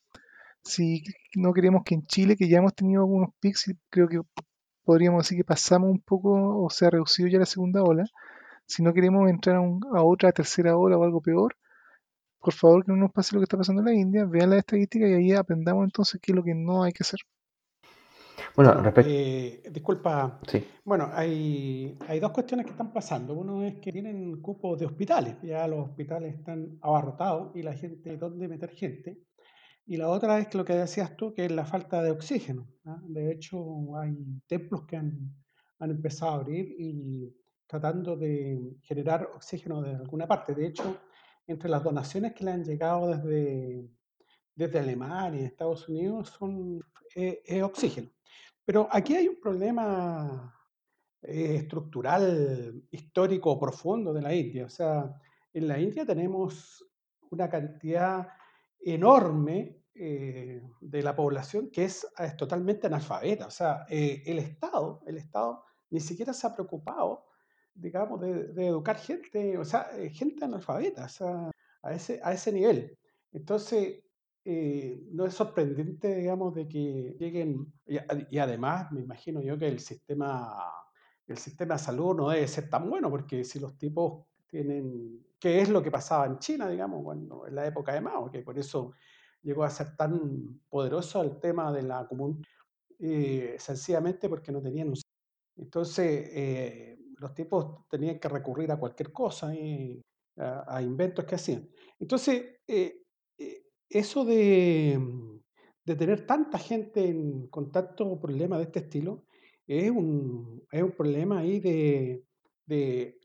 [0.64, 1.04] Si
[1.36, 4.22] no queremos que en Chile, que ya hemos tenido algunos pics, creo que
[4.86, 8.06] podríamos decir que pasamos un poco o se ha reducido ya la segunda ola,
[8.66, 11.56] si no queremos entrar a, a otra tercera ola o algo peor,
[12.40, 14.58] por favor que no nos pase lo que está pasando en la India, vean la
[14.58, 17.20] estadística y ahí aprendamos entonces qué es lo que no hay que hacer.
[18.56, 20.40] Bueno, eh, disculpa.
[20.84, 23.34] Bueno, hay, hay dos cuestiones que están pasando.
[23.34, 25.36] Uno es que tienen cupos de hospitales.
[25.44, 29.20] Ya los hospitales están abarrotados y la gente, ¿dónde meter gente?
[29.86, 32.68] Y la otra es lo que decías tú, que es la falta de oxígeno.
[32.86, 33.02] ¿ah?
[33.04, 34.16] De hecho, hay
[34.48, 35.34] templos que han,
[35.80, 37.34] han empezado a abrir y
[37.68, 40.54] tratando de generar oxígeno de alguna parte.
[40.54, 40.98] De hecho,
[41.50, 43.90] entre las donaciones que le han llegado desde,
[44.54, 46.80] desde Alemania y Estados Unidos son
[47.16, 48.10] eh, oxígeno.
[48.64, 50.56] Pero aquí hay un problema
[51.24, 54.66] eh, estructural, histórico, profundo de la India.
[54.66, 55.12] O sea,
[55.52, 56.86] en la India tenemos
[57.32, 58.28] una cantidad
[58.80, 62.08] enorme eh, de la población que es,
[62.38, 63.48] totalmente analfabeta.
[63.48, 67.26] O sea, el Estado, el Estado ni siquiera se ha preocupado,
[67.74, 71.52] digamos, de, educar gente, o sea, gente analfabeta, o sea,
[71.82, 72.98] a ese, a ese nivel.
[73.32, 74.04] Entonces,
[74.46, 79.80] eh, no es sorprendente, digamos, de que lleguen, y, además me imagino yo que el
[79.80, 80.72] sistema,
[81.28, 85.62] el sistema de salud no debe ser tan bueno, porque si los tipos tienen, ¿qué
[85.62, 88.58] es lo que pasaba en China, digamos, cuando, en la época de Mao, que por
[88.58, 88.94] eso
[89.42, 92.48] llegó a ser tan poderoso el tema de la comunidad,
[93.00, 94.96] eh, sencillamente porque no tenían un...
[95.58, 99.52] Entonces, eh, los tipos tenían que recurrir a cualquier cosa,
[100.38, 101.70] a, inventos que hacían.
[102.00, 102.60] Entonces,
[103.90, 105.00] eso de,
[105.86, 109.26] tener tanta gente con tanto problema de este estilo
[109.68, 112.24] es un, es un problema ahí de,
[112.70, 113.20] de,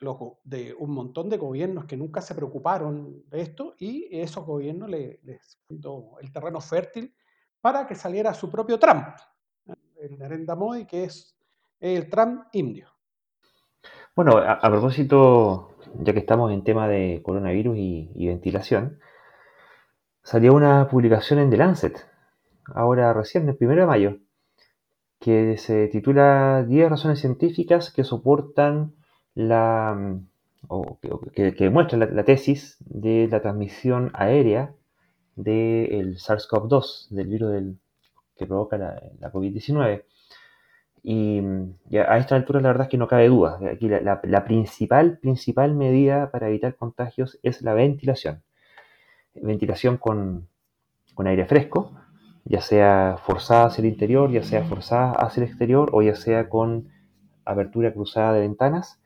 [0.44, 5.58] de un montón de gobiernos que nunca se preocuparon de esto y esos gobiernos les
[5.68, 7.14] dio el terreno fértil
[7.60, 9.06] para que saliera su propio Trump,
[10.00, 11.36] el Narendra Modi, que es
[11.80, 12.93] el Trump indio.
[14.16, 19.00] Bueno, a, propósito, ya que estamos en tema de coronavirus y, ventilación,
[20.22, 22.06] salió una publicación en The Lancet,
[22.66, 24.18] ahora recién, el 1 de mayo,
[25.18, 28.94] que se titula 10 razones científicas que soportan
[29.34, 30.20] la
[30.68, 30.98] o
[31.34, 34.74] que, que, la, tesis de la transmisión aérea
[35.34, 37.76] del SARS-CoV-2, del virus
[38.36, 40.04] que provoca la, la COVID-19.
[41.06, 41.38] Y,
[41.98, 43.60] a esta altura la verdad es que no cabe duda.
[43.70, 48.42] Aquí la, principal, principal medida para evitar contagios es la ventilación.
[49.34, 50.48] Ventilación con,
[51.26, 51.92] aire fresco,
[52.44, 56.48] ya sea forzada hacia el interior, ya sea forzada hacia el exterior o ya sea
[56.48, 56.88] con
[57.44, 58.98] apertura cruzada de ventanas,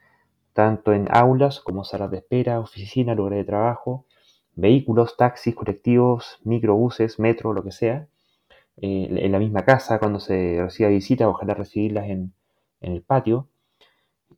[0.52, 4.06] tanto en aulas como salas de espera, oficina, lugares de trabajo,
[4.54, 8.06] vehículos, taxis, colectivos, microbuses, metro, lo que sea
[8.80, 12.32] eh, en la misma casa cuando se reciba visita, ojalá recibirlas en,
[12.80, 13.48] el patio.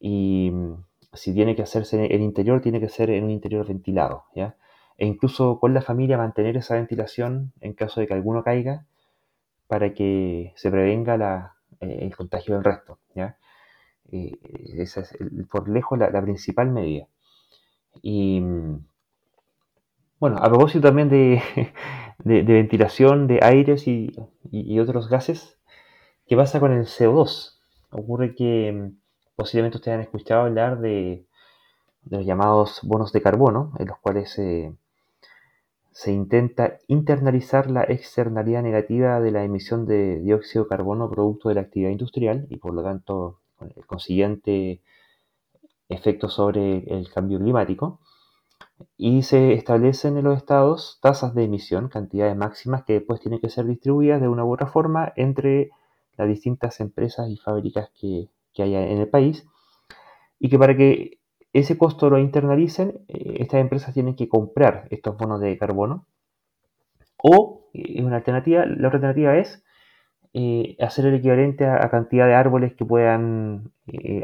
[0.01, 0.75] Y mm,
[1.13, 4.57] si tiene que hacerse en el interior, tiene que ser en un interior ventilado, ¿ya?
[4.97, 8.87] E incluso con la familia mantener esa ventilación en caso de que alguno caiga
[9.67, 13.37] para que se prevenga eh, el contagio del resto, ¿ya?
[14.13, 14.39] Eh,
[14.79, 15.17] esa es
[15.51, 17.07] por lejos la, la, principal medida.
[18.03, 18.85] Y mm,
[20.19, 21.43] bueno, a propósito también de,
[22.25, 24.13] de, ventilación de aires y,
[24.79, 25.59] otros gases.
[26.27, 27.59] ¿Qué pasa con el CO2?
[27.91, 28.99] Ocurre que mm,
[29.37, 31.27] posiblemente ustedes han escuchado hablar de,
[32.09, 39.31] los llamados bonos de carbono, en los cuales se intenta internalizar la externalidad negativa de
[39.33, 43.41] la emisión de dióxido de carbono producto de la actividad industrial y por lo tanto
[43.61, 44.81] el consiguiente
[45.91, 48.00] efecto sobre el cambio climático
[48.97, 53.49] y se establecen en los estados tasas de emisión, cantidades máximas que después tienen que
[53.49, 55.71] ser distribuidas de una u otra forma entre
[56.17, 58.29] las distintas empresas y fábricas que,
[58.59, 59.47] haya en el país.
[60.39, 61.19] Y que para que
[61.55, 66.07] ese costo lo internalicen, eh, estas empresas tienen que comprar estos bonos de carbono.
[67.23, 69.65] O, eh, es una alternativa, la otra alternativa es
[70.35, 73.73] eh, hacer el equivalente a, cantidad de árboles que puedan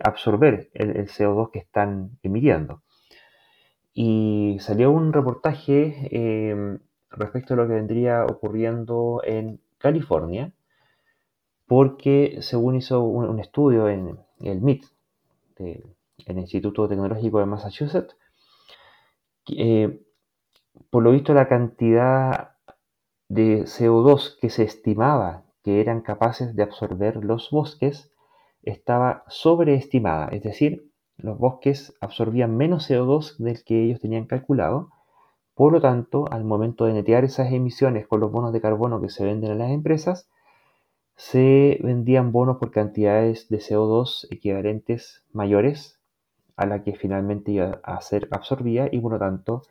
[0.05, 2.83] absorber el CO2 que están emitiendo
[3.99, 10.53] y salió un reportaje em, respecto a lo que vendría ocurriendo en California,
[11.67, 14.85] porque según hizo un, estudio en el MIT,
[15.59, 18.19] el Instituto Tecnológico de Massachusetts,
[19.57, 20.03] eh,
[20.91, 22.57] por lo visto la cantidad
[23.31, 28.13] de CO2 que se estimaba que eran capaces de absorber los bosques
[28.63, 34.91] estaba sobreestimada, es decir, los bosques absorbían menos CO2 del que ellos tenían calculado.
[35.55, 39.09] Por lo tanto, al momento de netear esas emisiones con los bonos de carbono que
[39.09, 40.29] se venden a las empresas,
[41.17, 45.99] se vendían bonos por cantidades de CO2 equivalentes mayores
[46.57, 49.63] a la que finalmente iba a ser absorbida y por lo tanto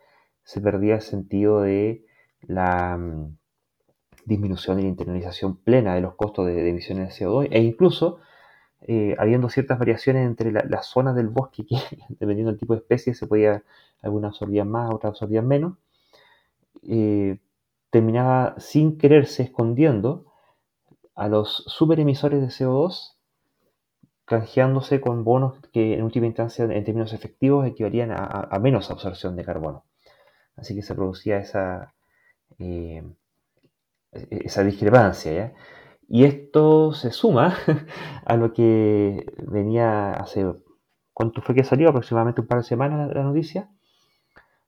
[0.42, 2.04] se perdía el sentido de
[2.42, 3.36] la mm,
[4.24, 8.18] disminución y la internalización plena de los costos de, de emisiones de CO2 e incluso
[8.88, 11.76] eh, habiendo ciertas variaciones entre las zonas del bosque, que
[12.08, 13.64] dependiendo del tipo de especie, se podía,
[14.02, 15.76] algunas absorbían más, otras absorbían menos,
[16.82, 17.38] eh,
[17.90, 20.26] terminaba sin quererse escondiendo
[21.16, 23.16] a los superemisores de CO2,
[24.24, 29.44] canjeándose con bonos que en última instancia, en términos efectivos, equivalían a, menos absorción de
[29.44, 29.84] carbono.
[30.56, 31.94] Así que se producía esa,
[32.58, 33.02] eh,
[34.12, 35.32] e-, esa discrepancia.
[35.32, 35.52] ¿ya?
[36.08, 37.56] Y esto se suma
[38.24, 40.46] a lo que venía hace,
[41.12, 41.88] ¿cuánto fue que salió?
[41.88, 43.68] Aproximadamente un par de semanas la noticia,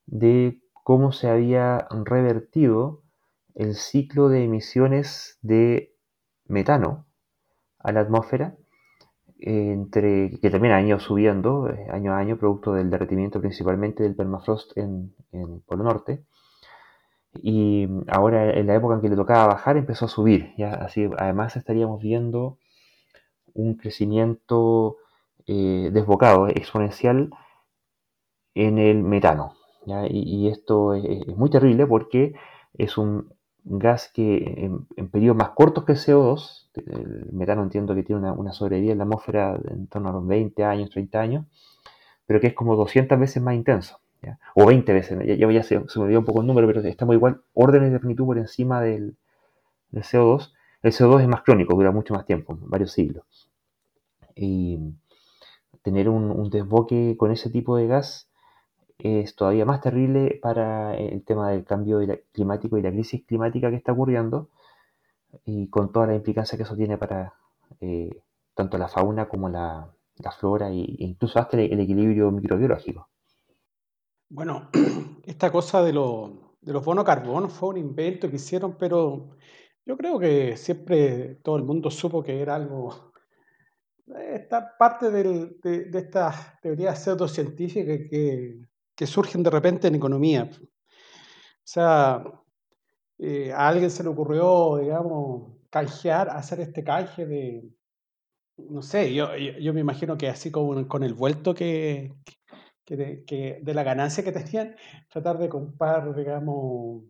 [0.07, 3.03] de cómo se había revertido
[3.55, 5.95] el ciclo de emisiones de
[6.47, 7.07] metano
[7.79, 8.57] a la atmósfera,
[9.41, 14.17] entre, que también ha ido subiendo eh, año a año, producto del derretimiento principalmente del
[14.17, 16.25] permafrost en, en el Polo Norte,
[17.35, 20.55] y ahora en la época en que le tocaba bajar empezó a subir.
[20.57, 20.73] ¿ya?
[20.75, 22.59] Así, además estaríamos viendo
[23.55, 24.97] un crecimiento
[25.47, 27.31] eh, desbocado, exponencial
[28.55, 29.55] en el metano.
[30.11, 32.35] Y, esto es, muy terrible porque
[32.75, 33.33] es un
[33.65, 38.33] gas que en, periodos más cortos que el CO2, el metano entiendo que tiene una,
[38.33, 41.47] una sobrevida en la atmósfera en torno a los 20 años, 30 años,
[42.27, 44.01] pero que es como 200 veces más intenso.
[44.55, 47.93] O 20 veces, ya, se, me dio un poco el número, pero estamos igual órdenes
[47.93, 49.17] de magnitud por encima del,
[49.93, 50.53] CO2.
[50.83, 53.51] El CO2 es más crónico, dura mucho más tiempo, varios siglos.
[54.35, 54.79] Y
[55.83, 58.29] tener un, desboque con ese tipo de gas
[58.99, 62.01] es todavía más terrible para el tema del cambio
[62.33, 64.49] climático y la crisis climática que está ocurriendo
[65.45, 67.35] y con toda la implicancia que eso tiene para
[67.81, 68.23] eh,
[68.55, 69.89] tanto la fauna como la,
[70.39, 73.09] flora e incluso hasta el equilibrio microbiológico.
[74.31, 74.71] Bueno,
[75.25, 79.37] esta cosa de, de los bonos carbono fue un invento que hicieron, pero
[79.87, 83.13] yo creo que siempre todo el mundo supo que era algo,
[84.35, 88.61] esta parte de, de, estas teorías pseudocientíficas que,
[88.95, 90.51] que surgen de repente en economía.
[90.53, 92.23] O sea,
[93.19, 97.71] eh, a alguien se le ocurrió, digamos, canjear, hacer este canje de,
[98.59, 102.38] no sé, yo, yo, me imagino que así con el vuelto que, que
[102.97, 104.77] de, la ganancia que tenían,
[105.09, 107.05] tratar de comprar, digamos,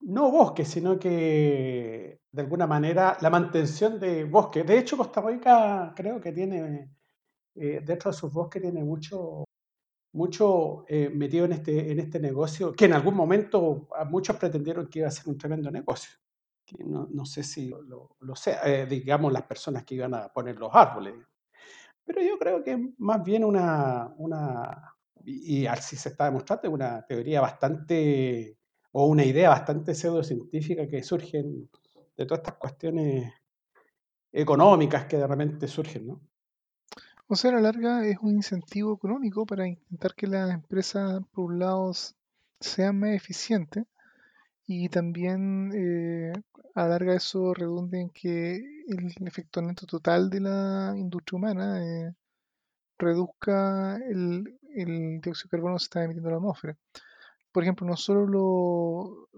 [0.00, 4.62] no bosque, sino que de alguna manera la mantención de bosque.
[4.62, 6.90] De hecho, Costa Rica creo que tiene,
[7.54, 9.44] eh, dentro de sus bosques, tiene mucho,
[10.12, 15.00] mucho eh, metido en este, en este negocio, que en algún momento muchos pretendieron que
[15.00, 16.12] iba a ser un tremendo negocio.
[16.86, 20.56] no, no, sé si lo, lo, sea, eh, digamos, las personas que iban a poner
[20.58, 21.14] los árboles.
[22.08, 24.94] Pero yo creo que más bien una, una
[25.26, 28.56] y así se está demostrando, una teoría bastante,
[28.92, 31.68] o una idea bastante pseudocientífica que surgen
[32.16, 33.30] de todas estas cuestiones
[34.32, 36.20] económicas que de repente surgen, ¿no?
[37.26, 41.44] O sea, a la larga es un incentivo económico para intentar que las empresas, por
[41.44, 41.92] un lado,
[42.58, 43.84] sean más eficientes
[44.64, 46.32] y también eh,
[46.74, 48.56] a la larga eso redunde en que
[48.88, 52.14] el efecto neto total de la industria humana eh,
[52.98, 56.76] reduzca el, el, dióxido de carbono que se está emitiendo a la atmósfera.
[57.52, 59.28] Por ejemplo, no solo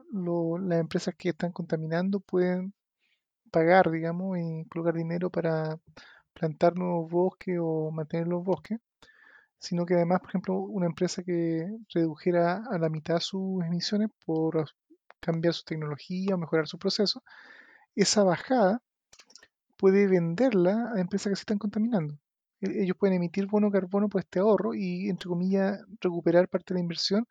[0.61, 2.75] las empresas que están contaminando pueden
[3.51, 5.79] pagar, digamos, y colocar dinero para
[6.33, 8.79] plantar nuevos bosques o mantener los bosques,
[9.59, 14.67] sino que además, por ejemplo, una empresa que redujera a la mitad sus emisiones por
[15.21, 17.23] cambiar su tecnología o mejorar su proceso,
[17.95, 18.83] esa bajada
[19.77, 22.19] puede venderla a empresas que se están contaminando.
[22.61, 26.79] E-, ellos pueden emitir bono carbono por este ahorro y, entre comillas, recuperar parte de
[26.79, 27.27] la inversión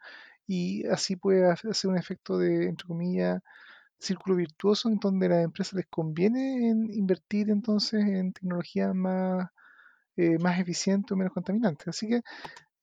[0.48, 3.42] y así puede hacer un efecto de, entre comillas,
[4.00, 9.50] círculo virtuoso en donde a las empresas les conviene invertir entonces en tecnología más,
[10.18, 11.90] eh, más eficiente o menos contaminante.
[11.90, 12.22] Así que,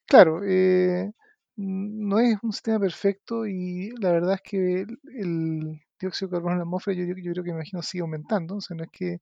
[0.07, 1.13] claro, eh,
[1.57, 6.59] no es un sistema perfecto y la verdad es que el, dióxido de carbono en
[6.59, 9.21] la atmósfera yo, yo, creo que me imagino sigue aumentando, o sea, no es que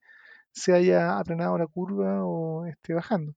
[0.53, 3.35] se haya aplanado la curva o esté bajando.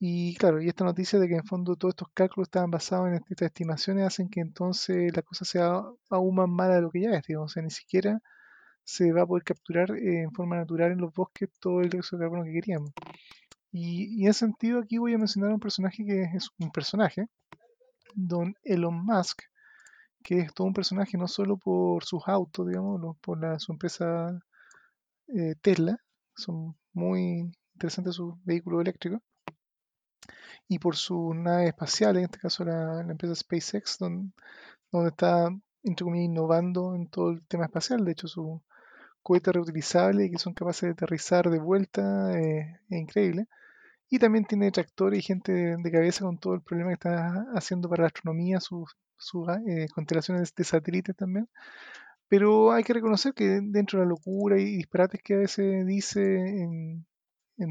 [0.00, 3.14] Y claro, y esta noticia de que en fondo todos estos cálculos estaban basados en
[3.14, 7.10] estas estimaciones hacen que entonces la cosa sea aún más mala de lo que ya
[7.10, 8.20] es, digamos, o sea, ni siquiera
[8.84, 12.18] se va a poder capturar eh, en forma natural en los bosques todo el dióxido
[12.18, 12.92] de carbono que queríamos.
[13.72, 17.28] Y, y, en ese sentido aquí voy a mencionar un personaje que es un personaje,
[18.18, 19.42] don Elon Musk,
[20.22, 24.38] que es todo un personaje no solo por sus autos, digamos, por la, su empresa
[25.28, 25.96] eh, Tesla,
[26.36, 29.20] son muy interesantes sus vehículos eléctricos,
[30.68, 34.32] y por sus naves espaciales, en este caso la, empresa SpaceX, donde,
[34.90, 35.48] donde está
[35.84, 38.04] entre comillas, innovando en todo el tema espacial.
[38.04, 38.62] De hecho, su
[39.22, 43.46] cohete reutilizable que son capaces de aterrizar de vuelta eh, es increíble.
[44.10, 47.88] Y también tiene tractores y gente de, cabeza con todo el problema que está haciendo
[47.88, 48.96] para la astronomía, sus,
[49.66, 51.48] eh, constelaciones de satélites también.
[52.28, 56.36] Pero hay que reconocer que dentro de la locura y disparates que a veces dice
[56.62, 57.06] en,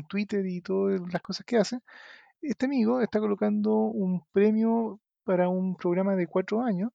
[0.10, 1.80] Twitter y todas las cosas que hace,
[2.42, 6.92] este amigo está colocando un premio para un programa de cuatro años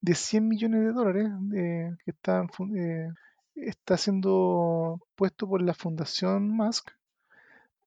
[0.00, 2.46] de 100 millones de dólares eh, que está,
[2.76, 3.08] eh,
[3.54, 6.90] está siendo puesto por la Fundación Musk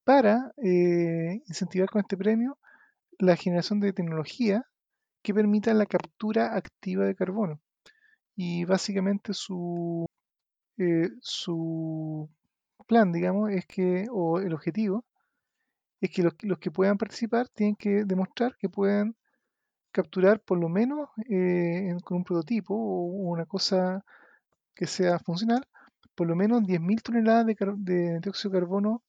[0.08, 2.58] para eh, incentivar con este premio
[3.20, 4.66] la generación de tecnología
[5.22, 7.60] que permita la captura activa de carbono.
[8.34, 10.06] Y básicamente su,
[10.78, 12.30] eh, su
[12.88, 15.04] plan, digamos, es que, o el objetivo,
[16.00, 19.14] es que los, que puedan participar tienen que demostrar que pueden
[19.92, 23.04] capturar por lo menos eh, con un prototipo o
[23.34, 24.06] una cosa
[24.76, 25.68] que sea funcional,
[26.16, 29.04] por lo menos 10.000 toneladas de, de dióxido de carbono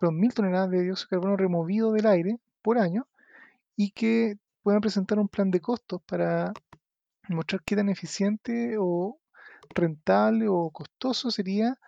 [0.00, 3.06] perdón, mil toneladas de dióxido de carbono removido del aire por año
[3.76, 6.52] y que puedan presentar un plan de costos para
[7.28, 9.18] mostrar qué tan eficiente o
[9.74, 11.78] rentable o costoso sería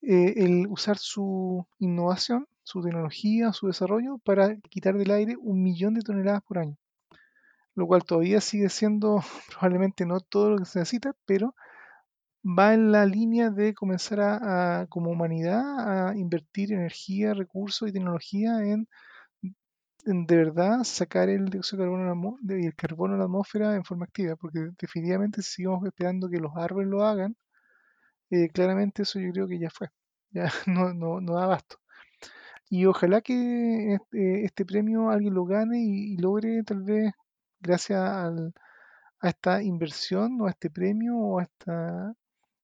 [0.00, 5.94] eh, el usar su innovación, su tecnología, su desarrollo para quitar del aire un millón
[5.94, 6.76] de toneladas por año.
[7.74, 11.54] lo cual todavía sigue siendo probablemente no todo lo que se necesita, pero
[12.46, 18.58] va en la línea de comenzar a, como humanidad a invertir energía, recursos y tecnología
[18.62, 18.88] en,
[20.04, 24.04] de verdad sacar el dióxido de carbono y el carbono a la atmósfera en forma
[24.04, 27.36] activa, porque definitivamente si seguimos esperando que los árboles lo hagan,
[28.30, 29.88] eh, claramente eso yo creo que ya fue,
[30.30, 31.78] ya no, no, da abasto.
[32.70, 37.12] Y ojalá que este, este premio alguien lo gane y, logre tal vez,
[37.60, 38.54] gracias al,
[39.20, 42.14] a esta inversión o a este premio o a esta,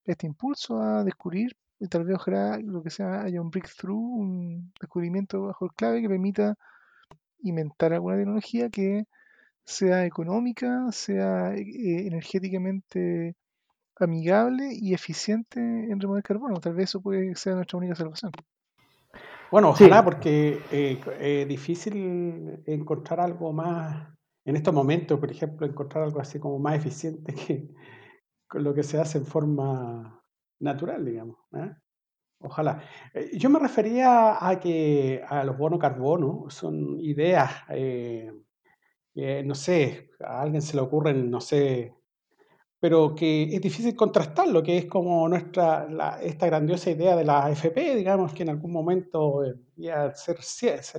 [0.05, 4.71] este impulso a descubrir, y tal vez ojalá lo que sea haya un breakthrough, un
[4.79, 6.55] descubrimiento bajo el clave que permita
[7.41, 9.05] inventar alguna tecnología que
[9.65, 13.35] sea económica, sea eh, energéticamente
[13.99, 16.59] amigable y eficiente en remover carbono.
[16.59, 18.31] Tal vez eso puede ser nuestra única salvación.
[19.51, 24.07] Bueno, ojalá, porque eh, es difícil encontrar algo más,
[24.45, 27.69] en estos momentos, por ejemplo, encontrar algo así como más eficiente que
[28.53, 30.23] lo que se hace en forma
[30.59, 31.37] natural, digamos.
[31.55, 31.71] ¿eh?
[32.39, 32.83] Ojalá.
[33.13, 37.51] Eh, yo me refería a que a los bonos carbono son ideas,
[39.45, 41.93] no sé, a alguien se le ocurren, no sé,
[42.83, 45.87] pero que es difícil contrastarlo, que es como nuestra,
[46.21, 50.37] esta grandiosa idea de la AFP, digamos, que en algún momento eh, iba a ser,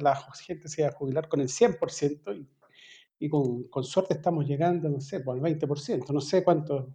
[0.01, 2.49] la gente se iba a jubilar con el 100% y,
[3.19, 6.89] y con, con, suerte estamos llegando, no sé, pues, al 20%, no sé cuánto.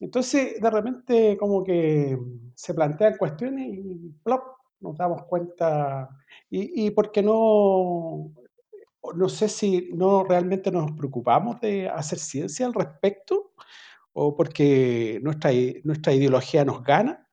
[0.00, 2.18] Entonces, de repente, como que
[2.54, 4.42] se plantean cuestiones y plop,
[4.80, 6.08] nos damos cuenta,
[6.50, 8.30] y, y porque no,
[9.14, 13.52] no sé si no realmente nos preocupamos de hacer ciencia al respecto,
[14.12, 15.50] o porque nuestra,
[15.84, 17.28] nuestra ideología nos gana,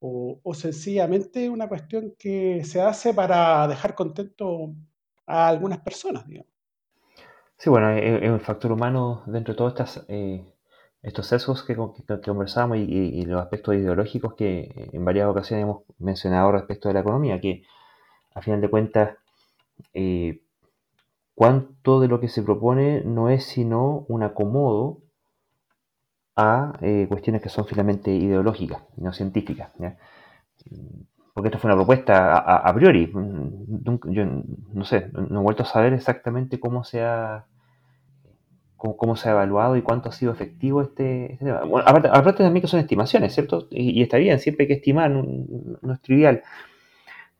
[0.00, 4.74] o, o sencillamente una cuestión que se hace para dejar contento
[5.26, 6.54] a algunas personas, digamos.
[7.56, 10.53] Sí, bueno, es, un factor humano dentro de todos estas, eh,
[11.04, 11.76] estos sesgos que,
[12.06, 17.00] que, conversamos y, los aspectos ideológicos que en varias ocasiones hemos mencionado respecto de la
[17.00, 17.62] economía, que
[18.34, 19.16] a final de cuentas,
[19.92, 20.40] eh,
[21.34, 24.98] cuánto de lo que se propone no es sino un acomodo
[26.36, 29.70] a eh, cuestiones que son finalmente ideológicas, no científicas.
[31.34, 33.12] Porque esto fue una propuesta a, priori.
[33.12, 34.24] Yo
[34.72, 37.46] no sé, no he vuelto a saber exactamente cómo se ha,
[38.92, 41.64] cómo, se ha evaluado y cuánto ha sido efectivo este, este tema.
[41.64, 43.68] Bueno, aparte, también que son estimaciones, ¿cierto?
[43.70, 46.42] Y, está bien, siempre hay que estimar, no, es trivial.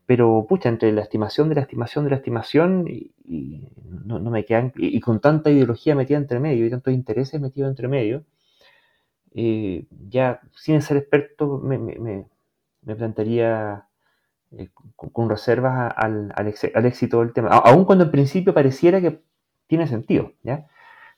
[0.05, 3.69] Pero, pucha, entre la estimación de la estimación de la estimación, y,
[4.05, 7.87] no, me quedan, y, con tanta ideología metida entre medio y tantos intereses metidos entre
[7.87, 8.23] medio,
[9.33, 12.25] eh, ya sin ser experto me, me,
[12.95, 13.87] plantearía
[14.51, 19.21] eh, con, reservas al, al, éxito del tema, aun cuando en principio pareciera que
[19.67, 20.67] tiene sentido, ¿ya?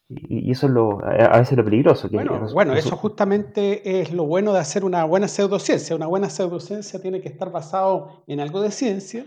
[0.09, 2.07] Y, eso es lo, a veces lo peligroso.
[2.09, 5.95] bueno, bueno, eso justamente es lo bueno de hacer una buena pseudociencia.
[5.95, 9.25] Una buena pseudociencia tiene que estar basado en algo de ciencia,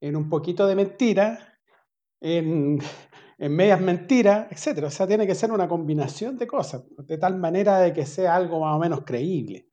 [0.00, 1.58] en un poquito de mentira,
[2.20, 2.80] en
[3.38, 4.88] en medias mentiras, etcétera.
[4.88, 8.34] O sea, tiene que ser una combinación de cosas, de tal manera de que sea
[8.34, 9.66] algo más o menos creíble.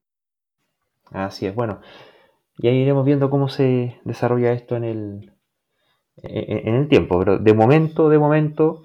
[1.06, 1.82] Así es, bueno.
[2.58, 5.34] Y ahí iremos viendo cómo se desarrolla esto en el,
[6.18, 7.20] en el tiempo.
[7.20, 8.84] Pero de momento, de momento,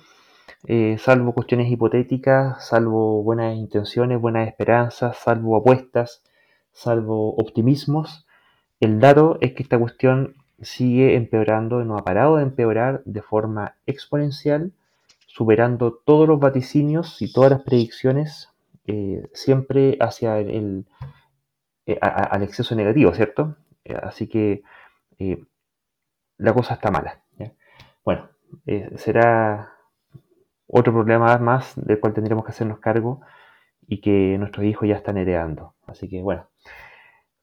[0.68, 6.24] eh, salvo cuestiones hipotéticas, salvo buenas intenciones, buenas esperanzas, salvo apuestas,
[6.72, 8.26] salvo optimismos,
[8.80, 13.76] el dato es que esta cuestión sigue empeorando, no ha parado de empeorar de forma
[13.86, 14.72] exponencial,
[15.26, 18.51] superando todos los vaticinios y todas las predicciones,
[18.86, 20.86] eh, siempre hacia el,
[21.86, 23.56] eh, al exceso negativo, ¿cierto?
[24.02, 24.62] Así que
[26.38, 27.22] la cosa está mala.
[28.05, 28.28] Bueno,
[28.97, 29.76] será
[30.66, 33.20] otro problema más del cual tendremos que hacernos cargo
[33.86, 35.74] y que nuestros hijos ya están heredando.
[35.86, 36.48] Así que bueno,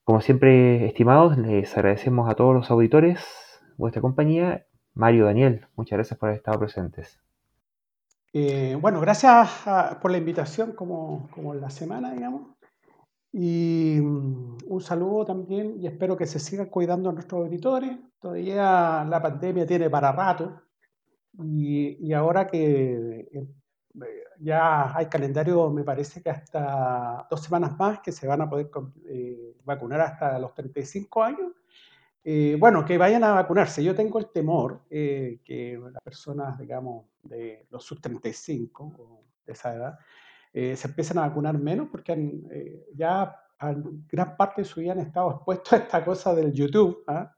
[0.04, 3.26] como siempre, estimados, les agradecemos a todos los auditores
[3.78, 4.66] vuestra compañía.
[4.94, 7.20] Mario, Daniel, muchas gracias por haber estado presentes.
[8.34, 9.64] Eh, bueno, gracias
[10.02, 12.58] por la invitación como, como la semana, digamos.
[13.32, 17.98] Y mm, un saludo también y espero que se sigan cuidando a nuestros auditores.
[18.20, 20.62] Todavía la pandemia tiene para rato
[21.40, 23.48] y, ahora que eh,
[24.40, 28.70] ya hay calendario, me parece que hasta dos semanas más que se van a poder
[29.06, 31.52] eh, vacunar hasta los 35 años.
[32.24, 33.84] Eh, bueno, que vayan a vacunarse.
[33.84, 39.76] Yo tengo el temor eh, que las personas, digamos, de los sub-35 o de esa
[39.76, 40.00] edad,
[40.54, 42.16] se empiecen a vacunar menos porque
[42.94, 43.36] ya
[44.08, 47.33] gran parte de su vida han estado expuestos a esta cosa del YouTube ¿ah?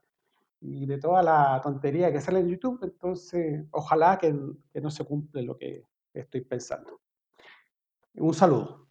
[0.60, 2.80] Y de toda la tontería que sale en YouTube.
[2.82, 5.84] Entonces, ojalá que, no se cumple lo que
[6.14, 7.00] estoy pensando.
[8.14, 8.88] Un saludo.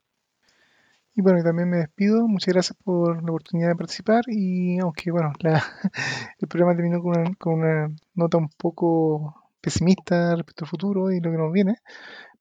[1.14, 2.28] Y bueno, también me despido.
[2.28, 4.24] Muchas gracias por la oportunidad de participar.
[4.28, 5.32] Y aunque, bueno,
[6.40, 11.20] el programa terminó con una, con una nota un poco pesimista respecto al futuro y
[11.20, 11.78] lo que nos viene,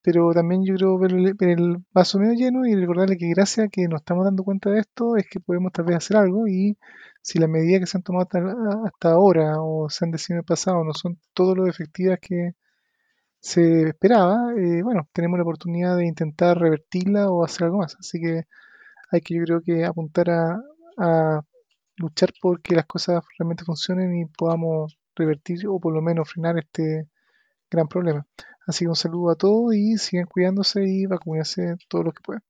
[0.03, 3.89] pero también yo creo ver el, vaso medio lleno y recordarle que gracias a que
[3.89, 6.77] nos estamos dando cuenta de esto es que podemos tal vez hacer algo y
[7.25, 8.29] si las medidas que se han tomado
[8.85, 12.55] hasta, ahora o se han decidido en el pasado no son todo lo efectivas que
[13.41, 17.97] se esperaba, eh, bueno, tenemos la oportunidad de intentar revertirla o hacer algo más.
[17.99, 18.45] Así que
[19.11, 20.61] hay que yo creo que apuntar a,
[20.99, 21.43] a
[21.97, 26.59] luchar por que las cosas realmente funcionen y podamos revertir o por lo menos frenar
[26.59, 27.09] este
[27.71, 28.27] gran problema.
[28.67, 32.43] Así que un saludo a todos y sigan cuidándose y vacunarse todo lo que puedan.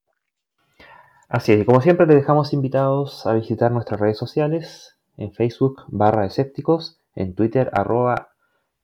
[1.35, 6.27] Así es, como siempre les dejamos invitados a visitar nuestras redes sociales en Facebook barra
[6.27, 8.29] escépticos, en Twitter arroba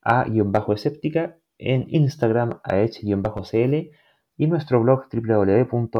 [0.03, 3.93] a-escéptica, en Instagram aech-cl
[4.37, 5.95] y nuestro blog www.aech.cl.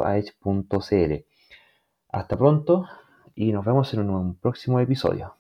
[2.09, 2.85] Hasta pronto
[3.37, 5.37] y nos vemos en un próximo episodio.